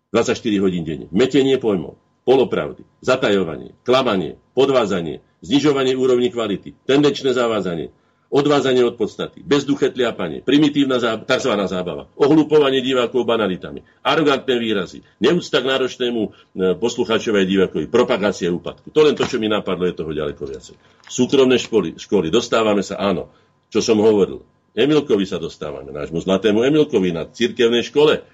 [0.09, 1.05] 24 hodín denne.
[1.13, 7.89] Metenie pojmov, polopravdy, zatajovanie, klamanie, podvázanie, znižovanie úrovni kvality, tendenčné zavázanie,
[8.33, 11.53] odvázanie od podstaty, bezduché tliapanie, primitívna tzv.
[11.69, 16.29] zábava, ohlupovanie divákov banalitami, arogantné výrazy, neúcta k náročnému e,
[16.73, 18.89] poslucháčovi aj divákovi, propagácia úpadku.
[18.89, 20.75] To len to, čo mi napadlo, je toho ďaleko viacej.
[21.05, 23.29] Súkromné školy, školy, dostávame sa, áno,
[23.69, 24.41] čo som hovoril,
[24.73, 28.25] Emilkovi sa dostávame, nášmu zlatému Emilkovi na cirkevnej škole,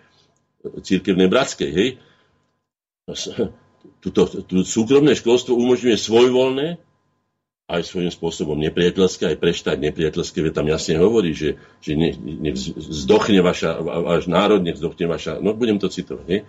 [0.80, 1.90] cirkevnej bratskej, hej.
[4.00, 6.68] Tuto, tu súkromné školstvo umožňuje svojvoľné
[7.70, 12.18] aj svojím spôsobom nepriateľské, aj pre štát nepriateľské, veď tam jasne hovorí, že, že nech,
[12.18, 16.42] nech zdochne vaša, váš národ, nech zdochne vaša, no budem to citovať, nie?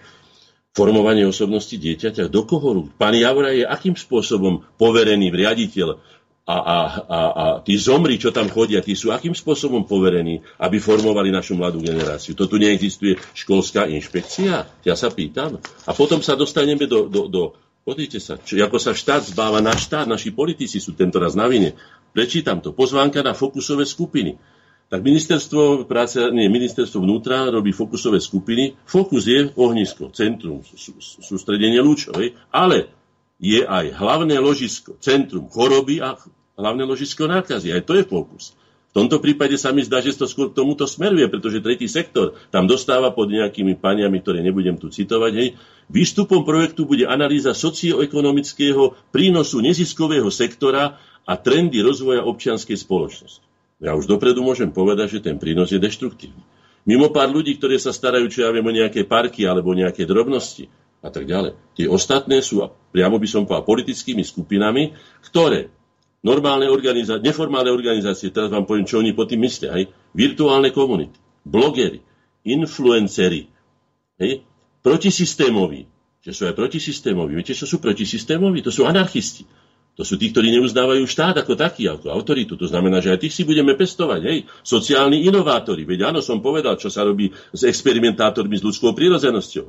[0.72, 2.88] Formovanie osobnosti dieťaťa, do koho rúk?
[2.96, 5.98] Pán Javora je akým spôsobom poverený riaditeľ
[6.46, 10.80] a, a, a, a tí zomri, čo tam chodia, tí sú akým spôsobom poverení, aby
[10.80, 12.32] formovali našu mladú generáciu.
[12.34, 14.66] To tu neexistuje školská inšpekcia?
[14.82, 15.60] Ja sa pýtam.
[15.86, 17.42] A potom sa dostaneme do, do, do
[17.90, 21.50] Pozrite sa, čo, ako sa štát zbáva na štát, naši politici sú tento raz na
[21.50, 21.74] vine.
[22.14, 22.70] Prečítam to.
[22.70, 24.38] Pozvánka na fokusové skupiny.
[24.86, 28.78] Tak ministerstvo práce, nie, ministerstvo vnútra robí fokusové skupiny.
[28.86, 30.62] Fokus je ohnisko, centrum,
[31.18, 32.14] sústredenie lúčov,
[32.54, 32.94] ale
[33.42, 36.14] je aj hlavné ložisko, centrum choroby a
[36.54, 37.74] hlavné ložisko nákazy.
[37.74, 38.54] Aj to je fokus.
[38.90, 42.34] V tomto prípade sa mi zdá, že to skôr k tomuto smeruje, pretože tretí sektor
[42.50, 45.32] tam dostáva pod nejakými paniami, ktoré nebudem tu citovať.
[45.38, 45.48] Hej.
[45.86, 53.46] Výstupom projektu bude analýza socioekonomického prínosu neziskového sektora a trendy rozvoja občianskej spoločnosti.
[53.78, 56.42] Ja už dopredu môžem povedať, že ten prínos je deštruktívny.
[56.82, 60.66] Mimo pár ľudí, ktorí sa starajú, čo ja viem, o nejaké parky alebo nejaké drobnosti
[61.00, 61.54] a tak ďalej.
[61.78, 65.72] Tie ostatné sú, priamo by som povedal, politickými skupinami, ktoré
[66.20, 71.16] normálne organizácie, neformálne organizácie, teraz vám poviem, čo oni po tým myslia, hej, virtuálne komunity,
[71.44, 72.04] blogery,
[72.44, 73.48] influencery,
[74.20, 74.44] hej,
[74.84, 75.88] protisystémoví,
[76.20, 77.32] že sú aj protisystémoví.
[77.36, 78.60] Viete, čo sú protisystémoví?
[78.60, 79.48] To sú anarchisti.
[79.98, 82.56] To sú tí, ktorí neuznávajú štát ako taký, ako autoritu.
[82.56, 84.20] To znamená, že aj tých si budeme pestovať.
[84.24, 84.38] Hej.
[84.64, 85.84] Sociálni inovátori.
[85.84, 89.66] Veď áno, som povedal, čo sa robí s experimentátormi s ľudskou prírodzenosťou.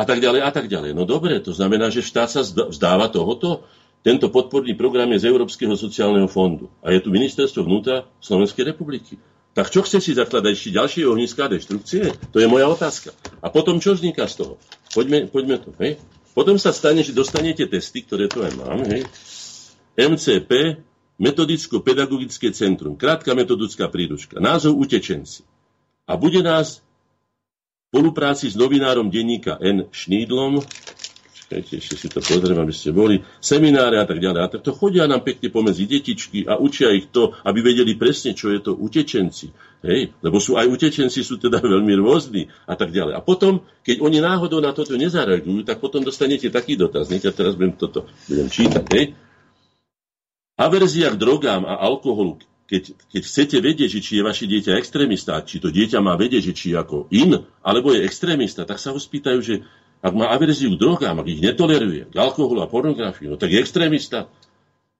[0.00, 0.96] A tak ďalej, a tak ďalej.
[0.96, 3.68] No dobre, to znamená, že štát sa vzdáva tohoto.
[4.00, 9.20] Tento podporný program je z Európskeho sociálneho fondu a je tu ministerstvo vnútra Slovenskej republiky.
[9.52, 12.16] Tak čo chce si zakladať ešte ďalšie ohniská deštrukcie?
[12.32, 13.12] To je moja otázka.
[13.44, 14.54] A potom čo vzniká z toho?
[14.94, 15.74] Poďme, poďme to.
[15.82, 16.00] Hej?
[16.32, 18.80] Potom sa stane, že dostanete testy, ktoré tu aj mám.
[18.88, 19.04] Hej?
[19.98, 20.80] MCP,
[21.20, 25.44] Metodicko-pedagogické centrum, krátka metodická príručka, názov Utečenci.
[26.08, 29.92] A bude nás v spolupráci s novinárom denníka N.
[29.92, 30.64] Šnídlom
[31.50, 33.26] Počkajte, ešte si to pozriem, aby ste boli.
[33.42, 34.38] Semináre a tak ďalej.
[34.38, 38.38] A tak to chodia nám pekne pomedzi detičky a učia ich to, aby vedeli presne,
[38.38, 39.50] čo je to utečenci.
[39.82, 40.14] Hej?
[40.22, 43.18] Lebo sú aj utečenci, sú teda veľmi rôzni a tak ďalej.
[43.18, 47.10] A potom, keď oni náhodou na toto nezareagujú, tak potom dostanete taký dotaz.
[47.10, 48.84] Ja teraz budem toto budem čítať.
[48.94, 49.18] Hej?
[50.54, 52.38] Averzia k drogám a alkoholu,
[52.70, 56.54] keď, keď chcete vedieť, že či je vaše dieťa extrémista, či to dieťa má vedieť,
[56.54, 59.66] že či je ako in, alebo je extrémista, tak sa ho spýtajú, že
[60.00, 63.60] ak má averziu k drogám, ak ich netoleruje, k alkoholu a pornografiu, no tak je
[63.60, 64.32] extrémista.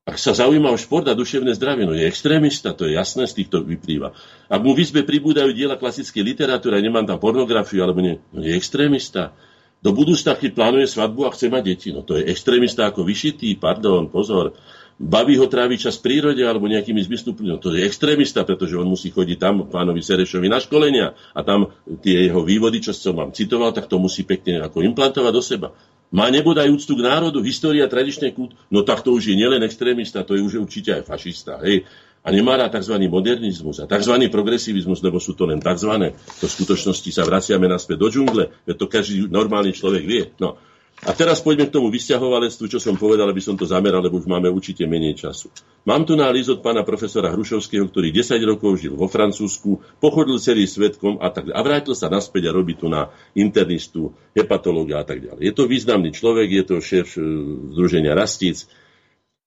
[0.05, 3.45] Ak sa zaujíma o šport a duševné zdravie, no je extrémista, to je jasné, z
[3.45, 4.17] týchto vyplýva.
[4.49, 8.41] Ak mu v izbe pribúdajú diela klasickej literatúry a nemám tam pornografiu, alebo nie, no
[8.41, 9.37] je extrémista.
[9.81, 13.57] Do budúcna, keď plánuje svadbu a chce mať deti, no to je extrémista ako vyšitý,
[13.57, 14.53] pardon, pozor
[15.01, 17.57] baví ho tráviť čas v prírode alebo nejakými zmysluplnými.
[17.65, 21.73] To je extrémista, pretože on musí chodiť tam pánovi Serešovi na školenia a tam
[22.05, 25.69] tie jeho vývody, čo som vám citoval, tak to musí pekne ako implantovať do seba.
[26.13, 30.27] Má nebodaj úctu k národu, história, tradičné kult, no tak to už je nielen extrémista,
[30.27, 31.63] to je už určite aj fašista.
[31.65, 31.89] Hej.
[32.21, 33.01] A nemá rád tzv.
[33.09, 34.29] modernizmus a tzv.
[34.29, 36.13] progresivizmus, lebo sú to len tzv.
[36.13, 40.23] To v skutočnosti sa vraciame naspäť do džungle, veď to každý normálny človek vie.
[40.37, 40.61] No,
[41.01, 44.29] a teraz poďme k tomu vysťahovalectvu, čo som povedal, aby som to zameral, lebo už
[44.29, 45.49] máme určite menej času.
[45.89, 50.69] Mám tu náliz od pána profesora Hrušovského, ktorý 10 rokov žil vo Francúzsku, pochodil celý
[50.69, 55.25] svetkom a tak a vrátil sa naspäť a robí tu na internistu, hepatológa a tak
[55.25, 55.41] ďalej.
[55.41, 57.25] Je to významný človek, je to šéf e,
[57.73, 58.69] Združenia Rastíc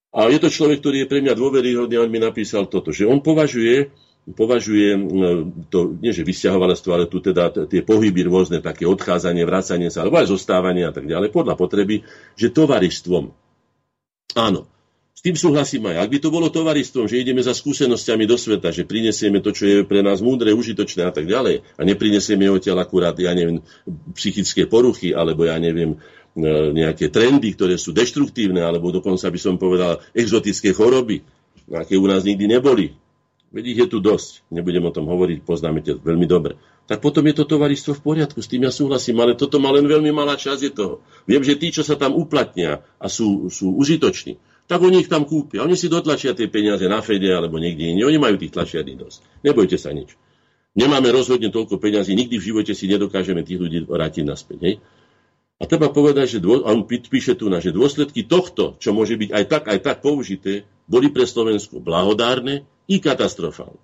[0.10, 3.22] a je to človek, ktorý je pre mňa dôveryhodný, on mi napísal toto, že on
[3.22, 3.94] považuje
[4.24, 4.96] považuje
[5.68, 10.24] to, nie že vysťahovalectvo, ale tu teda tie pohyby rôzne, také odchádzanie, vracanie sa, alebo
[10.24, 12.08] aj zostávanie a tak ďalej, podľa potreby,
[12.40, 13.36] že tovarištvom.
[14.40, 14.72] Áno,
[15.14, 16.08] s tým súhlasím aj.
[16.08, 19.64] Ak by to bolo tovaristvom, že ideme za skúsenosťami do sveta, že prinesieme to, čo
[19.68, 23.60] je pre nás múdre, užitočné a tak ďalej, a neprinesieme odtiaľ akurát, ja neviem,
[24.16, 26.00] psychické poruchy, alebo ja neviem,
[26.34, 31.22] e, nejaké trendy, ktoré sú deštruktívne, alebo dokonca by som povedal exotické choroby,
[31.76, 33.03] aké u nás nikdy neboli
[33.54, 36.58] veď ich je tu dosť, nebudem o tom hovoriť, poznáme to veľmi dobre.
[36.90, 39.88] Tak potom je to tovaristvo v poriadku, s tým ja súhlasím, ale toto má len
[39.88, 40.96] veľmi malá časť je toho.
[41.30, 45.24] Viem, že tí, čo sa tam uplatnia a sú, sú užitoční, tak oni ich tam
[45.24, 45.64] kúpia.
[45.64, 48.08] Oni si dotlačia tie peniaze na Fede alebo niekde inde.
[48.08, 49.44] Oni majú tých tlačiarní dosť.
[49.44, 50.16] Nebojte sa nič.
[50.74, 54.60] Nemáme rozhodne toľko peňazí, nikdy v živote si nedokážeme tých ľudí vrátiť naspäť.
[54.66, 54.76] Hej?
[55.62, 59.30] A treba povedať, že dô, on píše tu na, že dôsledky tohto, čo môže byť
[59.30, 63.80] aj tak, aj tak použité, boli pre Slovensko blahodárne i katastrofálne.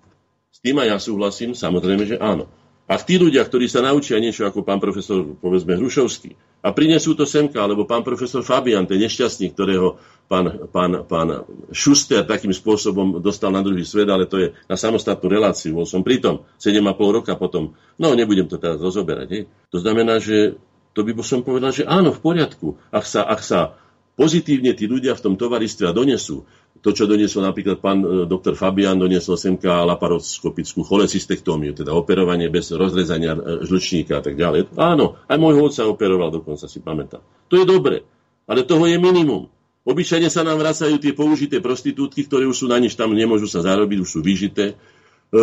[0.50, 2.50] S tým aj ja súhlasím, samozrejme, že áno.
[2.90, 7.24] A tí ľudia, ktorí sa naučia niečo ako pán profesor, povedzme, Hrušovský, a prinesú to
[7.24, 9.96] semka, alebo pán profesor Fabian, ten nešťastný, ktorého
[10.28, 15.30] pán, pán, pán Šuster takým spôsobom dostal na druhý svet, ale to je na samostatnú
[15.32, 15.72] reláciu.
[15.72, 17.72] Bol som pritom 7,5 roka potom.
[17.96, 19.28] No, nebudem to teraz rozoberať.
[19.32, 19.42] Hej.
[19.72, 20.60] To znamená, že
[20.92, 22.76] to by som povedal, že áno, v poriadku.
[22.92, 23.80] Ak sa, ak sa
[24.20, 26.44] pozitívne tí ľudia v tom tovaristve donesú,
[26.80, 32.72] to, čo doniesol napríklad pán e, doktor Fabian, doniesol semka laparoskopickú cholecystektómiu, teda operovanie bez
[32.72, 34.72] rozrezania e, žlčníka a tak ďalej.
[34.80, 37.20] Áno, aj môj otca operoval dokonca, si pamätám.
[37.52, 38.00] To je dobre,
[38.48, 39.52] ale toho je minimum.
[39.84, 43.60] Obyčajne sa nám vracajú tie použité prostitútky, ktoré už sú na nič tam, nemôžu sa
[43.60, 44.72] zarobiť, už sú vyžité.
[44.72, 45.38] E,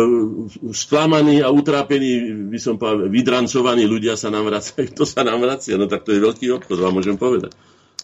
[0.74, 4.90] sklamaní a utrápení, by som povedal, vydrancovaní ľudia sa nám vracajú.
[4.98, 7.54] To sa nám vracia, no tak to je veľký obchod, vám môžem povedať.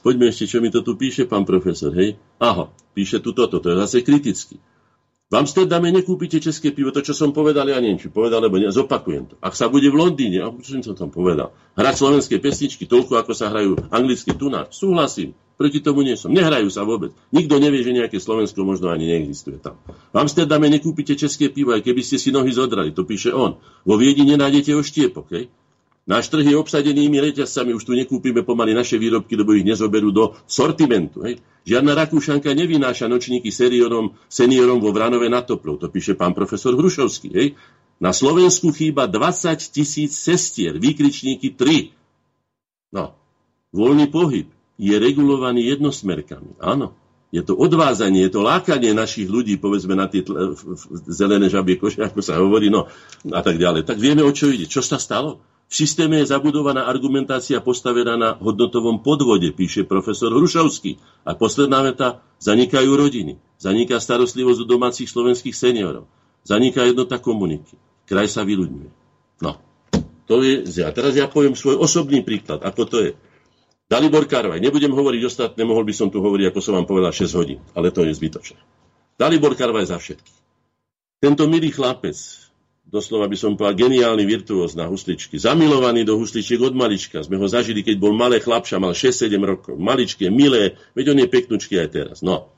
[0.05, 2.21] Poďme ešte, čo mi to tu píše pán profesor, hej?
[2.37, 4.61] Aha, píše tu toto, to je zase kriticky.
[5.33, 8.69] V Amsterdame nekúpite české pivo, to, čo som povedal, ja neviem, či povedal, alebo nie,
[8.69, 9.35] zopakujem to.
[9.41, 13.33] Ak sa bude v Londýne, a čo som tam povedal, hrať slovenské pesničky toľko, ako
[13.33, 16.29] sa hrajú anglické tunár, súhlasím, proti tomu nie som.
[16.29, 17.17] Nehrajú sa vôbec.
[17.33, 19.81] Nikto nevie, že nejaké Slovensko možno ani neexistuje tam.
[19.89, 23.57] V Amsterdame nekúpite české pivo, aj keby ste si nohy zodrali, to píše on.
[23.89, 25.49] Vo Viedi nenájdete oštiepok, hej?
[26.05, 30.37] Náš trh je obsadenými reťazcami, už tu nekúpime pomaly naše výrobky, lebo ich nezoberú do
[30.45, 31.25] sortimentu.
[31.25, 31.41] Hej.
[31.65, 37.29] Žiadna Rakúšanka nevynáša nočníky seniorom, seniorom vo Vranove na Toplov, to píše pán profesor Hrušovský.
[37.33, 37.57] Hej.
[38.05, 41.97] Na Slovensku chýba 20 tisíc sestier, výkričníky 3.
[42.93, 43.17] No,
[43.73, 46.61] voľný pohyb je regulovaný jednosmerkami.
[46.61, 46.93] Áno,
[47.33, 50.21] je to odvázanie, je to lákanie našich ľudí, povedzme, na tie
[51.09, 52.93] zelené žabie koše, ako sa hovorí, no
[53.33, 53.89] a tak ďalej.
[53.89, 54.69] Tak vieme, o čo ide.
[54.69, 55.41] Čo sa stalo?
[55.65, 61.01] V systéme je zabudovaná argumentácia postavená na hodnotovom podvode, píše profesor Hrušovský.
[61.25, 66.05] A posledná veta, zanikajú rodiny, zaniká starostlivosť u domácich slovenských seniorov,
[66.45, 68.91] zaniká jednota komuniky, kraj sa vyľudňuje.
[69.41, 69.57] No,
[70.29, 73.13] to je, a teraz ja poviem svoj osobný príklad, ako to je.
[73.85, 77.37] Dalibor Karvaj, nebudem hovoriť ostatné, mohol by som tu hovoriť, ako som vám povedal, 6
[77.37, 78.61] hodín, ale to je zbytočné.
[79.17, 80.39] Dalibor Karvaj za všetkých.
[81.21, 82.17] Tento milý chlapec
[82.95, 85.35] doslova by som povedal, geniálny virtuóz na husličky.
[85.35, 87.27] Zamilovaný do husličiek od malička.
[87.27, 89.75] Sme ho zažili, keď bol malé chlapša, mal 6-7 rokov.
[89.75, 92.17] Maličké, milé, veď on je peknúčky aj teraz.
[92.23, 92.55] No.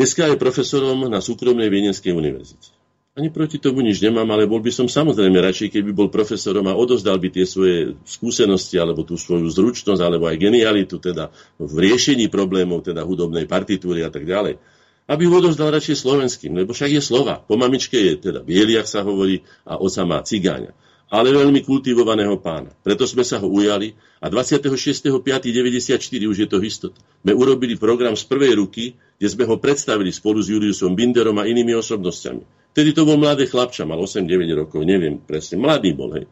[0.00, 2.72] Dneska je profesorom na súkromnej Viedenskej univerzite.
[3.12, 6.78] Ani proti tomu nič nemám, ale bol by som samozrejme radšej, keby bol profesorom a
[6.78, 11.28] odozdal by tie svoje skúsenosti, alebo tú svoju zručnosť, alebo aj genialitu, teda
[11.60, 14.79] v riešení problémov, teda hudobnej partitúry a tak ďalej
[15.10, 17.42] aby ho odovzdal radšej slovenským, lebo však je slova.
[17.42, 20.70] Po mamičke je teda bieliak sa hovorí a oca má cigáňa.
[21.10, 22.70] Ale veľmi kultivovaného pána.
[22.86, 26.94] Preto sme sa ho ujali a 26.5.94 už je to histot.
[27.26, 31.50] Sme urobili program z prvej ruky, kde sme ho predstavili spolu s Juliusom Binderom a
[31.50, 32.70] inými osobnosťami.
[32.70, 36.30] Vtedy to bol mladý chlapča, mal 8-9 rokov, neviem presne, mladý bol, hej.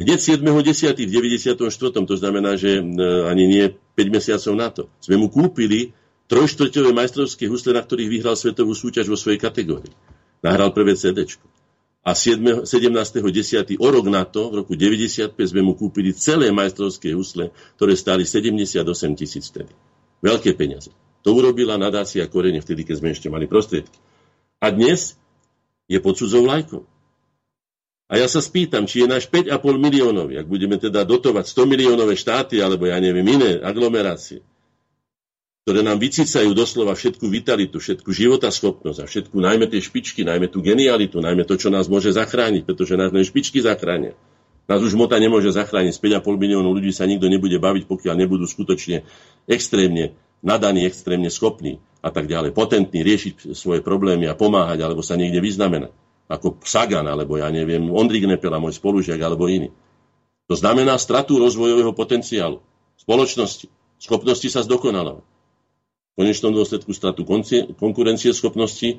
[0.00, 0.96] Hneď 7.10.
[1.04, 1.60] v 94.
[1.92, 2.82] to znamená, že e,
[3.28, 5.92] ani nie 5 mesiacov na to, sme mu kúpili
[6.26, 9.94] trojštvrťové majstrovské husle, na ktorých vyhral svetovú súťaž vo svojej kategórii.
[10.42, 11.26] Nahral prvé CD.
[12.06, 13.82] A 17.10.
[13.82, 18.22] o rok na to, v roku 95, sme mu kúpili celé majstrovské husle, ktoré stáli
[18.22, 18.78] 78
[19.18, 19.74] tisíc vtedy.
[20.22, 20.94] Veľké peniaze.
[21.26, 23.98] To urobila nadácia Korene vtedy, keď sme ešte mali prostriedky.
[24.62, 25.18] A dnes
[25.90, 26.86] je pod cudzou lajkou.
[28.06, 32.14] A ja sa spýtam, či je náš 5,5 miliónov, ak budeme teda dotovať 100 miliónové
[32.14, 34.46] štáty, alebo ja neviem, iné aglomerácie,
[35.66, 40.62] ktoré nám vycícajú doslova všetku vitalitu, všetku životaschopnosť a všetku, najmä tie špičky, najmä tú
[40.62, 44.14] genialitu, najmä to, čo nás môže zachrániť, pretože nás len špičky zachránia.
[44.70, 45.98] Nás už mota nemôže zachrániť.
[45.98, 49.10] Z 5,5 miliónov ľudí sa nikto nebude baviť, pokiaľ nebudú skutočne
[49.50, 55.18] extrémne nadaní, extrémne schopní a tak ďalej, potentní riešiť svoje problémy a pomáhať, alebo sa
[55.18, 55.90] niekde vyznamenať.
[56.30, 59.74] Ako Sagan, alebo ja neviem, Ondrik Nepela, môj spolužiak, alebo iný.
[60.46, 62.62] To znamená stratu rozvojového potenciálu
[63.02, 63.66] spoločnosti,
[63.98, 65.34] schopnosti sa zdokonalovať
[66.16, 67.28] konečnom dôsledku stratu
[67.76, 68.98] konkurencie schopnosti,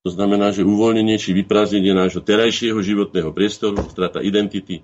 [0.00, 4.80] to znamená, že uvoľnenie či vyprázdnenie nášho terajšieho životného priestoru, strata identity,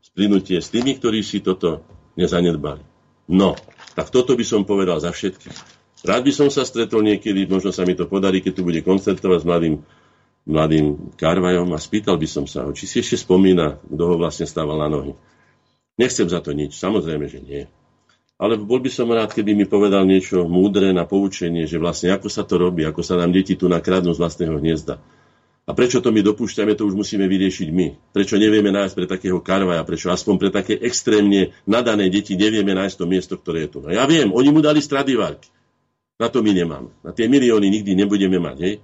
[0.00, 1.84] splynutie s tými, ktorí si toto
[2.16, 2.80] nezanedbali.
[3.28, 3.56] No,
[3.96, 5.56] tak toto by som povedal za všetkých.
[6.04, 9.40] Rád by som sa stretol niekedy, možno sa mi to podarí, keď tu bude koncertovať
[9.40, 9.74] s mladým,
[10.44, 14.44] mladým Karvajom a spýtal by som sa ho, či si ešte spomína, kto ho vlastne
[14.44, 15.12] stával na nohy.
[15.96, 17.64] Nechcem za to nič, samozrejme, že nie
[18.34, 22.26] ale bol by som rád, keby mi povedal niečo múdre na poučenie, že vlastne ako
[22.26, 24.98] sa to robí, ako sa nám deti tu nakradnú z vlastného hniezda.
[25.64, 28.12] A prečo to my dopúšťame, to už musíme vyriešiť my.
[28.12, 32.96] Prečo nevieme nájsť pre takého karvaja, prečo aspoň pre také extrémne nadané deti nevieme nájsť
[33.00, 33.78] to miesto, ktoré je tu.
[33.80, 35.48] No ja viem, oni mu dali stradivárky.
[36.20, 36.92] Na to my nemáme.
[37.00, 38.74] Na tie milióny nikdy nebudeme mať, hej?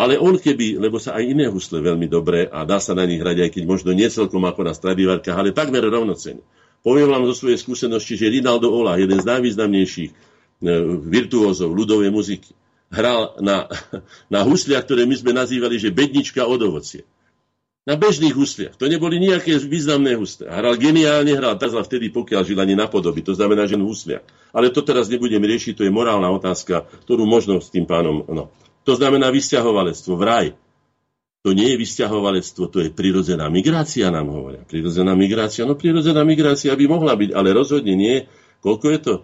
[0.00, 3.20] Ale on keby, lebo sa aj iné husle veľmi dobré a dá sa na nich
[3.20, 6.40] hrať, aj keď možno nie celkom ako na stradivárkach, ale takmer rovnocene.
[6.82, 10.16] Poviem vám zo svojej skúsenosti, že Rinaldo Ola, jeden z najvýznamnejších e,
[11.06, 12.50] virtuózov ľudovej muziky,
[12.90, 13.70] hral na,
[14.34, 17.06] na husliach, ktoré my sme nazývali, že bednička od ovocie.
[17.82, 18.78] Na bežných husliach.
[18.78, 20.46] To neboli nejaké významné husle.
[20.46, 23.26] Hral geniálne, hral Tazla vtedy, pokiaľ žil ani na podoby.
[23.26, 24.22] To znamená, že v husliach.
[24.54, 28.22] Ale to teraz nebudem riešiť, to je morálna otázka, ktorú možno s tým pánom...
[28.30, 28.54] No.
[28.86, 30.54] To znamená vysťahovalectvo, vraj.
[31.42, 34.62] To nie je vysťahovalectvo, to je prirodzená migrácia, nám hovoria.
[34.62, 38.30] Prirodzená migrácia, no prirodzená migrácia by mohla byť, ale rozhodne nie.
[38.62, 39.14] Koľko je to?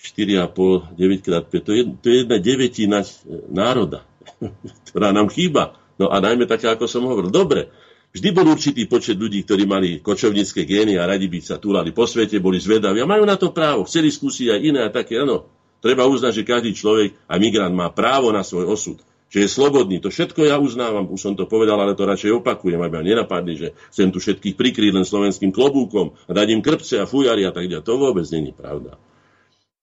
[0.00, 3.04] 4,5, 9 krát 5, to je, to je jedna devetina
[3.52, 4.08] národa,
[4.88, 5.76] ktorá nám chýba.
[6.00, 7.28] No a najmä také, ako som hovoril.
[7.28, 7.68] Dobre,
[8.16, 12.08] vždy bol určitý počet ľudí, ktorí mali kočovnícke gény a radi by sa túlali po
[12.08, 13.84] svete, boli zvedaví a majú na to právo.
[13.84, 15.44] Chceli skúsiť aj iné a také, áno.
[15.84, 20.02] Treba uznať, že každý človek a migrant má právo na svoj osud že je slobodný.
[20.02, 23.54] To všetko ja uznávam, už som to povedal, ale to radšej opakujem, aby ma nenapadli,
[23.54, 27.54] že chcem tu všetkých prikryť len slovenským klobúkom a dať im krpce a fujary a
[27.54, 27.86] tak ďalej.
[27.86, 28.98] To vôbec není pravda.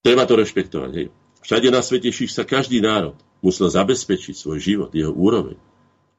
[0.03, 0.91] Treba to rešpektovať.
[0.99, 1.07] Hej.
[1.47, 5.55] Všade na svete ších sa každý národ musel zabezpečiť svoj život, jeho úroveň,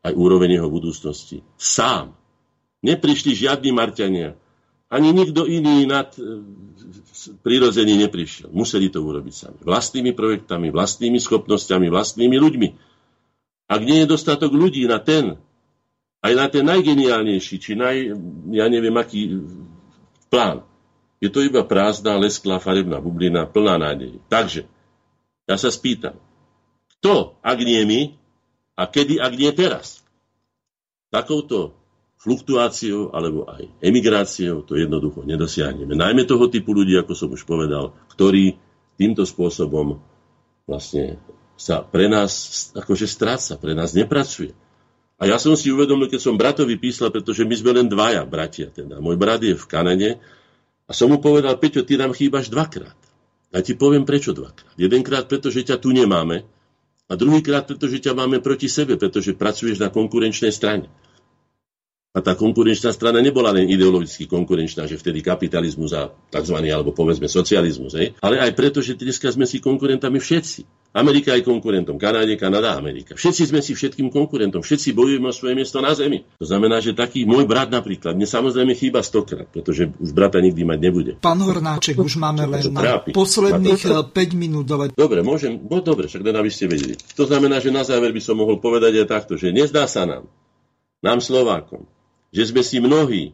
[0.00, 1.44] aj úroveň jeho budúcnosti.
[1.60, 2.16] Sám.
[2.80, 4.38] Neprišli žiadni Marťania,
[4.88, 6.40] ani nikto iný nad e,
[7.44, 8.48] prirodzený neprišiel.
[8.48, 9.59] Museli to urobiť sami.
[9.60, 12.68] Vlastnými projektami, vlastnými schopnosťami, vlastnými ľuďmi.
[13.69, 15.36] Ak nie je dostatok ľudí na ten,
[16.24, 18.16] aj na ten najgeniálnejší, či naj,
[18.51, 19.45] ja neviem aký
[20.32, 20.65] plán,
[21.20, 24.19] je to iba prázdna, lesklá, farebná bublina, plná nádej.
[24.32, 24.65] Takže,
[25.45, 26.16] ja sa spýtam,
[26.99, 28.01] kto, ak nie my,
[28.78, 30.01] a kedy, ak nie teraz?
[31.11, 31.74] Takouto
[32.19, 35.95] fluktuáciou alebo aj emigráciou to jednoducho nedosiahneme.
[35.95, 38.59] Najmä toho typu ľudí, ako som už povedal, ktorí
[38.99, 40.03] týmto spôsobom
[40.66, 41.23] vlastne
[41.59, 42.32] sa pre nás
[42.78, 44.55] akože stráca, pre nás nepracuje.
[45.18, 48.70] A ja som si uvedomil, keď som bratovi písal, pretože my sme len dvaja bratia.
[48.70, 49.02] Teda.
[49.02, 50.22] Môj brat je v Kanade
[50.86, 52.94] a som mu povedal, Peťo, ty nám chýbaš dvakrát.
[53.51, 54.70] A ti poviem prečo dvakrát.
[54.78, 56.47] Jedenkrát, pretože ťa tu nemáme
[57.10, 60.86] a druhýkrát, pretože ťa máme proti sebe, pretože pracuješ na konkurenčnej strane.
[62.19, 66.57] A tá konkurenčná strana nebola len ideologicky konkurenčná, že vtedy kapitalizmus a tzv.
[66.66, 68.19] alebo povedzme socializmus, hej?
[68.19, 70.90] ale aj preto, že dneska sme si konkurentami všetci.
[70.99, 73.15] Amerika je konkurentom, Kanáde, Kanada, Amerika.
[73.15, 76.27] Všetci sme si všetkým konkurentom, všetci bojujeme o svoje miesto na zemi.
[76.43, 80.66] To znamená, že taký môj brat napríklad, mne samozrejme chýba stokrát, pretože už brata nikdy
[80.66, 81.12] mať nebude.
[81.23, 84.66] Pán Hornáček, už máme len na posledných 5 eh, minút.
[84.97, 86.99] Dobre, môžem, no dobre, však len aby ste vedeli.
[87.15, 90.24] To znamená, že na záver by som mohol povedať aj takto, že nezdá sa nám,
[91.05, 91.85] nám Slovákom,
[92.32, 93.32] že sme si mnohí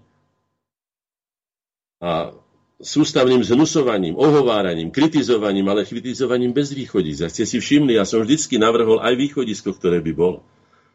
[2.05, 2.37] a
[2.85, 7.33] sústavným znusovaním, ohováraním, kritizovaním, ale kritizovaním bez východiska.
[7.33, 10.45] Ste si všimli, ja som vždycky navrhol aj východisko, ktoré by bolo.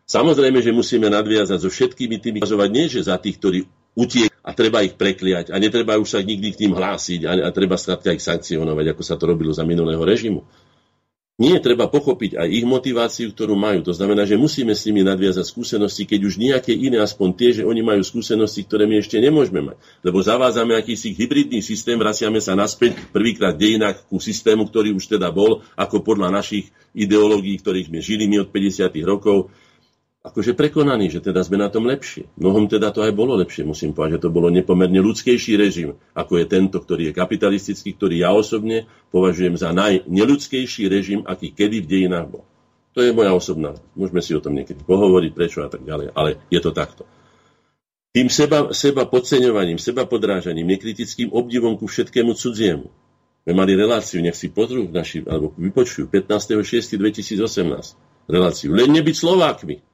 [0.06, 3.60] Samozrejme, že musíme nadviazať so všetkými tými, ukazovať nie, že za tých, ktorí
[3.98, 7.50] utiek a treba ich prekliať a netreba už sa nikdy k tým hlásiť a, a
[7.54, 10.46] treba skrátka ich sankcionovať, ako sa to robilo za minulého režimu.
[11.40, 13.80] Nie, treba pochopiť aj ich motiváciu, ktorú majú.
[13.88, 17.64] To znamená, že musíme s nimi nadviazať skúsenosti, keď už nejaké iné, aspoň tie, že
[17.64, 19.80] oni majú skúsenosti, ktoré my ešte nemôžeme mať.
[20.04, 25.32] Lebo zavádzame akýsi hybridný systém, vraciame sa naspäť prvýkrát dejinách ku systému, ktorý už teda
[25.32, 28.92] bol, ako podľa našich ideológií, ktorých sme žili my od 50.
[29.08, 29.48] rokov
[30.20, 32.28] akože prekonaní, že teda sme na tom lepšie.
[32.36, 36.44] Mnohom teda to aj bolo lepšie, musím povedať, že to bolo nepomerne ľudskejší režim, ako
[36.44, 38.84] je tento, ktorý je kapitalistický, ktorý ja osobne
[39.16, 42.44] považujem za najneľudskejší režim, aký kedy v dejinách bol.
[42.98, 43.80] To je moja osobná.
[43.96, 47.08] Môžeme si o tom niekedy pohovoriť, prečo a tak ďalej, ale je to takto.
[48.10, 52.90] Tým seba, seba podceňovaním, seba podrážaním, nekritickým obdivom ku všetkému cudziemu.
[53.48, 58.74] My mali reláciu, nech si pozrú naši, alebo vypočujú, 15.6.2018 reláciu.
[58.74, 59.89] Len nebyť Slovákmi.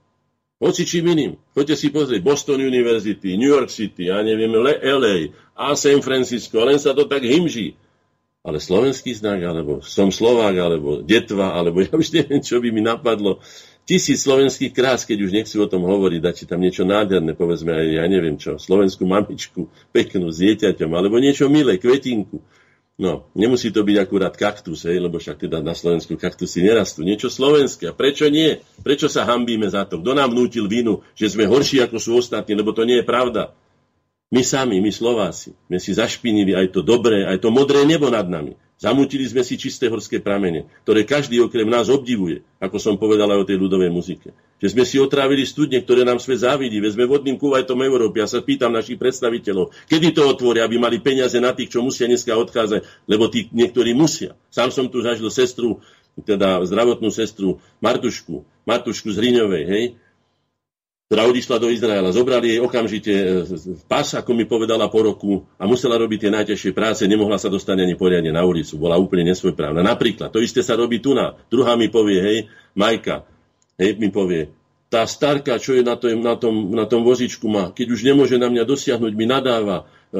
[0.55, 1.35] Hoci čím iným.
[1.51, 6.79] Choďte si pozrieť Boston University, New York City, ja neviem, LA a San Francisco, len
[6.79, 7.75] sa to tak hymží.
[8.45, 12.79] Ale slovenský znak, alebo som Slovák, alebo detva, alebo ja už neviem, čo by mi
[12.79, 13.43] napadlo.
[13.83, 17.85] Tisíc slovenských krás, keď už nechcú o tom hovoriť, dať tam niečo nádherné, povedzme aj,
[17.99, 22.39] ja neviem čo, slovenskú mamičku, peknú s dieťaťom, alebo niečo milé, kvetinku.
[22.95, 27.03] No, nemusí to byť akurát kaktus, hej, lebo však teda na Slovensku kaktusy nerastú.
[27.03, 27.91] Niečo slovenské.
[27.91, 28.63] A prečo nie?
[28.87, 29.99] Prečo sa hambíme za to?
[29.99, 33.51] Kto nám vnútil vinu, že sme horší ako sú ostatní, lebo to nie je pravda.
[34.31, 38.25] My sami, my Slováci, sme si zašpinili aj to dobré, aj to modré nebo nad
[38.31, 38.55] nami.
[38.75, 43.39] Zamutili sme si čisté horské pramene, ktoré každý okrem nás obdivuje, ako som povedal aj
[43.41, 44.35] o tej ľudovej muzike.
[44.59, 48.19] Že sme si otrávili studne, ktoré nám svet závidí, veď sme vodným kuvajtom Európy.
[48.19, 52.11] Ja sa pýtam našich predstaviteľov, kedy to otvoria, aby mali peniaze na tých, čo musia
[52.11, 54.35] dneska odchádzať, lebo tí niektorí musia.
[54.51, 55.79] Sám som tu zažil sestru,
[56.27, 59.83] teda zdravotnú sestru Martušku, Martušku z Hriňovej, hej,
[61.05, 62.09] ktorá odišla do Izraela.
[62.09, 63.25] Zobrali jej okamžite e,
[63.85, 67.77] pas, ako mi povedala po roku, a musela robiť tie najťažšie práce, nemohla sa dostať
[67.77, 69.85] ani poriadne na ulicu, bola úplne nesvojprávna.
[69.85, 71.37] Napríklad, to isté sa robí tu na.
[71.53, 72.37] Druhá mi povie, hej,
[72.73, 73.21] Majka,
[73.77, 74.49] hej, mi povie,
[74.89, 78.41] tá starka, čo je na tom, na tom, na tom vozičku má, keď už nemôže
[78.41, 80.19] na mňa dosiahnuť, mi nadáva, e,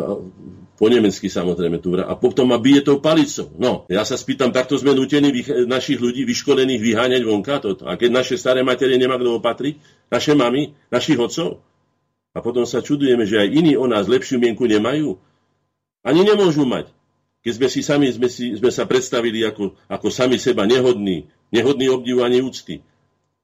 [0.76, 3.48] po nemecky samozrejme tu a potom ma bije tou palicou.
[3.56, 5.32] No, ja sa spýtam, takto sme nutení
[5.64, 7.88] našich ľudí vyškolených vyháňať vonka toto.
[7.88, 9.80] A keď naše staré materie nemá kto opatriť,
[10.12, 11.64] naše mamy, našich otcov.
[12.36, 15.16] A potom sa čudujeme, že aj iní o nás lepšiu mienku nemajú.
[16.04, 16.92] Ani nemôžu mať.
[17.48, 21.88] Keď sme si sami sme, si, sme sa predstavili ako, ako sami seba nehodní, nehodní
[21.88, 22.84] obdivu ani úcty.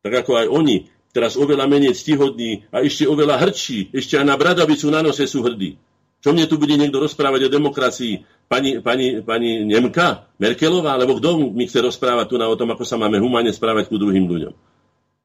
[0.03, 4.35] Tak ako aj oni, teraz oveľa menej ctihodní a ešte oveľa hrdší, ešte aj na
[4.35, 5.79] bradavicu na nose sú hrdí.
[6.21, 8.45] Čo mne tu bude niekto rozprávať o demokracii?
[8.45, 12.85] Pani, pani, pani Nemka, Merkelová, alebo kto mi chce rozprávať tu na o tom, ako
[12.85, 14.53] sa máme humane správať ku druhým ľuďom?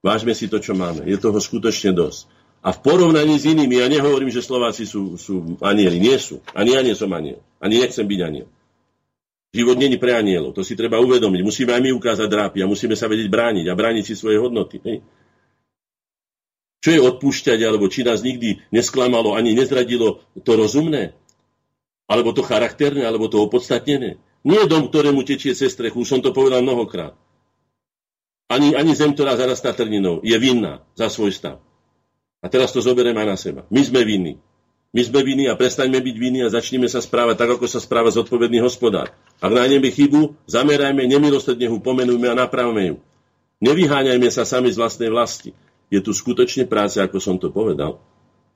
[0.00, 1.04] Vážme si to, čo máme.
[1.04, 2.30] Je toho skutočne dosť.
[2.64, 6.00] A v porovnaní s inými, ja nehovorím, že Slováci sú, sú anieli.
[6.00, 6.42] Nie sú.
[6.50, 7.44] Ani ja nie som aniel.
[7.62, 8.48] Ani nechcem byť aniel.
[9.54, 10.52] Život není pre anielov.
[10.52, 11.40] To si treba uvedomiť.
[11.46, 14.82] Musíme aj my ukázať drápy a musíme sa vedieť brániť a brániť si svoje hodnoty.
[14.82, 15.00] Hej.
[16.84, 21.16] Čo je odpúšťať, alebo či nás nikdy nesklamalo, ani nezradilo to rozumné?
[22.06, 24.22] Alebo to charakterné, alebo to opodstatnené?
[24.46, 27.18] Nie dom, ktorému tečie cez strechu, už som to povedal mnohokrát.
[28.46, 31.58] Ani, ani zem, ktorá zarastá trninou, je vinná za svoj stav.
[32.38, 33.60] A teraz to zoberieme aj na seba.
[33.74, 34.38] My sme vinní.
[34.94, 38.14] My sme vinní a prestaňme byť vinní a začneme sa správať tak, ako sa správa
[38.14, 39.10] zodpovedný hospodár.
[39.42, 42.96] Ak nájdeme chybu, zamerajme, nemilostredne ho pomenujme a napravme ju.
[43.66, 45.58] Nevyháňajme sa sami z vlastnej vlasti
[45.90, 48.02] je tu skutočne práca, ako som to povedal.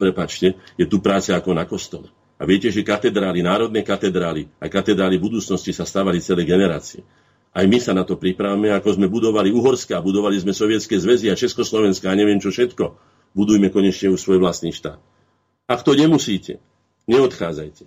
[0.00, 2.08] Prepačte, je tu práca ako na kostole.
[2.40, 7.04] A viete, že katedrály, národné katedrály, aj katedrály budúcnosti sa stávali celé generácie.
[7.52, 11.36] Aj my sa na to pripravíme, ako sme budovali Uhorská, budovali sme Sovietské zväzy a
[11.36, 12.96] Československa a neviem čo všetko.
[13.36, 14.98] Budujme konečne už svoj vlastný štát.
[15.68, 16.58] Ak to nemusíte,
[17.06, 17.86] neodchádzajte.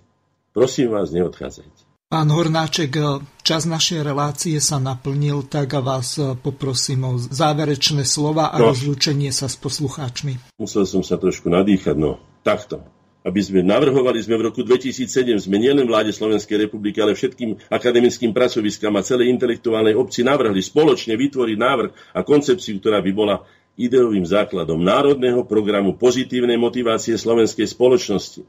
[0.54, 1.83] Prosím vás, neodchádzajte.
[2.14, 2.94] Pán Hornáček,
[3.42, 6.14] čas našej relácie sa naplnil, tak vás
[6.46, 8.70] poprosím o záverečné slova a no.
[8.70, 10.54] rozlúčenie sa s poslucháčmi.
[10.62, 12.22] Musel som sa trošku nadýchať, no.
[12.46, 12.86] takto
[13.24, 18.36] aby sme navrhovali sme v roku 2007 sme nielen vláde Slovenskej republiky, ale všetkým akademickým
[18.36, 23.42] pracoviskám a celej intelektuálnej obci navrhli spoločne vytvoriť návrh a koncepciu, ktorá by bola
[23.80, 28.44] ideovým základom národného programu pozitívnej motivácie slovenskej spoločnosti.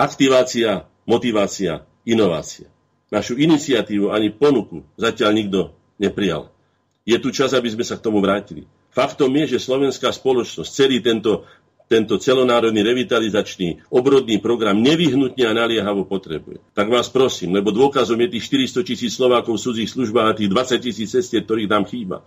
[0.00, 2.79] Aktivácia, motivácia, inovácia.
[3.10, 5.60] Našu iniciatívu ani ponuku zatiaľ nikto
[5.98, 6.54] neprijal.
[7.02, 8.70] Je tu čas, aby sme sa k tomu vrátili.
[8.90, 11.46] Faktom je, že slovenská spoločnosť celý tento
[11.90, 16.62] tento celonárodný revitalizačný obrodný program nevyhnutne a naliehavo potrebuje.
[16.70, 20.54] Tak vás prosím, lebo dôkazom je tých 400 tisíc Slovákov v cudzích službách a tých
[20.54, 22.22] 20 tisíc cestier, ktorých nám chýba.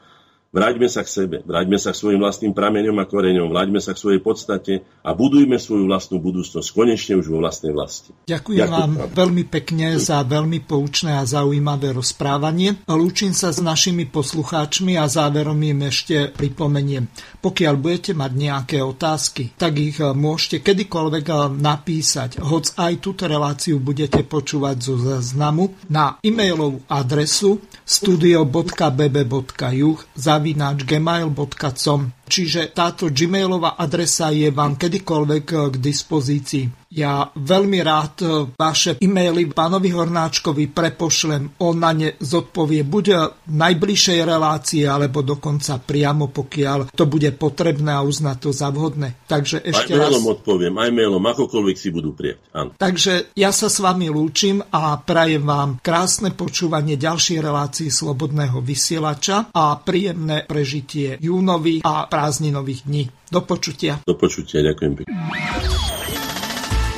[0.54, 4.06] Vráťme sa k sebe, vráťme sa k svojim vlastným prameňom a koreňom, vráťme sa k
[4.06, 8.14] svojej podstate a budujme svoju vlastnú budúcnosť, konečne už vo vlastnej vlasti.
[8.30, 12.86] Ďakujem, Ďakujem vám veľmi pekne za veľmi poučné a zaujímavé rozprávanie.
[12.86, 17.10] Lúčim sa s našimi poslucháčmi a záverom im ešte pripomeniem.
[17.42, 24.22] Pokiaľ budete mať nejaké otázky, tak ich môžete kedykoľvek napísať, hoc aj túto reláciu budete
[24.22, 27.58] počúvať zo záznamu na e-mailovú adresu
[27.90, 29.98] studio.bb.juh
[30.44, 32.12] zavináč gmail.com.
[32.34, 36.84] Čiže táto gmailová adresa je vám kedykoľvek k dispozícii.
[36.94, 41.58] Ja veľmi rád e, vaše e-maily pánovi Hornáčkovi prepošlem.
[41.66, 43.06] On na ne zodpovie buď
[43.50, 49.26] v najbližšej relácii, alebo dokonca priamo, pokiaľ to bude potrebné a uzná to za vhodné.
[49.26, 50.34] Takže ešte aj mailom raz...
[50.38, 52.38] odpoviem, aj mailom, akokoľvek si budú prieť.
[52.54, 52.78] Áno.
[52.78, 59.50] Takže ja sa s vami lúčim a prajem vám krásne počúvanie ďalších relácií Slobodného vysielača
[59.50, 63.12] a príjemné prežitie júnových a prázdninových dní.
[63.28, 64.00] Do počutia.
[64.08, 65.12] Do počutia, ďakujem pekne.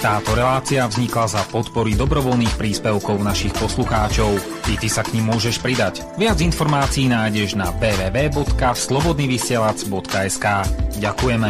[0.06, 4.38] Táto relácia vznikla za podpory dobrovoľných príspevkov našich poslucháčov.
[4.69, 6.06] I ty sa k ním môžeš pridať.
[6.22, 10.45] Viac informácií nájdeš na www.slobodnyvysielac.sk
[11.02, 11.49] Ďakujeme.